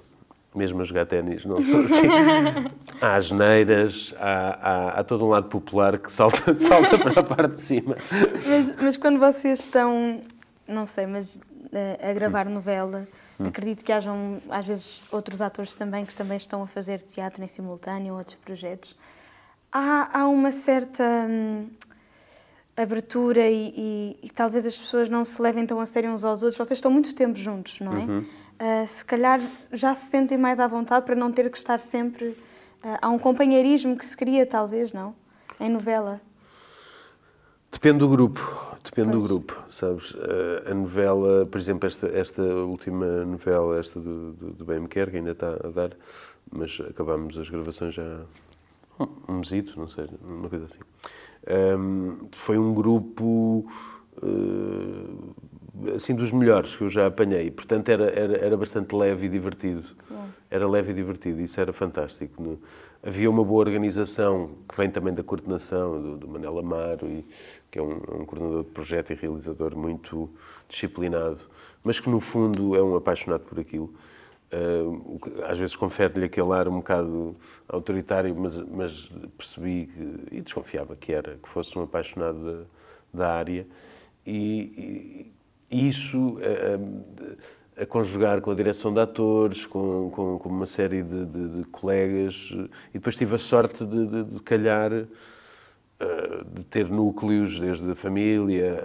mesmo 0.58 0.82
a 0.82 0.84
jogar 0.84 1.06
ténis, 1.06 1.46
não 1.46 1.64
sou 1.64 1.82
assim. 1.82 2.08
há 3.00 3.16
asneiras, 3.16 4.14
há, 4.18 4.58
há, 4.62 5.00
há, 5.00 5.04
todo 5.04 5.24
um 5.26 5.30
lado 5.30 5.48
popular 5.48 6.00
que 6.00 6.12
salta, 6.12 6.54
salta 6.56 6.98
para 6.98 7.20
a 7.20 7.24
parte 7.24 7.54
de 7.54 7.62
cima. 7.62 7.96
Mas, 8.46 8.76
mas 8.82 8.98
quando 8.98 9.20
vocês 9.20 9.60
estão, 9.60 10.22
não 10.68 10.88
sei, 10.88 11.06
mas 11.06 11.40
a, 11.72 12.10
a 12.10 12.14
gravar 12.14 12.50
novela, 12.50 13.08
hum. 13.40 13.48
acredito 13.48 13.84
que 13.84 13.92
hajam 13.92 14.38
às 14.50 14.66
vezes 14.66 15.02
outros 15.12 15.42
atores 15.42 15.76
também 15.76 16.06
que 16.06 16.16
também 16.16 16.38
estão 16.38 16.64
a 16.64 16.68
fazer 16.68 17.02
teatro 17.02 17.44
em 17.44 17.48
simultâneo, 17.48 18.16
outros 18.16 18.38
projetos. 18.38 18.96
Há, 19.72 20.22
há 20.22 20.28
uma 20.28 20.52
certa 20.52 21.04
hum, 21.04 21.62
abertura 22.76 23.48
e, 23.48 23.74
e, 23.76 24.20
e, 24.24 24.30
talvez 24.30 24.66
as 24.66 24.78
pessoas 24.78 25.10
não 25.10 25.26
se 25.26 25.42
levem 25.42 25.66
tão 25.66 25.80
a 25.80 25.86
sério 25.86 26.12
uns 26.12 26.24
aos 26.24 26.42
outros. 26.44 26.58
Vocês 26.58 26.78
estão 26.78 26.92
muito 26.92 27.14
tempo 27.14 27.38
juntos, 27.38 27.80
não 27.82 27.94
é? 27.94 28.06
Uhum 28.06 28.26
uh, 28.58 28.88
se 28.88 29.04
calhar 29.06 29.40
já 29.72 29.96
se 29.96 30.10
sentem 30.10 30.38
mais 30.38 30.60
à 30.60 30.68
vontade 30.68 31.06
para 31.06 31.16
não 31.16 31.32
ter 31.32 31.50
que 31.50 31.58
estar 31.58 31.80
sempre. 31.80 32.28
Uh, 32.84 32.98
há 33.02 33.10
um 33.10 33.20
companheirismo 33.20 33.96
que 33.96 34.06
se 34.06 34.16
cria, 34.16 34.46
talvez, 34.46 34.92
não? 34.94 35.16
Em 35.60 35.70
novela. 35.70 36.22
Depende 37.72 38.00
do 38.00 38.10
grupo, 38.10 38.42
depende 38.84 39.12
pois. 39.12 39.24
do 39.24 39.28
grupo, 39.28 39.64
sabes? 39.70 40.12
Uh, 40.12 40.72
a 40.72 40.74
novela, 40.74 41.46
por 41.46 41.60
exemplo, 41.60 41.86
esta, 41.86 42.08
esta 42.08 42.42
última 42.42 43.26
novela, 43.26 43.78
esta 43.78 44.00
do, 44.00 44.34
do, 44.34 44.52
do 44.52 44.66
Bem 44.66 44.80
Me 44.80 44.88
Quer, 44.88 45.12
que 45.12 45.18
ainda 45.18 45.32
está 45.32 45.54
a 45.64 45.70
dar, 45.70 45.92
mas 46.52 46.80
acabámos 46.90 47.38
as 47.38 47.50
gravações 47.50 47.94
já 47.94 48.22
um, 49.00 49.34
mesito, 49.34 49.80
não 49.80 49.88
sei, 49.88 50.08
uma 50.22 50.50
coisa 50.50 50.66
assim. 50.66 50.80
Um, 51.78 52.18
foi 52.32 52.58
um 52.58 52.74
grupo 52.74 53.70
uh, 54.24 55.36
assim 55.96 56.16
dos 56.16 56.32
melhores 56.32 56.76
que 56.76 56.84
eu 56.84 56.90
já 56.90 57.08
apanhei. 57.08 57.52
Portanto, 57.52 57.90
era, 57.90 58.10
era, 58.10 58.38
era 58.38 58.58
bastante 58.58 58.96
leve 58.96 59.28
e 59.28 59.30
divertido. 59.30 59.84
Era 60.50 60.68
leve 60.68 60.92
e 60.92 60.94
divertido, 60.94 61.42
isso 61.42 61.60
era 61.60 61.74
fantástico. 61.74 62.60
Havia 63.04 63.30
uma 63.30 63.44
boa 63.44 63.60
organização, 63.60 64.52
que 64.68 64.76
vem 64.76 64.90
também 64.90 65.14
da 65.14 65.24
coordenação, 65.24 66.02
do, 66.02 66.18
do 66.18 66.28
Manel 66.28 66.58
Amaro, 66.58 67.08
e, 67.08 67.26
que 67.70 67.78
é 67.78 67.82
um, 67.82 67.94
um, 67.94 68.26
coordenador 68.26 68.64
de 68.64 68.72
projeto 68.72 69.12
e 69.12 69.16
realizador 69.16 69.76
muito 69.78 70.30
disciplinado, 70.68 71.42
mas 71.84 72.00
que 72.00 72.10
no 72.10 72.20
fundo 72.20 72.76
é 72.76 72.82
um 72.82 72.96
apaixonado 72.96 73.42
por 73.42 73.60
aquilo. 73.60 73.94
Uh, 74.52 75.20
às 75.44 75.60
vezes 75.60 75.76
confere-lhe 75.76 76.26
aquele 76.26 76.52
ar 76.54 76.68
um 76.68 76.78
bocado 76.78 77.36
autoritário, 77.68 78.36
mas, 78.36 78.62
mas 78.62 79.12
percebi 79.38 79.88
que, 79.88 80.38
e 80.38 80.42
desconfiava 80.42 80.96
que 80.96 81.12
era, 81.12 81.38
que 81.42 81.50
fosse 81.50 81.78
um 81.78 81.84
apaixonado 81.84 82.68
da, 83.14 83.26
da 83.26 83.34
área. 83.34 83.68
E, 84.26 85.32
isso 85.70 86.40
a, 86.40 86.76
a, 86.76 87.57
a, 87.80 87.86
conjugar 87.86 88.42
com 88.42 88.52
a 88.52 88.56
direção 88.56 88.94
de 88.94 89.00
atores, 89.00 89.66
com, 89.66 90.10
com, 90.12 90.40
com 90.40 90.50
uma 90.50 90.66
série 90.66 91.04
de, 91.04 91.26
de, 91.26 91.50
de, 91.50 91.64
colegas, 91.66 92.50
e 92.90 92.94
depois 92.94 93.16
tive 93.16 93.36
a 93.36 93.38
sorte 93.38 93.86
de, 93.86 94.24
de, 94.24 94.40
calhar, 94.42 94.92
uh, 94.94 96.46
de 96.54 96.64
ter 96.66 96.90
núcleos, 96.90 97.60
desde 97.60 97.92
a 97.92 97.96
família, 97.96 98.80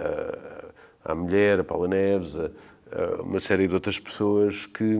a, 1.05 1.11
a 1.11 1.15
mulher, 1.15 1.59
a 1.59 1.63
Paula 1.63 1.87
Neves, 1.87 2.35
a, 2.35 2.49
uma 3.21 3.39
série 3.39 3.67
de 3.67 3.73
outras 3.73 3.99
pessoas 3.99 4.67
que, 4.67 4.97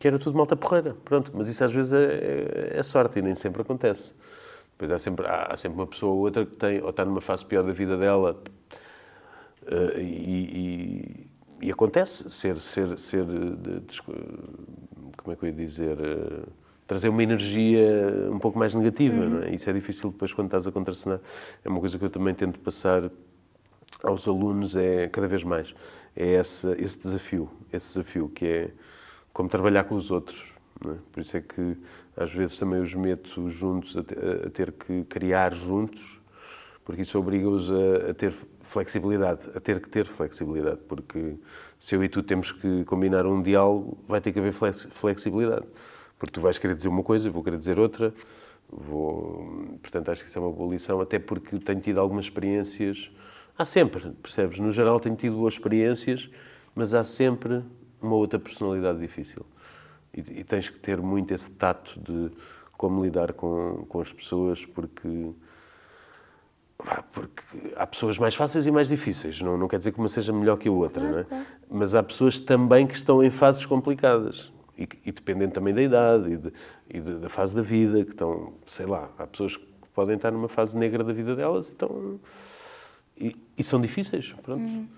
que 0.00 0.08
era 0.08 0.18
tudo 0.18 0.36
malta 0.36 0.56
porreira. 0.56 0.96
Pronto, 1.04 1.30
mas 1.32 1.48
isso 1.48 1.64
às 1.64 1.72
vezes 1.72 1.92
é, 1.92 2.72
é, 2.74 2.78
é 2.78 2.82
sorte 2.82 3.20
e 3.20 3.22
nem 3.22 3.36
sempre 3.36 3.62
acontece. 3.62 4.12
Depois 4.72 4.90
há 4.90 4.98
sempre, 4.98 5.24
há 5.28 5.56
sempre 5.56 5.78
uma 5.78 5.86
pessoa 5.86 6.12
ou 6.12 6.18
outra 6.20 6.44
que 6.44 6.56
tem, 6.56 6.82
ou 6.82 6.90
está 6.90 7.04
numa 7.04 7.20
fase 7.20 7.46
pior 7.46 7.62
da 7.62 7.72
vida 7.72 7.96
dela, 7.96 8.36
Uh, 9.62 9.96
e, 9.96 10.02
e, 10.02 11.30
e, 11.62 11.70
acontece 11.70 12.28
ser, 12.30 12.58
ser, 12.58 12.98
ser 12.98 13.24
de, 13.24 13.80
de, 13.80 14.02
como 14.02 15.32
é 15.32 15.36
que 15.36 15.44
eu 15.44 15.48
ia 15.48 15.54
dizer, 15.54 15.96
uh, 15.98 16.48
trazer 16.86 17.08
uma 17.08 17.22
energia 17.22 18.28
um 18.30 18.38
pouco 18.38 18.58
mais 18.58 18.74
negativa, 18.74 19.16
uhum. 19.16 19.30
não 19.30 19.42
é? 19.42 19.54
Isso 19.54 19.70
é 19.70 19.72
difícil 19.72 20.10
depois 20.10 20.32
quando 20.32 20.48
estás 20.48 20.66
a 20.66 20.72
contracenar. 20.72 21.20
É 21.64 21.68
uma 21.68 21.80
coisa 21.80 21.98
que 21.98 22.04
eu 22.04 22.10
também 22.10 22.34
tento 22.34 22.58
passar 22.58 23.10
aos 24.02 24.26
alunos, 24.26 24.76
é 24.76 25.08
cada 25.08 25.28
vez 25.28 25.44
mais, 25.44 25.74
é 26.16 26.34
essa, 26.34 26.74
esse 26.78 26.98
desafio, 26.98 27.50
esse 27.72 27.88
desafio 27.88 28.28
que 28.28 28.46
é 28.46 28.70
como 29.32 29.48
trabalhar 29.48 29.84
com 29.84 29.94
os 29.94 30.10
outros. 30.10 30.52
É? 30.84 30.94
Por 31.12 31.20
isso 31.20 31.36
é 31.36 31.40
que 31.40 31.76
às 32.16 32.32
vezes 32.32 32.58
também 32.58 32.80
os 32.80 32.92
meto 32.94 33.48
juntos 33.48 33.96
a, 33.96 34.00
a 34.46 34.50
ter 34.50 34.72
que 34.72 35.04
criar 35.04 35.54
juntos, 35.54 36.20
porque 36.84 37.02
isso 37.02 37.18
obriga-os 37.18 37.70
a, 37.70 38.10
a 38.10 38.14
ter 38.14 38.34
flexibilidade, 38.72 39.50
a 39.54 39.60
ter 39.60 39.80
que 39.80 39.88
ter 39.88 40.06
flexibilidade, 40.06 40.80
porque 40.88 41.36
se 41.78 41.94
eu 41.94 42.02
e 42.02 42.08
tu 42.08 42.22
temos 42.22 42.50
que 42.50 42.84
combinar 42.84 43.26
um 43.26 43.42
diálogo, 43.42 43.98
vai 44.08 44.20
ter 44.20 44.32
que 44.32 44.38
haver 44.38 44.52
flexibilidade. 44.52 45.66
Porque 46.18 46.32
tu 46.32 46.40
vais 46.40 46.56
querer 46.56 46.74
dizer 46.74 46.88
uma 46.88 47.02
coisa, 47.02 47.28
eu 47.28 47.32
vou 47.32 47.44
querer 47.44 47.58
dizer 47.58 47.78
outra. 47.78 48.14
Vou... 48.70 49.78
Portanto, 49.82 50.10
acho 50.10 50.22
que 50.22 50.28
isso 50.28 50.38
é 50.38 50.42
uma 50.42 50.50
boa 50.50 50.72
lição, 50.72 51.00
até 51.00 51.18
porque 51.18 51.58
tenho 51.58 51.80
tido 51.80 52.00
algumas 52.00 52.24
experiências. 52.24 53.10
Há 53.58 53.64
sempre, 53.64 54.10
percebes? 54.22 54.58
No 54.58 54.72
geral, 54.72 54.98
tenho 54.98 55.16
tido 55.16 55.36
boas 55.36 55.54
experiências, 55.54 56.30
mas 56.74 56.94
há 56.94 57.04
sempre 57.04 57.62
uma 58.00 58.14
outra 58.14 58.38
personalidade 58.38 58.98
difícil. 58.98 59.44
E, 60.14 60.20
e 60.20 60.44
tens 60.44 60.70
que 60.70 60.78
ter 60.78 60.98
muito 60.98 61.34
esse 61.34 61.50
tato 61.50 62.00
de 62.00 62.30
como 62.78 63.04
lidar 63.04 63.34
com, 63.34 63.84
com 63.86 64.00
as 64.00 64.10
pessoas, 64.12 64.64
porque 64.64 65.32
porque 67.12 67.42
há 67.76 67.86
pessoas 67.86 68.18
mais 68.18 68.34
fáceis 68.34 68.66
e 68.66 68.70
mais 68.70 68.88
difíceis. 68.88 69.40
Não, 69.40 69.56
não 69.56 69.68
quer 69.68 69.78
dizer 69.78 69.92
que 69.92 69.98
uma 69.98 70.08
seja 70.08 70.32
melhor 70.32 70.56
que 70.56 70.68
a 70.68 70.72
outra, 70.72 71.02
não 71.02 71.18
é? 71.18 71.26
Mas 71.70 71.94
há 71.94 72.02
pessoas 72.02 72.40
também 72.40 72.86
que 72.86 72.94
estão 72.94 73.22
em 73.22 73.30
fases 73.30 73.64
complicadas. 73.64 74.52
E, 74.76 74.88
e 75.04 75.12
dependendo 75.12 75.52
também 75.52 75.72
da 75.72 75.82
idade 75.82 76.32
e, 76.32 76.36
de, 76.36 76.52
e 76.88 77.00
de, 77.00 77.14
da 77.18 77.28
fase 77.28 77.54
da 77.54 77.62
vida, 77.62 78.04
que 78.04 78.10
estão, 78.10 78.54
sei 78.66 78.86
lá, 78.86 79.10
há 79.18 79.26
pessoas 79.26 79.56
que 79.56 79.64
podem 79.94 80.16
estar 80.16 80.30
numa 80.30 80.48
fase 80.48 80.76
negra 80.76 81.04
da 81.04 81.12
vida 81.12 81.36
delas 81.36 81.68
e, 81.68 81.72
estão, 81.72 82.20
e, 83.16 83.36
e 83.56 83.62
são 83.62 83.80
difíceis. 83.80 84.34
Pronto. 84.42 84.62
Uhum. 84.62 84.88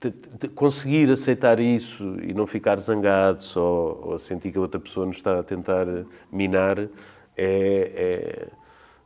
De, 0.00 0.10
de 0.10 0.48
conseguir 0.48 1.10
aceitar 1.10 1.58
isso 1.58 2.16
e 2.22 2.32
não 2.32 2.46
ficar 2.46 2.78
zangado 2.78 3.42
só 3.42 3.98
ou 4.00 4.18
sentir 4.18 4.52
que 4.52 4.58
a 4.58 4.60
outra 4.60 4.78
pessoa 4.78 5.04
nos 5.04 5.16
está 5.16 5.40
a 5.40 5.42
tentar 5.42 5.86
minar 6.30 6.78
é, 6.78 6.88
é 7.36 8.48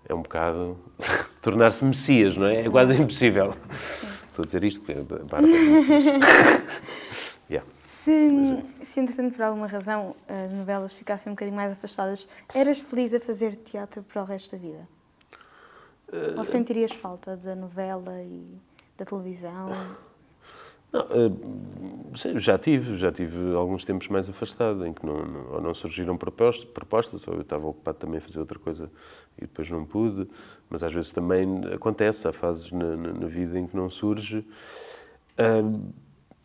é 0.08 0.14
um 0.14 0.22
bocado 0.22 0.76
tornar-se 1.42 1.84
Messias, 1.84 2.36
não 2.36 2.46
é? 2.46 2.62
É 2.64 2.70
quase 2.70 2.94
impossível. 2.94 3.54
Estou 4.28 4.44
a 4.44 4.46
dizer 4.46 4.64
isto 4.64 4.80
porque 4.80 4.98
Bárbara 5.02 5.46
yeah. 7.50 7.68
Se, 8.02 8.10
é. 8.10 8.84
se, 8.84 9.00
entretanto, 9.00 9.34
por 9.34 9.42
alguma 9.42 9.66
razão, 9.66 10.16
as 10.26 10.52
novelas 10.52 10.92
ficassem 10.92 11.30
um 11.30 11.34
bocadinho 11.34 11.56
mais 11.56 11.72
afastadas, 11.72 12.26
eras 12.54 12.80
feliz 12.80 13.12
a 13.12 13.20
fazer 13.20 13.54
teatro 13.56 14.02
para 14.02 14.22
o 14.22 14.24
resto 14.24 14.56
da 14.56 14.58
vida? 14.58 14.88
Uh, 16.08 16.38
Ou 16.38 16.46
sentirias 16.46 16.92
falta 16.92 17.36
da 17.36 17.54
novela 17.54 18.22
e 18.22 18.58
da 18.98 19.04
televisão? 19.04 19.68
Não, 20.92 21.00
uh, 21.02 22.38
já 22.38 22.58
tive, 22.58 22.96
já 22.96 23.12
tive 23.12 23.54
alguns 23.54 23.84
tempos 23.84 24.08
mais 24.08 24.28
afastado, 24.28 24.84
em 24.84 24.92
que 24.92 25.06
não, 25.06 25.24
não, 25.24 25.60
não 25.60 25.74
surgiram 25.74 26.16
propostas, 26.16 26.64
propostas, 26.64 27.26
ou 27.28 27.34
eu 27.34 27.42
estava 27.42 27.66
ocupado 27.66 27.98
também 27.98 28.18
a 28.18 28.20
fazer 28.20 28.40
outra 28.40 28.58
coisa 28.58 28.90
e 29.38 29.42
depois 29.42 29.70
não 29.70 29.84
pude, 29.84 30.28
mas 30.68 30.82
às 30.82 30.92
vezes 30.92 31.10
também 31.10 31.62
acontece, 31.72 32.26
há 32.28 32.32
fases 32.32 32.70
na, 32.70 32.96
na, 32.96 33.12
na 33.12 33.26
vida 33.26 33.58
em 33.58 33.66
que 33.66 33.76
não 33.76 33.90
surge. 33.90 34.44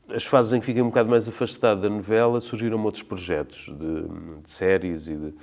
As 0.09 0.23
fases 0.23 0.53
em 0.53 0.59
que 0.59 0.65
fiquei 0.65 0.81
um 0.81 0.87
bocado 0.87 1.09
mais 1.09 1.27
afastado 1.27 1.81
da 1.81 1.89
novela, 1.89 2.39
surgiram 2.39 2.81
outros 2.83 3.03
projetos 3.03 3.65
de, 3.65 4.41
de 4.41 4.51
séries 4.51 5.07
e 5.07 5.15
de 5.15 5.33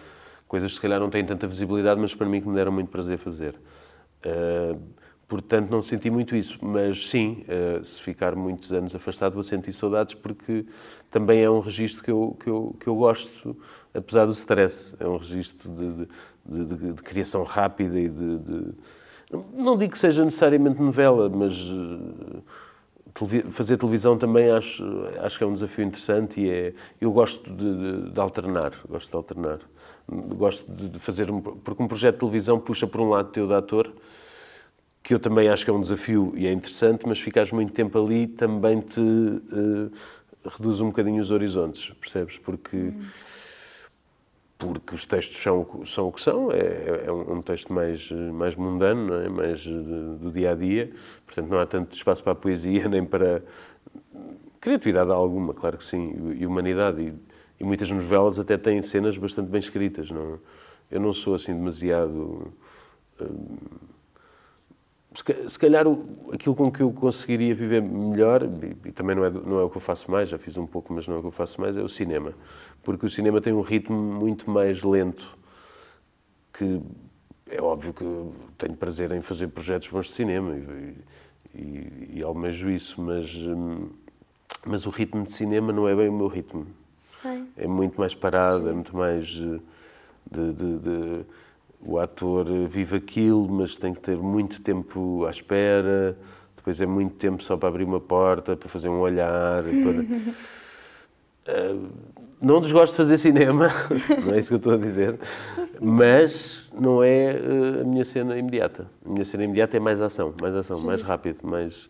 coisas 0.49 0.71
que 0.71 0.77
se 0.77 0.81
calhar 0.81 0.99
não 0.99 1.11
têm 1.11 1.25
tanta 1.25 1.47
visibilidade, 1.47 2.01
mas 2.01 2.15
para 2.15 2.27
mim 2.27 2.41
que 2.41 2.49
me 2.49 2.55
deram 2.55 2.73
muito 2.73 2.89
prazer 2.89 3.19
fazer. 3.19 3.55
Portanto, 5.27 5.71
não 5.71 5.83
senti 5.83 6.11
muito 6.11 6.37
isso, 6.37 6.59
mas 6.63 7.09
sim, 7.09 7.45
eh, 7.49 7.81
se 7.83 8.01
ficar 8.01 8.37
muitos 8.37 8.73
anos 8.73 8.95
afastado, 8.95 9.33
vou 9.33 9.43
sentir 9.43 9.73
saudades, 9.73 10.15
porque 10.15 10.67
também 11.11 11.43
é 11.43 11.51
um 11.51 11.61
registro 11.61 12.05
que 12.05 12.11
eu, 12.11 12.37
que 12.39 12.49
eu, 12.49 12.77
que 12.79 12.87
eu 12.87 12.95
gosto 12.95 13.57
apesar 13.95 14.27
do 14.27 14.33
stress. 14.33 14.95
É 15.01 15.09
um 15.09 15.17
registro 15.17 15.71
de, 15.71 15.93
de, 15.93 16.09
de, 16.47 16.93
de 16.93 17.03
criação 17.03 17.43
rápida 17.45 17.99
e 17.99 18.09
de, 18.09 18.75
Não 19.53 19.77
digo 19.77 19.93
que 19.93 19.99
seja 19.99 20.25
necessariamente 20.25 20.81
novela, 20.81 21.29
mas 21.29 21.55
fazer 23.51 23.77
televisão 23.77 24.19
também 24.19 24.51
acho, 24.51 24.85
acho 25.21 25.39
que 25.39 25.45
é 25.45 25.47
um 25.47 25.53
desafio 25.53 25.85
interessante 25.85 26.41
e 26.41 26.51
é, 26.51 26.75
eu 27.01 27.13
gosto 27.13 27.49
de, 27.49 28.11
de, 28.11 28.21
alternar, 28.21 28.73
gosto 28.89 29.11
de 29.11 29.17
alternar. 29.17 29.61
Gosto 30.07 30.71
de 30.71 30.99
fazer, 30.99 31.31
um, 31.31 31.41
porque 31.41 31.83
um 31.83 31.89
projeto 31.89 32.15
de 32.15 32.21
televisão 32.21 32.61
puxa 32.61 32.87
por 32.87 33.01
um 33.01 33.09
lado 33.09 33.31
teu 33.31 33.47
de 33.47 33.55
ator, 33.55 33.91
que 35.03 35.15
eu 35.15 35.19
também 35.19 35.49
acho 35.49 35.65
que 35.65 35.71
é 35.71 35.73
um 35.73 35.81
desafio 35.81 36.35
e 36.37 36.47
é 36.47 36.53
interessante, 36.53 37.07
mas 37.07 37.19
ficares 37.21 37.53
muito 37.53 37.73
tempo 37.73 37.99
ali 37.99 38.27
também 38.27 38.81
te 38.81 39.01
uh, 39.01 39.91
reduz 40.45 40.81
um 40.81 40.87
bocadinho 40.87 41.23
os 41.23 41.31
horizontes, 41.31 41.95
percebes? 42.01 42.37
Porque... 42.39 42.77
Hum 42.77 43.05
porque 44.73 44.95
os 44.95 45.05
textos 45.05 45.39
são, 45.39 45.85
são 45.87 46.09
o 46.09 46.13
que 46.13 46.21
são, 46.21 46.51
é, 46.51 47.05
é 47.07 47.13
um 47.13 47.41
texto 47.41 47.73
mais, 47.73 48.11
mais 48.11 48.55
mundano, 48.55 49.15
é? 49.15 49.29
mais 49.29 49.65
do 49.65 50.31
dia 50.33 50.53
a 50.53 50.55
dia, 50.55 50.93
portanto 51.27 51.49
não 51.49 51.59
há 51.59 51.67
tanto 51.67 51.97
espaço 51.97 52.23
para 52.23 52.33
a 52.33 52.37
poesia 52.37 52.87
nem 52.89 53.05
para 53.05 53.43
criatividade 54.61 55.11
alguma, 55.11 55.53
claro 55.53 55.77
que 55.77 55.85
sim, 55.85 56.35
e 56.39 56.47
humanidade. 56.47 57.03
E, 57.03 57.15
e 57.61 57.65
muitas 57.65 57.91
novelas 57.91 58.41
até 58.41 58.57
têm 58.57 58.83
cenas 58.83 59.17
bastante 59.17 59.49
bem 59.49 59.61
escritas. 59.61 60.11
Não, 60.11 60.39
eu 60.91 61.01
não 61.01 61.13
sou 61.13 61.35
assim 61.35 61.55
demasiado. 61.55 62.53
Hum, 63.21 63.57
se 65.15 65.59
calhar 65.59 65.87
aquilo 66.33 66.55
com 66.55 66.71
que 66.71 66.81
eu 66.81 66.91
conseguiria 66.91 67.55
viver 67.55 67.81
melhor, 67.81 68.43
e 68.85 68.93
também 68.93 69.15
não 69.15 69.25
é, 69.25 69.31
não 69.31 69.61
é 69.61 69.63
o 69.63 69.71
que 69.71 69.77
eu 69.77 69.81
faço 69.81 70.11
mais, 70.11 70.29
já 70.29 70.39
fiz 70.39 70.57
um 70.57 70.67
pouco, 70.67 70.93
mas 70.93 71.07
não 71.07 71.17
é 71.17 71.19
o 71.19 71.21
que 71.21 71.29
eu 71.29 71.33
faço 71.33 71.61
mais, 71.61 71.77
é 71.77 71.83
o 71.83 71.89
cinema 71.89 72.35
porque 72.85 73.07
o 73.07 73.11
cinema 73.11 73.41
tem 73.41 73.53
um 73.53 73.63
ritmo 73.63 73.97
muito 73.97 74.49
mais 74.49 74.83
lento, 74.83 75.37
que 76.53 76.81
é 77.51 77.61
óbvio 77.61 77.93
que 77.93 78.05
tenho 78.59 78.77
prazer 78.77 79.11
em 79.11 79.23
fazer 79.23 79.49
projetos 79.49 79.89
bons 79.89 80.07
de 80.07 80.13
cinema 80.13 80.55
e, 80.55 80.95
e, 81.55 82.11
e 82.19 82.23
almejo 82.23 82.71
isso, 82.71 83.01
mas, 83.01 83.35
hum, 83.35 83.89
mas 84.67 84.87
o 84.87 84.91
ritmo 84.91 85.25
de 85.25 85.33
cinema 85.33 85.73
não 85.73 85.89
é 85.89 85.97
bem 85.97 86.09
o 86.09 86.13
meu 86.13 86.29
ritmo. 86.29 86.67
É 87.57 87.67
muito 87.67 87.99
mais 87.99 88.15
parado, 88.15 88.65
Sim. 88.65 88.69
é 88.69 88.73
muito 88.73 88.95
mais 88.95 89.29
eh, 89.29 89.61
de, 90.31 90.53
de, 90.53 90.79
de, 90.79 91.25
o 91.85 91.99
ator 91.99 92.47
vive 92.69 92.97
aquilo, 92.97 93.49
mas 93.49 93.77
tem 93.77 93.93
que 93.93 94.01
ter 94.01 94.17
muito 94.17 94.61
tempo 94.63 95.25
à 95.27 95.31
espera, 95.31 96.17
depois 96.57 96.81
é 96.81 96.87
muito 96.87 97.15
tempo 97.17 97.43
só 97.43 97.57
para 97.57 97.69
abrir 97.69 97.85
uma 97.85 98.01
porta, 98.01 98.57
para 98.57 98.69
fazer 98.69 98.89
um 98.89 99.01
olhar, 99.01 99.63
para... 99.63 101.55
Uh, 101.55 101.89
não 102.41 102.61
desgosto 102.61 102.93
de 102.93 102.97
fazer 102.97 103.19
cinema, 103.19 103.69
não 104.25 104.35
é 104.35 104.39
isso 104.39 104.49
que 104.49 104.55
eu 104.55 104.59
estou 104.59 104.75
a 104.75 104.79
dizer, 104.79 105.19
mas 105.81 106.69
não 106.73 107.03
é 107.03 107.37
uh, 107.37 107.83
a 107.83 107.85
minha 107.85 108.05
cena 108.05 108.39
imediata. 108.39 108.87
A 109.05 109.09
minha 109.09 109.25
cena 109.25 109.45
imediata 109.45 109.77
é 109.77 109.81
mais 109.81 110.01
ação, 110.01 110.35
mais 110.41 110.55
ação, 110.55 110.79
Sim. 110.79 110.87
mais 110.87 111.03
rápido, 111.03 111.39
mais... 111.43 111.89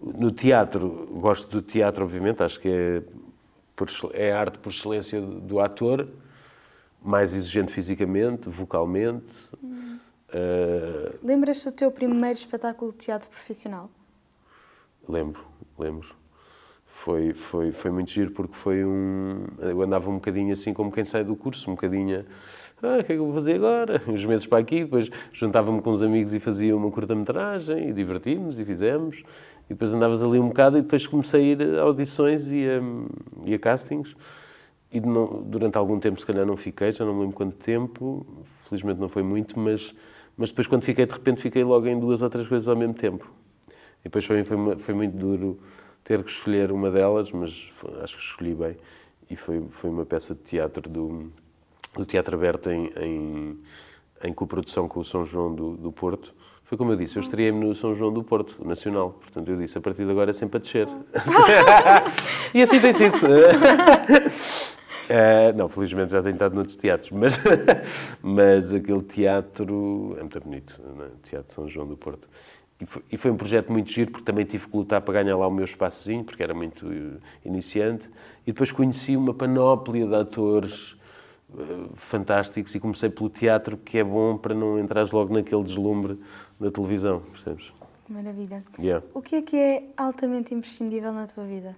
No 0.00 0.30
teatro, 0.30 1.08
gosto 1.12 1.50
do 1.50 1.60
teatro, 1.60 2.04
obviamente, 2.04 2.42
acho 2.42 2.60
que 2.60 2.68
é, 2.68 3.02
por, 3.74 3.88
é 4.14 4.32
a 4.32 4.40
arte 4.40 4.58
por 4.58 4.70
excelência 4.70 5.20
do 5.20 5.58
ator, 5.58 6.06
mais 7.08 7.34
exigente 7.34 7.72
fisicamente, 7.72 8.48
vocalmente. 8.48 9.26
Hum. 9.62 9.98
Uh... 10.28 11.18
Lembras-te 11.22 11.64
do 11.66 11.72
teu 11.72 11.90
primeiro 11.90 12.38
espetáculo 12.38 12.92
de 12.92 12.98
teatro 12.98 13.28
profissional? 13.30 13.90
Lembro, 15.08 15.42
lembro 15.78 16.18
foi, 16.98 17.32
foi, 17.32 17.70
foi 17.70 17.90
muito 17.92 18.10
giro 18.10 18.32
porque 18.32 18.54
foi 18.54 18.84
um. 18.84 19.46
Eu 19.60 19.80
andava 19.82 20.10
um 20.10 20.14
bocadinho 20.14 20.52
assim 20.52 20.74
como 20.74 20.90
quem 20.90 21.04
sai 21.04 21.22
do 21.22 21.36
curso, 21.36 21.70
um 21.70 21.74
bocadinho. 21.74 22.24
Ah, 22.82 22.98
o 23.00 23.04
que 23.04 23.12
é 23.12 23.14
que 23.14 23.20
eu 23.20 23.24
vou 23.24 23.34
fazer 23.34 23.54
agora? 23.54 24.02
Uns 24.08 24.24
meses 24.24 24.46
para 24.46 24.58
aqui, 24.58 24.80
depois 24.80 25.08
juntava-me 25.32 25.80
com 25.80 25.90
uns 25.90 26.02
amigos 26.02 26.34
e 26.34 26.40
fazia 26.40 26.76
uma 26.76 26.90
curta-metragem 26.90 27.88
e 27.88 27.92
divertimos 27.92 28.58
e 28.58 28.64
fizemos. 28.64 29.22
E 29.66 29.74
depois 29.74 29.92
andavas 29.92 30.24
ali 30.24 30.38
um 30.40 30.48
bocado 30.48 30.78
e 30.78 30.82
depois 30.82 31.06
comecei 31.06 31.40
a 31.40 31.44
ir 31.44 31.78
a 31.78 31.82
audições 31.82 32.50
e 32.50 32.66
a, 32.66 32.80
e 33.44 33.54
a 33.54 33.58
castings. 33.58 34.16
E 34.90 35.00
não, 35.00 35.42
durante 35.42 35.76
algum 35.76 36.00
tempo, 36.00 36.18
se 36.18 36.26
calhar, 36.26 36.46
não 36.46 36.56
fiquei, 36.56 36.92
já 36.92 37.04
não 37.04 37.14
me 37.14 37.20
lembro 37.20 37.36
quanto 37.36 37.56
tempo, 37.56 38.26
felizmente 38.68 38.98
não 38.98 39.08
foi 39.08 39.22
muito, 39.22 39.58
mas, 39.58 39.94
mas 40.36 40.50
depois, 40.50 40.66
quando 40.66 40.82
fiquei, 40.82 41.04
de 41.04 41.12
repente, 41.12 41.42
fiquei 41.42 41.62
logo 41.62 41.86
em 41.86 41.98
duas 41.98 42.22
ou 42.22 42.30
três 42.30 42.48
coisas 42.48 42.66
ao 42.68 42.76
mesmo 42.76 42.94
tempo. 42.94 43.30
E 44.00 44.04
depois 44.04 44.26
para 44.26 44.36
mim 44.36 44.44
foi, 44.44 44.76
foi 44.76 44.94
muito 44.94 45.16
duro 45.16 45.60
ter 46.04 46.22
que 46.22 46.30
escolher 46.30 46.72
uma 46.72 46.90
delas, 46.90 47.30
mas 47.30 47.70
acho 48.02 48.16
que 48.16 48.22
escolhi 48.22 48.54
bem. 48.54 48.76
E 49.30 49.36
foi, 49.36 49.62
foi 49.70 49.90
uma 49.90 50.06
peça 50.06 50.34
de 50.34 50.40
teatro 50.40 50.88
do, 50.88 51.30
do 51.94 52.06
Teatro 52.06 52.34
Aberto 52.34 52.70
em, 52.70 52.90
em, 52.96 53.58
em 54.24 54.32
coprodução 54.32 54.88
com 54.88 55.00
o 55.00 55.04
São 55.04 55.26
João 55.26 55.54
do, 55.54 55.76
do 55.76 55.92
Porto. 55.92 56.32
Foi 56.64 56.78
como 56.78 56.92
eu 56.92 56.96
disse, 56.96 57.16
eu 57.16 57.20
estreiei-me 57.20 57.62
no 57.62 57.74
São 57.74 57.94
João 57.94 58.12
do 58.12 58.22
Porto, 58.22 58.66
nacional. 58.66 59.18
Portanto, 59.20 59.48
eu 59.50 59.56
disse, 59.58 59.76
a 59.76 59.80
partir 59.82 60.06
de 60.06 60.10
agora 60.10 60.30
é 60.30 60.32
sempre 60.32 60.56
a 60.56 60.60
descer. 60.60 60.88
e 62.54 62.62
assim 62.62 62.80
tem 62.80 62.92
sido. 62.94 63.16
Uh, 65.08 65.56
não, 65.56 65.68
felizmente 65.70 66.12
já 66.12 66.22
tenho 66.22 66.34
estado 66.34 66.54
noutros 66.54 66.76
teatros, 66.76 67.10
mas, 67.10 67.38
mas 68.20 68.74
aquele 68.74 69.02
teatro 69.02 70.14
é 70.18 70.20
muito 70.20 70.40
bonito, 70.40 70.82
é? 71.00 71.28
Teatro 71.28 71.54
São 71.54 71.66
João 71.66 71.86
do 71.86 71.96
Porto. 71.96 72.28
E 72.80 72.86
foi, 72.86 73.02
e 73.10 73.16
foi, 73.16 73.30
um 73.30 73.36
projeto 73.36 73.72
muito 73.72 73.90
giro, 73.90 74.10
porque 74.10 74.24
também 74.24 74.44
tive 74.44 74.68
que 74.68 74.76
lutar 74.76 75.00
para 75.00 75.22
ganhar 75.22 75.36
lá 75.36 75.48
o 75.48 75.50
meu 75.50 75.64
espaçozinho, 75.64 76.22
porque 76.22 76.42
era 76.42 76.54
muito 76.54 76.86
eh, 76.86 77.18
iniciante. 77.44 78.08
E 78.46 78.52
depois 78.52 78.70
conheci 78.70 79.16
uma 79.16 79.34
panóplia 79.34 80.06
de 80.06 80.14
atores 80.14 80.92
uh, 81.50 81.90
fantásticos 81.96 82.72
e 82.74 82.80
comecei 82.80 83.08
pelo 83.10 83.30
teatro, 83.30 83.76
que 83.78 83.98
é 83.98 84.04
bom 84.04 84.36
para 84.36 84.54
não 84.54 84.78
entrares 84.78 85.10
logo 85.10 85.34
naquele 85.34 85.64
deslumbre 85.64 86.20
da 86.60 86.70
televisão, 86.70 87.20
percebes? 87.20 87.72
Maravilha. 88.08 88.62
Yeah. 88.78 89.04
O 89.12 89.20
que 89.20 89.36
é 89.36 89.42
que 89.42 89.56
é 89.56 89.82
altamente 89.96 90.54
imprescindível 90.54 91.12
na 91.12 91.26
tua 91.26 91.44
vida? 91.44 91.76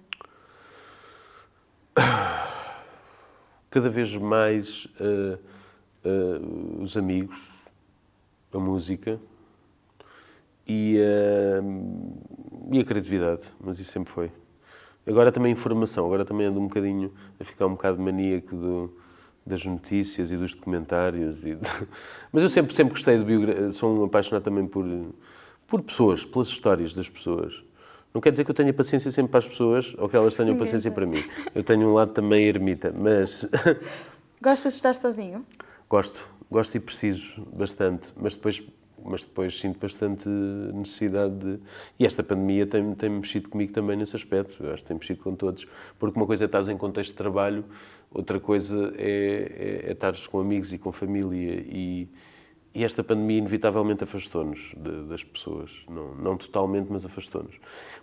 Cada 3.71 3.89
vez 3.89 4.15
mais 4.15 4.85
uh, 4.99 5.39
uh, 6.05 6.83
os 6.83 6.95
amigos, 6.97 7.39
a 8.53 8.59
música, 8.59 9.17
e, 10.67 10.97
uh, 10.99 12.69
e 12.69 12.79
a 12.79 12.83
criatividade, 12.83 13.43
mas 13.59 13.79
isso 13.79 13.91
sempre 13.91 14.11
foi. 14.11 14.31
Agora 15.07 15.31
também 15.31 15.51
a 15.51 15.53
informação, 15.53 16.05
agora 16.05 16.23
também 16.25 16.47
ando 16.47 16.59
um 16.59 16.67
bocadinho 16.67 17.13
a 17.39 17.43
ficar 17.43 17.65
um 17.65 17.71
bocado 17.71 17.99
maníaco 17.99 18.55
do, 18.55 18.93
das 19.45 19.65
notícias 19.65 20.31
e 20.31 20.37
dos 20.37 20.53
documentários. 20.53 21.43
E 21.43 21.55
de... 21.55 21.61
Mas 22.31 22.43
eu 22.43 22.49
sempre, 22.49 22.75
sempre 22.75 22.93
gostei 22.93 23.17
de 23.17 23.23
biografia, 23.23 23.71
sou 23.71 24.01
um 24.01 24.03
apaixonado 24.03 24.43
também 24.43 24.67
por, 24.67 24.85
por 25.65 25.81
pessoas, 25.81 26.23
pelas 26.23 26.49
histórias 26.49 26.93
das 26.93 27.09
pessoas. 27.09 27.63
Não 28.13 28.19
quer 28.19 28.31
dizer 28.31 28.43
que 28.43 28.51
eu 28.51 28.55
tenha 28.55 28.73
paciência 28.73 29.09
sempre 29.11 29.31
para 29.31 29.39
as 29.39 29.47
pessoas 29.47 29.95
ou 29.97 30.09
que 30.09 30.15
elas 30.15 30.35
tenham 30.35 30.57
paciência 30.57 30.91
para 30.91 31.05
mim. 31.05 31.23
Eu 31.55 31.63
tenho 31.63 31.87
um 31.87 31.93
lado 31.93 32.11
também 32.11 32.45
ermita, 32.45 32.93
mas. 32.95 33.45
Gostas 34.41 34.73
de 34.73 34.77
estar 34.77 34.95
sozinho? 34.95 35.45
Gosto, 35.89 36.27
gosto 36.49 36.75
e 36.75 36.79
preciso 36.79 37.41
bastante, 37.53 38.07
mas 38.17 38.35
depois 38.35 38.61
mas 39.03 39.23
depois 39.23 39.59
sinto 39.59 39.79
bastante 39.79 40.27
necessidade 40.29 41.33
de. 41.35 41.59
E 41.99 42.05
esta 42.05 42.23
pandemia 42.23 42.65
tem, 42.67 42.93
tem 42.95 43.09
mexido 43.09 43.49
comigo 43.49 43.73
também 43.73 43.97
nesse 43.97 44.15
aspecto, 44.15 44.63
eu 44.63 44.73
acho 44.73 44.83
que 44.83 44.87
tem 44.87 44.97
mexido 44.97 45.21
com 45.21 45.35
todos, 45.35 45.67
porque 45.97 46.19
uma 46.19 46.25
coisa 46.25 46.43
é 46.43 46.45
estar 46.45 46.61
em 46.69 46.77
contexto 46.77 47.11
de 47.11 47.17
trabalho, 47.17 47.65
outra 48.11 48.39
coisa 48.39 48.93
é, 48.97 49.81
é, 49.85 49.89
é 49.89 49.91
estar 49.91 50.13
com 50.27 50.39
amigos 50.39 50.71
e 50.71 50.77
com 50.77 50.91
família. 50.91 51.63
E, 51.67 52.07
e 52.73 52.83
esta 52.85 53.03
pandemia 53.03 53.39
inevitavelmente 53.39 54.03
afastou-nos 54.03 54.73
das 55.09 55.23
pessoas. 55.23 55.71
Não, 55.89 56.15
não 56.15 56.37
totalmente, 56.37 56.87
mas 56.89 57.05
afastou-nos. 57.05 57.55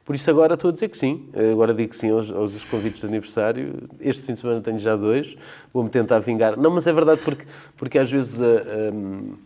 Por 0.04 0.14
isso 0.14 0.30
agora 0.30 0.54
estou 0.54 0.68
a 0.68 0.72
dizer 0.72 0.88
que 0.88 0.98
sim. 0.98 1.30
Agora 1.52 1.72
digo 1.72 1.90
que 1.90 1.96
sim 1.96 2.10
aos, 2.10 2.30
aos 2.30 2.62
convites 2.64 3.00
de 3.00 3.06
aniversário. 3.06 3.88
Este 3.98 4.22
fim 4.22 4.34
de 4.34 4.40
semana 4.40 4.60
tenho 4.60 4.78
já 4.78 4.94
dois. 4.94 5.36
Vou-me 5.72 5.88
tentar 5.88 6.18
vingar. 6.18 6.58
Não, 6.58 6.70
mas 6.70 6.86
é 6.86 6.92
verdade 6.92 7.22
porque, 7.24 7.46
porque 7.76 7.98
às 7.98 8.10
vezes... 8.10 8.38
Uh, 8.38 9.36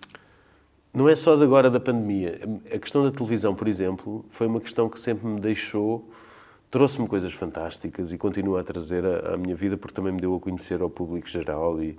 não 0.95 1.09
é 1.09 1.17
só 1.17 1.37
de 1.37 1.43
agora 1.43 1.71
da 1.71 1.81
pandemia. 1.81 2.39
A 2.67 2.79
questão 2.79 3.03
da 3.03 3.11
televisão, 3.11 3.55
por 3.55 3.67
exemplo, 3.67 4.27
foi 4.29 4.47
uma 4.47 4.61
questão 4.61 4.91
que 4.91 5.01
sempre 5.01 5.27
me 5.27 5.41
deixou, 5.41 6.11
trouxe-me 6.71 7.09
coisas 7.09 7.33
fantásticas 7.33 8.13
e 8.13 8.19
continua 8.19 8.61
a 8.61 8.63
trazer 8.63 9.03
à 9.07 9.39
minha 9.39 9.55
vida 9.55 9.79
porque 9.79 9.95
também 9.95 10.13
me 10.13 10.21
deu 10.21 10.35
a 10.35 10.41
conhecer 10.41 10.83
ao 10.83 10.91
público 10.91 11.27
geral 11.27 11.83
e, 11.83 11.99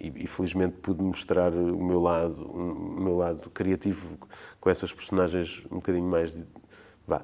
e, 0.00 0.26
felizmente 0.26 0.76
pude 0.80 1.02
mostrar 1.02 1.52
o 1.52 1.84
meu 1.84 2.00
lado, 2.00 2.42
o 2.44 3.00
meu 3.00 3.16
lado 3.16 3.50
criativo 3.50 4.06
com 4.60 4.70
essas 4.70 4.92
personagens 4.92 5.62
um 5.70 5.76
bocadinho 5.76 6.08
mais 6.08 6.32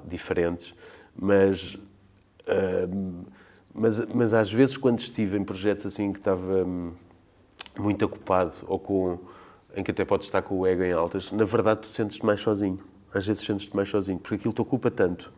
diferentes, 0.06 0.74
mas, 1.14 1.74
uh, 1.74 3.24
mas 3.72 4.00
mas 4.06 4.34
às 4.34 4.52
vezes 4.52 4.76
quando 4.76 4.98
estive 4.98 5.36
em 5.36 5.44
projetos 5.44 5.86
assim 5.86 6.12
que 6.12 6.18
estava 6.18 6.64
hum, 6.64 6.92
muito 7.78 8.04
ocupado 8.04 8.54
ou 8.66 8.78
com 8.78 9.18
em 9.76 9.82
que 9.82 9.90
até 9.90 10.04
podes 10.04 10.26
estar 10.26 10.42
com 10.42 10.60
o 10.60 10.66
ego 10.66 10.82
em 10.82 10.92
altas, 10.92 11.30
na 11.32 11.44
verdade 11.44 11.80
tu 11.82 11.88
sentes-te 11.88 12.24
mais 12.24 12.40
sozinho. 12.40 12.78
Às 13.12 13.26
vezes 13.26 13.44
sentes-te 13.44 13.74
mais 13.74 13.88
sozinho, 13.88 14.18
porque 14.18 14.36
aquilo 14.36 14.52
te 14.52 14.60
ocupa 14.60 14.90
tanto 14.90 15.32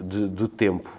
de, 0.00 0.28
do 0.28 0.48
tempo 0.48 0.90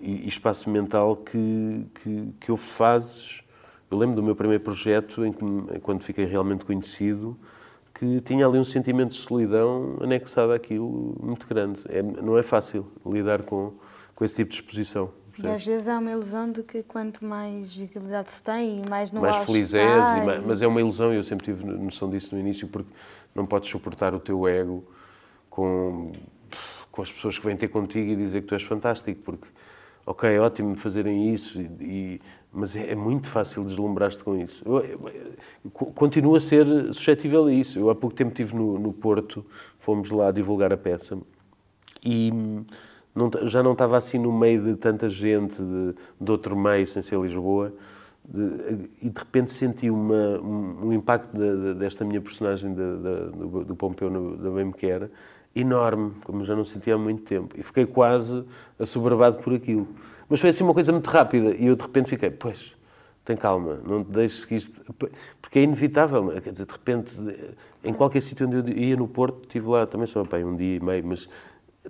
e, 0.00 0.26
espaço 0.28 0.68
mental 0.68 1.16
que, 1.16 1.86
que, 1.94 2.34
que 2.40 2.56
fazes 2.56 3.42
Eu 3.90 3.98
lembro 3.98 4.16
do 4.16 4.22
meu 4.22 4.34
primeiro 4.34 4.62
projeto, 4.62 5.24
em 5.24 5.32
que, 5.32 5.44
quando 5.80 6.02
fiquei 6.02 6.24
realmente 6.24 6.64
conhecido, 6.64 7.38
que 7.94 8.20
tinha 8.20 8.46
ali 8.46 8.58
um 8.58 8.64
sentimento 8.64 9.12
de 9.12 9.20
solidão 9.20 9.96
anexado 10.02 10.52
àquilo 10.52 11.16
muito 11.20 11.46
grande. 11.46 11.80
É, 11.88 12.02
não 12.02 12.36
é 12.36 12.42
fácil 12.42 12.86
lidar 13.06 13.42
com, 13.42 13.72
com 14.14 14.24
esse 14.24 14.34
tipo 14.34 14.50
de 14.50 14.56
exposição. 14.56 15.10
E 15.42 15.46
às 15.46 15.64
vezes 15.64 15.86
há 15.86 15.98
uma 15.98 16.10
ilusão 16.10 16.50
de 16.50 16.62
que 16.62 16.82
quanto 16.82 17.24
mais 17.24 17.74
visibilidade 17.74 18.32
se 18.32 18.42
tem 18.42 18.82
e 18.82 18.88
mais 18.88 19.10
no 19.10 19.20
Mais 19.20 19.36
feliz 19.44 19.74
és, 19.74 20.04
e... 20.18 20.46
mas 20.46 20.62
é 20.62 20.66
uma 20.66 20.80
ilusão, 20.80 21.12
eu 21.12 21.22
sempre 21.22 21.44
tive 21.44 21.64
noção 21.64 22.08
disso 22.08 22.34
no 22.34 22.40
início, 22.40 22.66
porque 22.68 22.88
não 23.34 23.44
podes 23.44 23.68
suportar 23.68 24.14
o 24.14 24.20
teu 24.20 24.48
ego 24.48 24.82
com, 25.50 26.12
com 26.90 27.02
as 27.02 27.12
pessoas 27.12 27.38
que 27.38 27.44
vêm 27.44 27.56
ter 27.56 27.68
contigo 27.68 28.10
e 28.10 28.16
dizer 28.16 28.42
que 28.42 28.48
tu 28.48 28.54
és 28.54 28.62
fantástico, 28.62 29.20
porque, 29.22 29.46
ok, 30.06 30.28
é 30.30 30.40
ótimo 30.40 30.74
fazerem 30.76 31.32
isso, 31.34 31.60
e, 31.60 32.20
mas 32.56 32.74
é, 32.74 32.92
é, 32.92 32.94
muito 32.94 33.28
fácil 33.28 33.62
deslumbrar-te 33.62 34.24
com 34.24 34.36
isso. 34.36 34.62
Eu, 34.66 34.80
eu, 34.80 35.10
eu, 35.64 35.70
continuo 35.70 36.34
a 36.34 36.40
ser 36.40 36.66
suscetível 36.94 37.44
a 37.44 37.52
isso. 37.52 37.78
Eu 37.78 37.90
há 37.90 37.94
pouco 37.94 38.16
tempo 38.16 38.30
estive 38.30 38.56
no, 38.56 38.78
no 38.78 38.92
Porto, 38.94 39.44
fomos 39.78 40.10
lá 40.10 40.30
divulgar 40.30 40.72
a 40.72 40.76
peça, 40.76 41.18
e 42.02 42.32
não, 43.14 43.30
já 43.44 43.62
não 43.62 43.72
estava 43.72 43.96
assim 43.96 44.18
no 44.18 44.32
meio 44.32 44.64
de 44.64 44.76
tanta 44.76 45.08
gente 45.08 45.62
de, 45.62 45.94
de 46.18 46.30
outro 46.30 46.56
meio, 46.56 46.88
sem 46.88 47.02
ser 47.02 47.20
Lisboa, 47.20 47.74
de, 48.24 48.88
e 49.02 49.10
de 49.10 49.18
repente 49.18 49.52
senti 49.52 49.90
uma, 49.90 50.40
um, 50.40 50.86
um, 50.86 50.92
impacto 50.94 51.36
de, 51.36 51.74
de, 51.74 51.74
desta 51.74 52.04
minha 52.04 52.22
personagem 52.22 52.72
do, 52.72 53.64
do 53.64 53.76
Pompeu 53.76 54.10
da 54.38 54.50
Bem 54.50 54.64
Me 54.64 54.72
Quer 54.72 55.10
enorme, 55.54 56.12
como 56.24 56.44
já 56.44 56.56
não 56.56 56.64
sentia 56.64 56.94
há 56.94 56.98
muito 56.98 57.22
tempo. 57.22 57.54
E 57.58 57.62
fiquei 57.62 57.86
quase 57.86 58.44
assoberbado 58.78 59.42
por 59.42 59.54
aquilo. 59.54 59.88
Mas 60.28 60.40
foi 60.40 60.50
assim 60.50 60.64
uma 60.64 60.74
coisa 60.74 60.92
muito 60.92 61.08
rápida 61.08 61.54
e 61.54 61.66
eu 61.66 61.76
de 61.76 61.82
repente 61.82 62.10
fiquei, 62.10 62.30
pois, 62.30 62.74
tem 63.24 63.36
calma, 63.36 63.80
não 63.84 64.04
te 64.04 64.10
deixes 64.10 64.44
que 64.44 64.54
isto. 64.54 64.82
Porque 65.40 65.58
é 65.58 65.62
inevitável, 65.62 66.28
quer 66.40 66.52
dizer, 66.52 66.66
de 66.66 66.72
repente, 66.72 67.12
em 67.84 67.92
qualquer 67.92 68.20
sítio 68.20 68.46
onde 68.46 68.72
eu 68.72 68.78
ia 68.78 68.96
no 68.96 69.06
Porto, 69.06 69.42
estive 69.42 69.68
lá 69.68 69.86
também 69.86 70.06
só 70.06 70.24
bem, 70.24 70.44
um 70.44 70.56
dia 70.56 70.76
e 70.76 70.80
meio, 70.80 71.04
mas 71.06 71.28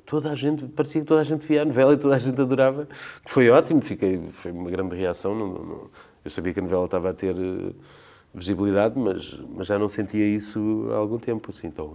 toda 0.04 0.30
a 0.30 0.34
gente, 0.34 0.66
parecia 0.66 1.00
que 1.00 1.06
toda 1.06 1.20
a 1.20 1.24
gente 1.24 1.46
via 1.46 1.62
a 1.62 1.64
novela 1.64 1.94
e 1.94 1.96
toda 1.96 2.14
a 2.14 2.18
gente 2.18 2.40
adorava. 2.40 2.88
Foi 3.26 3.48
ótimo, 3.48 3.80
fiquei, 3.80 4.20
foi 4.32 4.52
uma 4.52 4.70
grande 4.70 4.96
reação. 4.96 5.34
Não, 5.34 5.48
não, 5.48 5.90
eu 6.24 6.30
sabia 6.30 6.52
que 6.52 6.60
a 6.60 6.62
novela 6.62 6.84
estava 6.84 7.10
a 7.10 7.14
ter 7.14 7.34
uh, 7.34 7.74
visibilidade, 8.34 8.98
mas, 8.98 9.38
mas 9.54 9.66
já 9.66 9.78
não 9.78 9.88
sentia 9.88 10.26
isso 10.26 10.88
há 10.92 10.96
algum 10.96 11.18
tempo. 11.18 11.50
Assim, 11.50 11.68
então, 11.68 11.94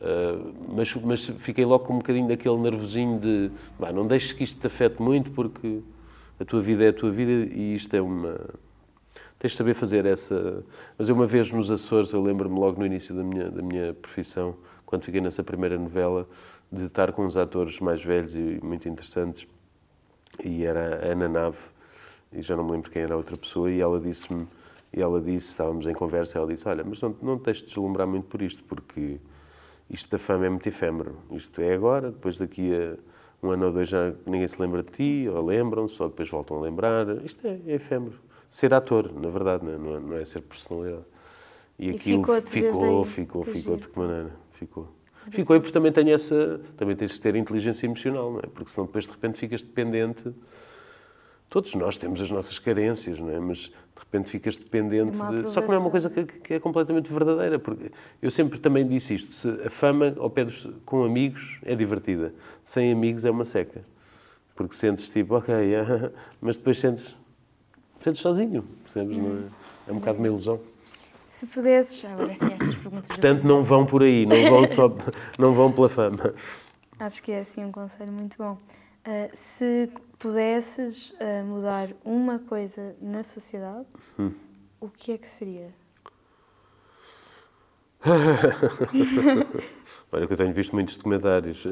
uh, 0.00 0.54
mas, 0.74 0.94
mas 0.94 1.24
fiquei 1.26 1.64
logo 1.64 1.84
com 1.84 1.94
um 1.94 1.98
bocadinho 1.98 2.28
daquele 2.28 2.56
nervosinho 2.58 3.18
de 3.18 3.50
bah, 3.78 3.92
não 3.92 4.06
deixes 4.06 4.32
que 4.32 4.44
isto 4.44 4.60
te 4.60 4.66
afete 4.66 5.02
muito, 5.02 5.30
porque 5.30 5.80
a 6.40 6.44
tua 6.44 6.60
vida 6.60 6.84
é 6.84 6.88
a 6.88 6.92
tua 6.92 7.10
vida 7.10 7.30
e 7.30 7.74
isto 7.74 7.94
é 7.94 8.00
uma. 8.00 8.38
Tens 9.38 9.52
de 9.52 9.56
saber 9.56 9.74
fazer 9.74 10.04
essa. 10.06 10.64
Mas 10.96 11.08
eu, 11.08 11.14
uma 11.14 11.26
vez 11.26 11.52
nos 11.52 11.70
Açores, 11.70 12.12
eu 12.12 12.22
lembro-me 12.22 12.58
logo 12.58 12.78
no 12.78 12.86
início 12.86 13.14
da 13.14 13.22
minha, 13.22 13.50
da 13.50 13.62
minha 13.62 13.94
profissão, 13.94 14.56
quando 14.84 15.04
fiquei 15.04 15.20
nessa 15.20 15.44
primeira 15.44 15.78
novela 15.78 16.28
de 16.70 16.84
estar 16.84 17.12
com 17.12 17.24
uns 17.24 17.36
atores 17.36 17.80
mais 17.80 18.02
velhos 18.02 18.34
e 18.34 18.60
muito 18.62 18.88
interessantes. 18.88 19.46
E 20.44 20.64
era 20.64 21.06
a 21.06 21.12
Ana 21.12 21.28
Nave, 21.28 21.58
e 22.32 22.42
já 22.42 22.56
não 22.56 22.64
me 22.64 22.72
lembro 22.72 22.90
quem 22.90 23.02
era 23.02 23.14
a 23.14 23.16
outra 23.16 23.36
pessoa, 23.36 23.70
e 23.70 23.80
ela 23.80 23.98
disse-me, 23.98 24.46
ela 24.92 25.20
disse, 25.20 25.48
estávamos 25.48 25.86
em 25.86 25.94
conversa, 25.94 26.38
ela 26.38 26.46
disse, 26.46 26.68
olha, 26.68 26.84
mas 26.84 27.00
não, 27.00 27.14
não 27.22 27.38
te 27.38 27.44
deixes 27.44 27.64
deslumbrar 27.64 28.06
muito 28.06 28.26
por 28.26 28.42
isto, 28.42 28.62
porque 28.64 29.18
isto 29.90 30.10
da 30.10 30.18
fama 30.18 30.46
é 30.46 30.48
muito 30.48 30.68
efêmero. 30.68 31.16
Isto 31.30 31.60
é 31.60 31.74
agora, 31.74 32.10
depois 32.10 32.38
daqui 32.38 32.70
a 32.74 32.96
um 33.42 33.50
ano 33.50 33.66
ou 33.66 33.72
dois 33.72 33.88
já 33.88 34.12
ninguém 34.26 34.48
se 34.48 34.60
lembra 34.60 34.82
de 34.82 34.90
ti, 34.90 35.28
ou 35.28 35.44
lembram-se, 35.44 36.02
ou 36.02 36.08
depois 36.08 36.28
voltam 36.28 36.58
a 36.58 36.60
lembrar. 36.60 37.06
Isto 37.24 37.46
é, 37.46 37.58
é 37.66 37.74
efêmero. 37.74 38.18
Ser 38.50 38.74
ator, 38.74 39.12
na 39.12 39.28
verdade, 39.28 39.64
não 39.64 39.94
é, 39.94 40.00
não 40.00 40.16
é, 40.16 40.22
é 40.22 40.24
ser 40.24 40.40
personalidade. 40.40 41.04
E, 41.78 41.86
e 41.86 41.90
aquilo 41.90 42.22
ficou, 42.22 42.42
ficou, 42.42 43.04
ficou, 43.04 43.44
ficou, 43.44 43.76
de 43.76 43.88
que 43.88 43.98
maneira? 43.98 44.32
Ficou. 44.52 44.88
Ficou 45.30 45.56
e 45.56 45.60
porque 45.60 45.72
também 45.72 45.92
tenho 45.92 46.12
essa. 46.12 46.60
Também 46.76 46.96
tens 46.96 47.12
de 47.12 47.20
ter 47.20 47.36
inteligência 47.36 47.86
emocional, 47.86 48.32
não 48.32 48.40
é? 48.40 48.46
Porque 48.46 48.70
senão 48.70 48.86
depois 48.86 49.04
de 49.04 49.10
repente 49.10 49.38
ficas 49.38 49.62
dependente. 49.62 50.32
Todos 51.50 51.74
nós 51.74 51.96
temos 51.96 52.20
as 52.20 52.30
nossas 52.30 52.58
carências, 52.58 53.18
não 53.18 53.30
é? 53.30 53.40
Mas 53.40 53.58
de 53.58 53.72
repente 53.96 54.28
ficas 54.28 54.58
dependente 54.58 55.12
de. 55.12 55.50
Só 55.50 55.62
que 55.62 55.68
não 55.68 55.74
é 55.74 55.78
uma 55.78 55.90
coisa 55.90 56.10
que, 56.10 56.24
que, 56.24 56.54
é 56.54 56.60
completamente 56.60 57.10
verdadeira. 57.10 57.58
Porque 57.58 57.90
eu 58.20 58.30
sempre 58.30 58.58
também 58.58 58.86
disse 58.86 59.14
isto: 59.14 59.32
se 59.32 59.48
a 59.66 59.70
fama 59.70 60.14
ao 60.18 60.28
pé 60.28 60.44
dos, 60.44 60.68
com 60.84 61.04
amigos 61.04 61.58
é 61.64 61.74
divertida, 61.74 62.34
sem 62.62 62.92
amigos 62.92 63.24
é 63.24 63.30
uma 63.30 63.44
seca. 63.44 63.82
Porque 64.54 64.74
sentes 64.74 65.08
tipo, 65.08 65.36
ok, 65.36 65.54
mas 66.40 66.56
depois 66.58 66.78
sentes. 66.78 67.16
sentes 68.00 68.20
sozinho, 68.20 68.62
percebes? 68.84 69.16
Não 69.16 69.30
é? 69.30 69.90
é 69.90 69.92
um 69.92 69.98
bocado 69.98 70.18
uma 70.18 70.26
ilusão. 70.26 70.60
Se 71.30 71.46
pudesses, 71.46 72.04
agora 72.04 72.34
sim, 72.34 72.52
essas 72.52 72.74
perguntas. 72.74 73.06
Portanto, 73.06 73.44
não 73.44 73.62
vão 73.62 73.86
por 73.86 74.02
aí, 74.02 74.26
não 74.26 74.50
vão 74.50 74.66
só, 74.66 74.92
não 75.38 75.54
vão 75.54 75.72
pela 75.72 75.88
fama. 75.88 76.34
Acho 76.98 77.22
que 77.22 77.30
é 77.30 77.42
assim 77.42 77.64
um 77.64 77.70
conselho 77.70 78.12
muito 78.12 78.36
bom. 78.36 78.58
Uh, 79.06 79.30
se 79.34 79.88
pudesses 80.18 81.10
uh, 81.12 81.44
mudar 81.44 81.90
uma 82.04 82.38
coisa 82.38 82.96
na 83.00 83.22
sociedade, 83.22 83.86
hum. 84.18 84.32
o 84.80 84.88
que 84.88 85.12
é 85.12 85.18
que 85.18 85.28
seria? 85.28 85.72
Olha, 90.12 90.26
que 90.26 90.32
eu 90.32 90.36
tenho 90.36 90.52
visto 90.52 90.74
muitos 90.74 90.96
documentários. 90.96 91.64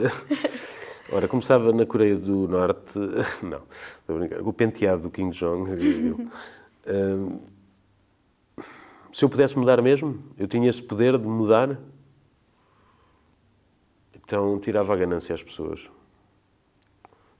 Ora, 1.10 1.28
começava 1.28 1.72
na 1.72 1.86
Coreia 1.86 2.16
do 2.16 2.48
Norte, 2.48 2.98
não, 3.42 3.62
estou 3.70 4.16
a 4.16 4.18
brincar, 4.18 4.40
o 4.42 4.52
penteado 4.52 5.02
do 5.02 5.10
King 5.10 5.36
Jong. 5.36 5.70
Uh, 5.70 7.40
se 9.12 9.24
eu 9.24 9.28
pudesse 9.28 9.56
mudar 9.56 9.80
mesmo, 9.80 10.22
eu 10.36 10.48
tinha 10.48 10.68
esse 10.68 10.82
poder 10.82 11.16
de 11.16 11.26
mudar, 11.26 11.78
então 14.14 14.58
tirava 14.58 14.92
a 14.92 14.96
ganância 14.96 15.34
às 15.34 15.42
pessoas. 15.42 15.88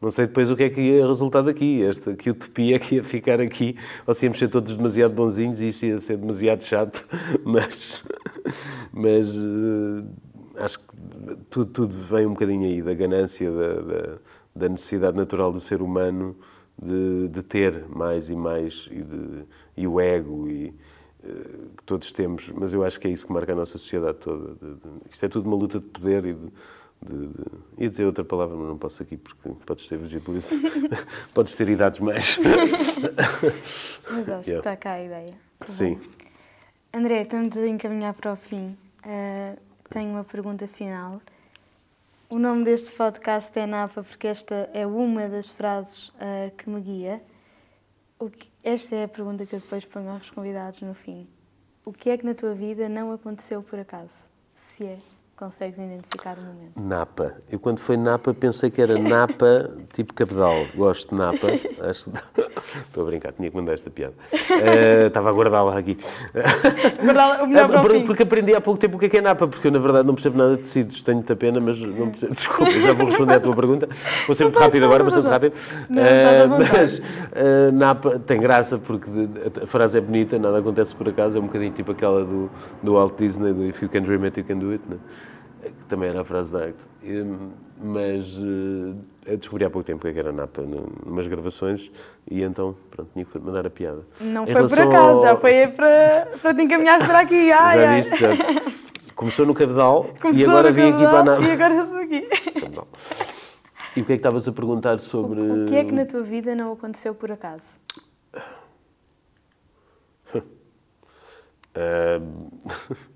Não 0.00 0.10
sei 0.10 0.26
depois 0.26 0.50
o 0.50 0.56
que 0.56 0.64
é 0.64 0.70
que 0.70 0.80
ia 0.80 1.06
resultar 1.06 1.42
daqui, 1.42 1.82
esta 1.82 2.14
que 2.14 2.28
utopia 2.28 2.78
que 2.78 2.96
ia 2.96 3.04
ficar 3.04 3.40
aqui, 3.40 3.76
ou 4.06 4.12
se 4.12 4.26
íamos 4.26 4.38
ser 4.38 4.48
todos 4.48 4.76
demasiado 4.76 5.14
bonzinhos 5.14 5.60
e 5.60 5.68
isso 5.68 5.86
ia 5.86 5.98
ser 5.98 6.18
demasiado 6.18 6.62
chato, 6.62 7.06
mas, 7.42 8.04
mas 8.92 9.34
uh, 9.34 10.06
acho 10.56 10.80
que 10.80 10.84
tudo, 11.48 11.72
tudo 11.72 11.96
vem 11.96 12.26
um 12.26 12.34
bocadinho 12.34 12.66
aí, 12.66 12.82
da 12.82 12.92
ganância, 12.92 13.50
da, 13.50 13.74
da, 13.74 14.18
da 14.54 14.68
necessidade 14.68 15.16
natural 15.16 15.50
do 15.50 15.60
ser 15.60 15.80
humano 15.80 16.36
de, 16.80 17.28
de, 17.28 17.42
ter 17.42 17.86
mais 17.88 18.28
e 18.28 18.36
mais, 18.36 18.88
e, 18.90 19.02
de, 19.02 19.44
e 19.78 19.86
o 19.86 19.98
ego, 19.98 20.46
e, 20.46 20.74
que 21.76 21.82
todos 21.84 22.12
temos, 22.12 22.50
mas 22.50 22.72
eu 22.72 22.84
acho 22.84 23.00
que 23.00 23.08
é 23.08 23.10
isso 23.10 23.26
que 23.26 23.32
marca 23.32 23.52
a 23.52 23.56
nossa 23.56 23.78
sociedade 23.78 24.18
toda. 24.18 24.54
De, 24.54 24.76
isto 25.10 25.26
é 25.26 25.28
tudo 25.28 25.46
uma 25.48 25.56
luta 25.56 25.80
de 25.80 25.86
poder 25.86 26.24
e 26.24 26.34
de, 26.34 26.52
de, 27.02 27.28
de, 27.28 27.44
ia 27.78 27.88
dizer 27.88 28.04
outra 28.04 28.24
palavra, 28.24 28.56
mas 28.56 28.68
não 28.68 28.78
posso 28.78 29.02
aqui 29.02 29.16
porque 29.16 29.50
podes 29.64 29.86
ter 29.86 30.00
isso. 30.00 30.60
podes 31.34 31.54
ter 31.54 31.68
idades 31.68 32.00
mais. 32.00 32.38
mas 34.10 34.28
acho 34.28 34.28
yeah. 34.28 34.42
que 34.42 34.50
está 34.50 34.76
cá 34.76 34.92
a 34.92 35.02
ideia. 35.02 35.34
Tá 35.58 35.66
Sim. 35.66 35.94
Bom. 35.94 36.16
André, 36.92 37.22
estamos 37.22 37.56
a 37.56 37.66
encaminhar 37.66 38.14
para 38.14 38.32
o 38.32 38.36
fim. 38.36 38.76
Uh, 39.04 39.58
tenho 39.90 40.10
uma 40.10 40.24
pergunta 40.24 40.66
final. 40.66 41.20
O 42.28 42.38
nome 42.38 42.64
deste 42.64 42.90
podcast 42.90 43.56
é 43.58 43.66
Napa 43.66 44.02
porque 44.02 44.26
esta 44.26 44.68
é 44.72 44.86
uma 44.86 45.28
das 45.28 45.48
frases 45.48 46.08
uh, 46.08 46.50
que 46.56 46.68
me 46.68 46.80
guia. 46.80 47.22
Que, 48.18 48.50
esta 48.64 48.96
é 48.96 49.04
a 49.04 49.08
pergunta 49.08 49.44
que 49.46 49.54
eu 49.54 49.60
depois 49.60 49.84
ponho 49.84 50.10
aos 50.10 50.30
convidados 50.30 50.80
no 50.80 50.94
fim. 50.94 51.28
O 51.84 51.92
que 51.92 52.10
é 52.10 52.16
que 52.16 52.24
na 52.24 52.34
tua 52.34 52.54
vida 52.54 52.88
não 52.88 53.12
aconteceu 53.12 53.62
por 53.62 53.78
acaso? 53.78 54.26
Se 54.54 54.84
é. 54.84 54.98
Consegues 55.36 55.78
identificar 55.78 56.38
o 56.38 56.40
momento? 56.40 56.72
Napa. 56.80 57.34
Eu 57.52 57.60
quando 57.60 57.78
foi 57.78 57.94
Napa 57.98 58.32
pensei 58.32 58.70
que 58.70 58.80
era 58.80 58.98
Napa 58.98 59.70
tipo 59.92 60.14
cabedal. 60.14 60.54
Gosto 60.74 61.10
de 61.10 61.14
Napa. 61.14 61.48
Acho... 61.86 62.10
Estou 62.86 63.02
a 63.02 63.06
brincar, 63.06 63.32
tinha 63.34 63.50
que 63.50 63.56
mandar 63.56 63.74
esta 63.74 63.90
piada. 63.90 64.14
Uh, 64.32 65.08
estava 65.08 65.28
a 65.28 65.32
guardá-la 65.32 65.78
aqui. 65.78 65.98
Guardá-la 67.04 67.42
o 67.42 67.46
melhor 67.46 67.68
para 67.68 68.00
porque, 68.00 68.22
aprendi 68.22 68.54
há 68.54 68.62
pouco 68.62 68.80
tempo 68.80 68.96
o 68.96 68.98
que 68.98 69.06
é, 69.06 69.08
que 69.10 69.18
é 69.18 69.20
Napa, 69.20 69.46
porque 69.46 69.68
eu 69.68 69.72
na 69.72 69.78
verdade 69.78 70.06
não 70.06 70.14
percebo 70.14 70.38
nada 70.38 70.56
de 70.56 70.62
tecidos. 70.62 71.02
Tenho 71.02 71.18
muita 71.18 71.36
pena, 71.36 71.60
mas 71.60 71.78
não 71.78 72.08
percebo. 72.08 72.32
Desculpa, 72.34 72.72
já 72.72 72.92
vou 72.94 73.06
responder 73.06 73.34
à 73.34 73.40
tua 73.40 73.54
pergunta. 73.54 73.88
Vou 74.26 74.34
ser 74.34 74.44
muito 74.44 74.58
rápido 74.58 74.84
agora, 74.84 75.04
bastante 75.04 75.28
rápido. 75.28 75.54
Não, 75.90 76.02
uh, 76.02 76.48
mas 76.72 76.98
uh, 76.98 77.72
Napa 77.74 78.18
tem 78.20 78.40
graça 78.40 78.78
porque 78.78 79.10
a 79.62 79.66
frase 79.66 79.98
é 79.98 80.00
bonita, 80.00 80.38
nada 80.38 80.58
acontece 80.58 80.94
por 80.94 81.10
acaso. 81.10 81.36
É 81.36 81.40
um 81.42 81.44
bocadinho 81.44 81.72
tipo 81.72 81.92
aquela 81.92 82.24
do, 82.24 82.50
do 82.82 82.94
Walt 82.94 83.18
Disney, 83.18 83.52
do 83.52 83.66
If 83.66 83.82
you 83.82 83.90
can 83.90 84.00
dream 84.00 84.24
it, 84.24 84.40
you 84.40 84.46
can 84.46 84.58
do 84.58 84.72
it. 84.72 84.82
Né? 84.88 84.96
Que 85.70 85.84
também 85.86 86.08
era 86.08 86.20
a 86.20 86.24
frase 86.24 86.52
da 86.52 86.64
arte. 86.64 86.78
Mas 87.78 88.34
uh, 88.34 88.96
eu 89.26 89.36
descobri 89.36 89.64
há 89.64 89.70
pouco 89.70 89.86
tempo 89.86 90.06
o 90.06 90.12
que 90.12 90.18
era 90.18 90.32
Napa, 90.32 90.62
numas 90.62 91.26
gravações, 91.26 91.90
e 92.30 92.42
então, 92.42 92.74
pronto, 92.90 93.10
tinha 93.12 93.24
que 93.24 93.38
mandar 93.38 93.66
a 93.66 93.70
piada. 93.70 94.02
Não 94.20 94.44
em 94.44 94.52
foi 94.52 94.68
por 94.68 94.80
acaso, 94.80 95.18
ao... 95.18 95.20
já 95.20 95.36
foi 95.36 95.68
para, 95.68 96.28
para 96.40 96.54
te 96.54 96.62
encaminhar 96.62 97.06
para 97.06 97.20
aqui. 97.20 97.52
Ai, 97.52 97.80
já 97.80 97.96
viste, 97.96 98.16
já. 98.16 98.30
Começou 99.14 99.46
no 99.46 99.54
Cabedal 99.54 100.10
Começou 100.20 100.46
e 100.46 100.50
agora 100.50 100.70
vim 100.70 100.90
aqui 100.90 101.04
para 101.04 101.18
a 101.20 101.24
Napa. 101.24 101.42
E 101.42 101.50
agora 101.50 101.74
estou 101.74 101.98
aqui. 101.98 102.20
Cabedal. 102.60 102.88
E 103.96 104.00
o 104.02 104.04
que 104.04 104.12
é 104.12 104.16
que 104.16 104.20
estavas 104.20 104.46
a 104.46 104.52
perguntar 104.52 105.00
sobre... 105.00 105.40
O, 105.40 105.62
o 105.62 105.66
que 105.66 105.74
é 105.74 105.84
que 105.84 105.92
na 105.92 106.04
tua 106.04 106.22
vida 106.22 106.54
não 106.54 106.72
aconteceu 106.72 107.14
por 107.14 107.32
acaso? 107.32 107.78
Uh, 110.34 110.40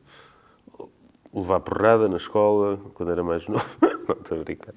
levar 1.33 1.61
porrada 1.61 2.09
na 2.09 2.17
escola, 2.17 2.79
quando 2.95 3.13
era 3.13 3.23
mais 3.23 3.47
novo. 3.47 3.65
Não, 4.09 4.17
estou 4.17 4.41
a 4.41 4.45
brincar. 4.45 4.75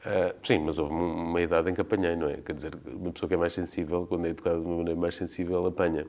Uh, 0.00 0.34
sim, 0.46 0.60
mas 0.60 0.78
houve 0.78 0.92
uma 0.92 1.40
idade 1.40 1.70
em 1.70 1.74
que 1.74 1.80
apanhei, 1.80 2.14
não 2.14 2.28
é? 2.28 2.36
Quer 2.36 2.54
dizer, 2.54 2.78
uma 2.86 3.10
pessoa 3.10 3.28
que 3.28 3.34
é 3.34 3.36
mais 3.36 3.52
sensível, 3.52 4.06
quando 4.06 4.26
é 4.26 4.30
educada 4.30 4.60
de 4.60 4.64
uma 4.64 4.76
maneira 4.76 5.00
mais 5.00 5.16
sensível, 5.16 5.66
apanha. 5.66 6.06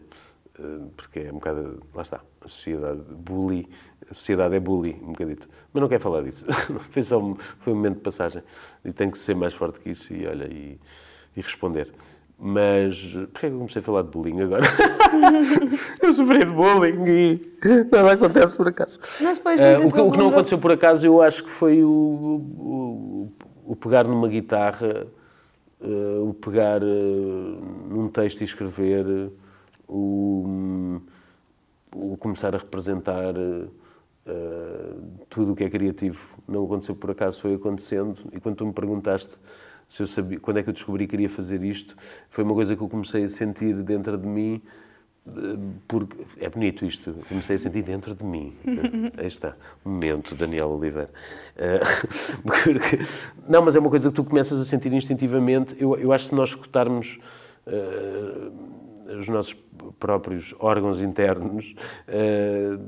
Uh, 0.60 0.92
porque 0.96 1.20
é 1.22 1.32
um 1.32 1.36
bocado. 1.36 1.82
Lá 1.96 2.04
está. 2.04 2.22
A 2.42 2.48
sociedade. 2.48 3.02
Bully. 3.10 3.68
A 4.10 4.14
sociedade 4.14 4.56
é 4.56 4.60
bully, 4.60 5.00
um 5.02 5.14
bocadito. 5.14 5.50
Mas 5.74 5.82
não 5.82 5.90
quero 5.90 6.02
falar 6.02 6.22
disso. 6.22 6.46
foi, 6.92 7.02
só 7.02 7.20
um, 7.20 7.36
foi 7.36 7.74
um 7.74 7.76
momento 7.76 7.96
de 7.96 8.02
passagem. 8.02 8.44
E 8.86 8.92
tenho 8.92 9.12
que 9.12 9.18
ser 9.18 9.36
mais 9.36 9.54
forte 9.54 9.80
que 9.80 9.90
isso 9.90 10.14
e, 10.14 10.28
olha, 10.28 10.46
e, 10.46 10.80
e 11.36 11.42
responder. 11.42 11.92
Mas 12.42 13.12
porquê 13.34 13.48
é 13.48 13.50
que 13.50 13.56
eu 13.56 13.58
comecei 13.58 13.82
a 13.82 13.84
falar 13.84 14.04
de 14.04 14.10
bullying 14.12 14.40
agora? 14.40 14.64
eu 16.02 16.14
sofri 16.14 16.40
de 16.40 16.46
bullying 16.46 17.06
e 17.06 17.58
nada 17.92 18.14
acontece 18.14 18.56
por 18.56 18.66
acaso. 18.66 18.98
Mas 19.20 19.38
depois, 19.40 19.60
uh, 19.60 19.86
o, 19.86 19.92
que, 19.92 20.00
o, 20.00 20.12
que, 20.12 20.18
não 20.18 20.30
aconteceu 20.30 20.58
por 20.58 20.72
acaso, 20.72 21.06
eu 21.06 21.22
acho 21.22 21.44
que 21.44 21.50
foi 21.50 21.84
o, 21.84 21.90
o, 21.90 23.32
o 23.66 23.76
pegar 23.76 24.06
numa 24.06 24.30
guitarra, 24.30 25.06
uh, 25.82 26.30
o 26.30 26.34
pegar 26.34 26.82
uh, 26.82 26.86
num 27.90 28.08
texto 28.08 28.40
e 28.40 28.46
escrever, 28.46 29.30
o, 29.86 31.02
o 31.94 32.16
começar 32.16 32.56
a 32.56 32.58
representar 32.58 33.34
tudo 35.28 35.54
o 35.54 35.56
que 35.56 35.64
é 35.64 35.70
criativo. 35.70 36.38
Não 36.48 36.64
aconteceu 36.64 36.96
por 36.96 37.12
acaso, 37.12 37.42
foi 37.42 37.56
acontecendo. 37.56 38.16
E 38.32 38.40
quando 38.40 38.58
tu 38.58 38.66
me 38.66 38.72
perguntaste 38.72 39.34
se 39.90 40.04
eu 40.04 40.08
sabia, 40.08 40.40
quando 40.40 40.58
é 40.58 40.64
que 40.64 40.70
eu 40.70 40.74
descobri 40.74 41.06
que 41.06 41.12
queria 41.12 41.30
fazer 41.30 41.64
isto, 41.64 41.98
foi 42.30 42.44
uma 42.44 42.54
coisa 42.54 42.76
que 42.76 42.82
eu 42.82 42.88
comecei 42.88 43.24
a 43.24 43.30
sentir 43.30 43.74
dentro 43.82 44.18
de 44.18 44.28
mim, 44.28 44.62
porque 45.88 46.16
é 46.38 46.48
bonito 46.48 46.86
isto, 46.86 47.14
comecei 47.28 47.56
a 47.56 47.60
sentir 47.60 47.82
dentro 47.82 48.14
de 48.14 48.24
mim. 48.24 48.54
Aí 49.18 49.28
está, 49.28 49.56
momento, 49.84 50.36
Daniel 50.36 50.70
Oliveira. 50.70 51.10
Eh, 51.58 51.80
não, 53.50 53.64
mas 53.64 53.76
é 53.76 53.80
uma 53.80 53.90
coisa 53.90 54.10
que 54.10 54.16
tu 54.16 54.24
começas 54.24 54.60
a 54.60 54.66
sentir 54.66 54.94
instintivamente. 54.94 55.76
Eu, 55.80 55.98
eu 55.98 56.14
acho 56.14 56.26
que 56.26 56.30
se 56.30 56.36
nós 56.36 56.50
escutarmos 56.50 57.20
uh, 57.66 59.18
os 59.20 59.28
nossos 59.28 59.56
próprios 60.00 60.54
órgãos 60.60 61.02
internos, 61.02 61.76
uh, 62.08 62.80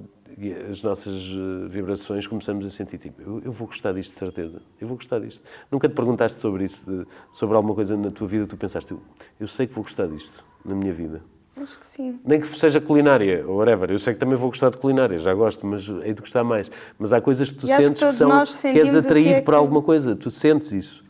as 0.69 0.81
nossas 0.83 1.13
eh, 1.13 1.67
vibrações 1.69 2.27
começamos 2.27 2.65
a 2.65 2.69
sentir 2.69 2.97
tipo, 2.97 3.21
eu, 3.21 3.41
eu, 3.45 3.51
vou 3.51 3.67
gostar 3.67 3.93
disto 3.93 4.13
de 4.13 4.19
certeza, 4.19 4.61
eu 4.79 4.87
vou 4.87 4.97
gostar 4.97 5.19
disto. 5.19 5.41
Nunca 5.71 5.87
te 5.87 5.95
perguntaste 5.95 6.39
sobre 6.39 6.65
isso, 6.65 6.83
de, 6.85 7.05
sobre 7.33 7.55
alguma 7.55 7.75
coisa 7.75 7.97
na 7.97 8.09
tua 8.09 8.27
vida, 8.27 8.45
tu 8.47 8.57
pensaste, 8.57 8.91
eu, 8.91 9.01
eu 9.39 9.47
sei 9.47 9.67
que 9.67 9.73
vou 9.73 9.83
gostar 9.83 10.07
disto 10.07 10.43
na 10.63 10.75
minha 10.75 10.93
vida. 10.93 11.21
Acho 11.55 11.79
que 11.79 11.85
sim. 11.85 12.19
Nem 12.25 12.39
que 12.39 12.47
seja 12.47 12.79
culinária, 12.79 13.45
ou 13.47 13.57
whatever. 13.57 13.91
Eu 13.91 13.99
sei 13.99 14.13
que 14.13 14.19
também 14.19 14.35
vou 14.35 14.49
gostar 14.49 14.69
de 14.69 14.77
culinária, 14.77 15.19
já 15.19 15.33
gosto, 15.33 15.65
mas 15.65 15.87
hei 16.03 16.13
de 16.13 16.21
gostar 16.21 16.43
mais. 16.43 16.71
Mas 16.97 17.13
há 17.13 17.21
coisas 17.21 17.51
que 17.51 17.57
tu 17.57 17.65
e 17.65 17.69
sentes 17.69 17.99
que, 17.99 18.05
que 18.05 18.11
são 18.13 18.43
que 18.71 18.79
és 18.79 18.95
atraído 18.95 19.29
que 19.29 19.35
é 19.35 19.41
por 19.41 19.53
alguma 19.53 19.81
coisa, 19.81 20.15
tu 20.15 20.31
sentes 20.31 20.71
isso. 20.71 21.03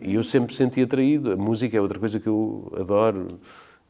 E 0.00 0.14
eu 0.14 0.22
sempre 0.22 0.54
senti 0.54 0.82
atraído. 0.82 1.32
A 1.32 1.36
música 1.36 1.76
é 1.76 1.80
outra 1.80 1.98
coisa 1.98 2.20
que 2.20 2.26
eu 2.26 2.70
adoro. 2.78 3.28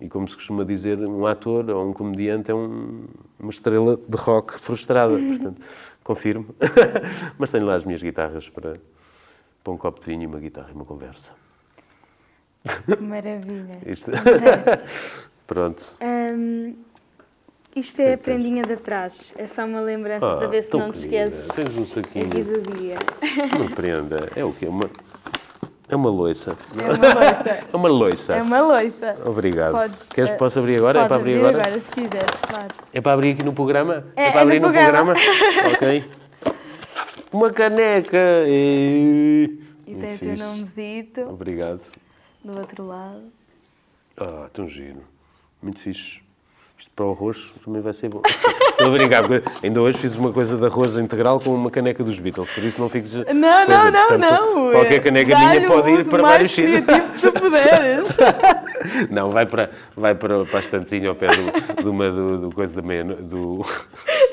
E 0.00 0.08
como 0.08 0.28
se 0.28 0.36
costuma 0.36 0.64
dizer, 0.64 0.98
um 0.98 1.26
ator 1.26 1.70
ou 1.70 1.88
um 1.88 1.92
comediante 1.92 2.50
é 2.50 2.54
um, 2.54 3.04
uma 3.38 3.50
estrela 3.50 3.96
de 3.96 4.16
rock 4.16 4.58
frustrada. 4.58 5.16
Portanto, 5.18 5.62
confirmo. 6.04 6.54
Mas 7.38 7.50
tenho 7.50 7.64
lá 7.64 7.74
as 7.74 7.84
minhas 7.84 8.02
guitarras 8.02 8.48
para, 8.48 8.74
para 9.64 9.72
um 9.72 9.76
copo 9.76 10.00
de 10.00 10.06
vinho 10.06 10.24
e 10.24 10.26
uma 10.26 10.38
guitarra 10.38 10.68
e 10.70 10.74
uma 10.74 10.84
conversa. 10.84 11.32
Maravilha. 13.00 13.78
Isto... 13.86 14.10
Pronto. 15.46 15.82
Um, 16.02 16.74
isto 17.76 18.00
é 18.00 18.14
a 18.14 18.18
prendinha 18.18 18.62
da 18.64 18.76
praxe. 18.76 19.34
É 19.36 19.46
só 19.46 19.64
uma 19.64 19.80
lembrança 19.80 20.26
ah, 20.26 20.36
para 20.38 20.48
ver 20.48 20.64
se 20.64 20.76
não 20.76 20.90
te 20.90 21.00
esqueces. 21.00 21.46
Tens 21.48 21.76
um 21.76 21.84
saquinho. 21.84 22.26
Aqui 22.26 22.42
do 22.42 22.60
dia. 22.74 22.96
Uma 23.54 23.70
prenda. 23.70 24.30
É 24.34 24.42
o 24.42 24.52
quê? 24.52 24.66
Uma, 24.66 24.90
é 25.88 25.94
uma 25.94 26.10
loiça. 26.10 26.56
É 26.76 26.84
uma 26.84 26.98
loiça. 26.98 27.52
é 27.72 27.76
uma 27.76 27.88
loiça. 27.88 28.34
É 28.34 28.42
uma 28.42 28.60
loiça. 28.60 29.16
Obrigado. 29.24 29.72
Podes, 29.72 30.08
Queres 30.08 30.30
que 30.32 30.36
possa 30.36 30.58
abrir 30.58 30.78
agora? 30.78 31.02
é 31.02 31.06
para 31.08 31.16
abrir, 31.16 31.36
abrir 31.36 31.48
agora? 31.48 31.68
agora? 31.68 31.80
se 31.80 31.90
quiseres, 31.90 32.40
claro. 32.40 32.74
É 32.92 33.00
para 33.00 33.12
abrir 33.12 33.30
aqui 33.32 33.42
no 33.44 33.52
programa? 33.52 34.04
É, 34.16 34.30
para 34.30 34.40
é 34.40 34.42
abrir 34.42 34.60
no 34.60 34.66
no 34.66 34.72
programa. 34.72 35.14
programa? 35.14 35.70
ok. 35.74 36.10
Uma 37.32 37.50
caneca. 37.52 38.18
E, 38.46 39.60
e 39.86 39.94
tem 39.94 40.14
o 40.14 40.18
teu 40.18 40.36
nomezito. 40.36 41.20
Obrigado. 41.22 41.82
Do 42.44 42.58
outro 42.58 42.86
lado. 42.86 43.22
Ah, 44.16 44.48
tão 44.52 44.68
giro. 44.68 45.02
Muito 45.62 45.80
fixe 45.80 46.25
para 46.94 47.04
o 47.04 47.10
arroz 47.12 47.52
também 47.64 47.82
vai 47.82 47.92
ser 47.92 48.08
bom. 48.08 48.22
Estou 48.24 48.86
a 48.86 48.90
brincar, 48.90 49.26
porque 49.26 49.42
ainda 49.62 49.80
hoje 49.80 49.98
fiz 49.98 50.14
uma 50.14 50.32
coisa 50.32 50.56
de 50.56 50.64
arroz 50.64 50.96
integral 50.96 51.40
com 51.40 51.54
uma 51.54 51.70
caneca 51.70 52.02
dos 52.02 52.18
Beatles, 52.18 52.50
por 52.50 52.64
isso 52.64 52.80
não 52.80 52.88
fiques. 52.88 53.14
Não, 53.14 53.24
não, 53.34 53.90
não, 53.90 54.08
Portanto, 54.08 54.20
não. 54.20 54.72
Qualquer 54.72 55.02
caneca 55.02 55.38
minha 55.38 55.66
pode 55.66 55.90
ir 55.90 56.04
para 56.04 56.22
vários 56.22 56.50
sítios. 56.50 56.84
tu 57.20 57.32
puderes. 57.32 58.16
Não, 59.10 59.30
vai 59.30 59.46
para, 59.46 59.70
vai 59.96 60.14
para, 60.14 60.44
para 60.44 60.58
a 60.58 60.60
estantezinha 60.60 61.08
ao 61.08 61.14
pé 61.14 61.26
do, 61.28 61.82
do, 61.82 61.92
do, 61.92 62.38
do 62.38 62.54
coisa 62.54 62.72
da 62.74 62.82
meia-noite. 62.82 63.22
Do, 63.22 63.64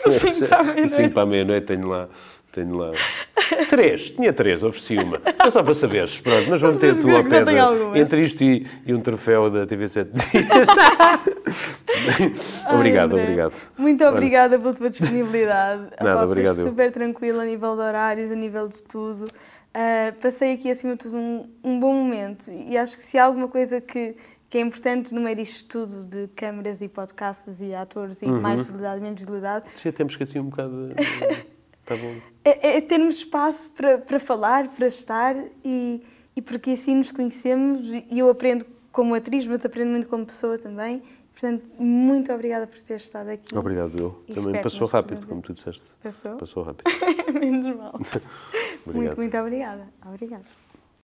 do 0.06 0.90
5 0.90 1.10
para 1.12 1.24
a 1.24 1.26
meia-noite, 1.26 1.66
tenho 1.66 1.88
lá. 1.88 2.08
Tenho 2.54 2.78
lá. 2.78 2.92
Três, 3.68 4.12
tinha 4.12 4.32
três, 4.32 4.64
ofereci 4.64 4.96
uma. 4.96 5.20
É 5.44 5.50
só 5.50 5.64
para 5.64 5.74
saberes. 5.74 6.20
Pronto, 6.20 6.52
mas 6.52 6.62
vamos 6.62 6.78
ter 6.78 6.96
tu 6.96 7.10
ao 7.10 7.24
pé. 7.24 7.44
Da, 7.44 8.00
entre 8.00 8.22
isto 8.22 8.44
e, 8.44 8.68
e, 8.86 8.94
um 8.94 9.02
troféu 9.02 9.50
da 9.50 9.66
TV 9.66 9.90
7 9.90 10.12
Dias. 10.12 10.68
obrigado, 12.72 13.18
Ai, 13.18 13.24
obrigado. 13.24 13.72
Muito 13.76 14.06
obrigada 14.06 14.60
pela 14.60 14.72
tua 14.72 14.92
disponibilidade. 14.92 15.88
Nada, 16.00 16.18
Opa, 16.18 16.26
obrigado. 16.26 16.62
super 16.62 16.92
tranquilo 16.92 17.40
a 17.40 17.46
nível 17.46 17.76
de 17.76 17.82
horários, 17.82 18.32
a 18.32 18.36
nível 18.36 18.68
de 18.68 18.84
tudo. 18.84 19.26
Uh, 19.26 20.14
passei 20.22 20.54
aqui, 20.54 20.70
acima 20.70 20.94
de 20.94 21.00
tudo, 21.00 21.18
um, 21.18 21.50
um 21.64 21.80
bom 21.80 21.92
momento. 21.92 22.52
E 22.52 22.78
acho 22.78 22.96
que 22.96 23.04
se 23.04 23.18
há 23.18 23.26
alguma 23.26 23.48
coisa 23.48 23.82
que 23.82 24.16
que 24.48 24.60
é 24.60 24.62
importante 24.62 25.16
no 25.16 25.22
meio 25.22 25.36
disto 25.36 25.68
tudo 25.68 26.04
de 26.04 26.28
câmaras 26.36 26.80
e 26.80 26.88
podcasts 26.88 27.60
e 27.60 27.74
atores 27.74 28.22
e 28.22 28.28
uhum. 28.28 28.40
mais 28.40 28.58
visibilidade, 28.58 29.02
menos 29.02 29.20
visibilidade. 29.20 29.66
Sim, 29.74 29.92
temos 29.92 30.16
que 30.16 30.22
assim 30.22 30.38
um 30.38 30.44
bocado. 30.44 30.94
Tá 31.96 32.02
bom. 32.02 32.16
É, 32.44 32.78
é 32.78 32.82
termos 32.82 33.18
espaço 33.18 33.70
para, 33.70 33.98
para 33.98 34.20
falar, 34.20 34.68
para 34.70 34.88
estar 34.88 35.36
e, 35.64 36.04
e 36.36 36.42
porque 36.42 36.72
assim 36.72 36.96
nos 36.96 37.12
conhecemos 37.12 37.88
e 37.90 38.20
eu 38.20 38.30
aprendo 38.30 38.66
como 38.92 39.16
atriz, 39.16 39.46
mas 39.48 39.64
aprendo 39.66 39.92
muito 39.92 40.08
como 40.08 40.26
pessoa 40.26 40.58
também. 40.58 41.02
Portanto, 41.32 41.64
muito 41.80 42.32
obrigada 42.32 42.68
por 42.68 42.78
ter 42.80 42.98
estado 42.98 43.30
aqui. 43.30 43.58
Obrigado, 43.58 43.98
eu. 43.98 44.24
E 44.28 44.34
também 44.34 44.62
passou 44.62 44.88
rápido, 44.88 45.26
como 45.26 45.42
tu 45.42 45.54
disseste. 45.54 45.90
Passou? 46.02 46.38
Passou 46.38 46.64
rápido. 46.64 46.84
Menos 47.34 47.76
mal. 47.76 48.00
muito, 48.86 49.18
muito 49.18 49.38
obrigada. 49.38 49.88
Obrigada. 50.06 50.63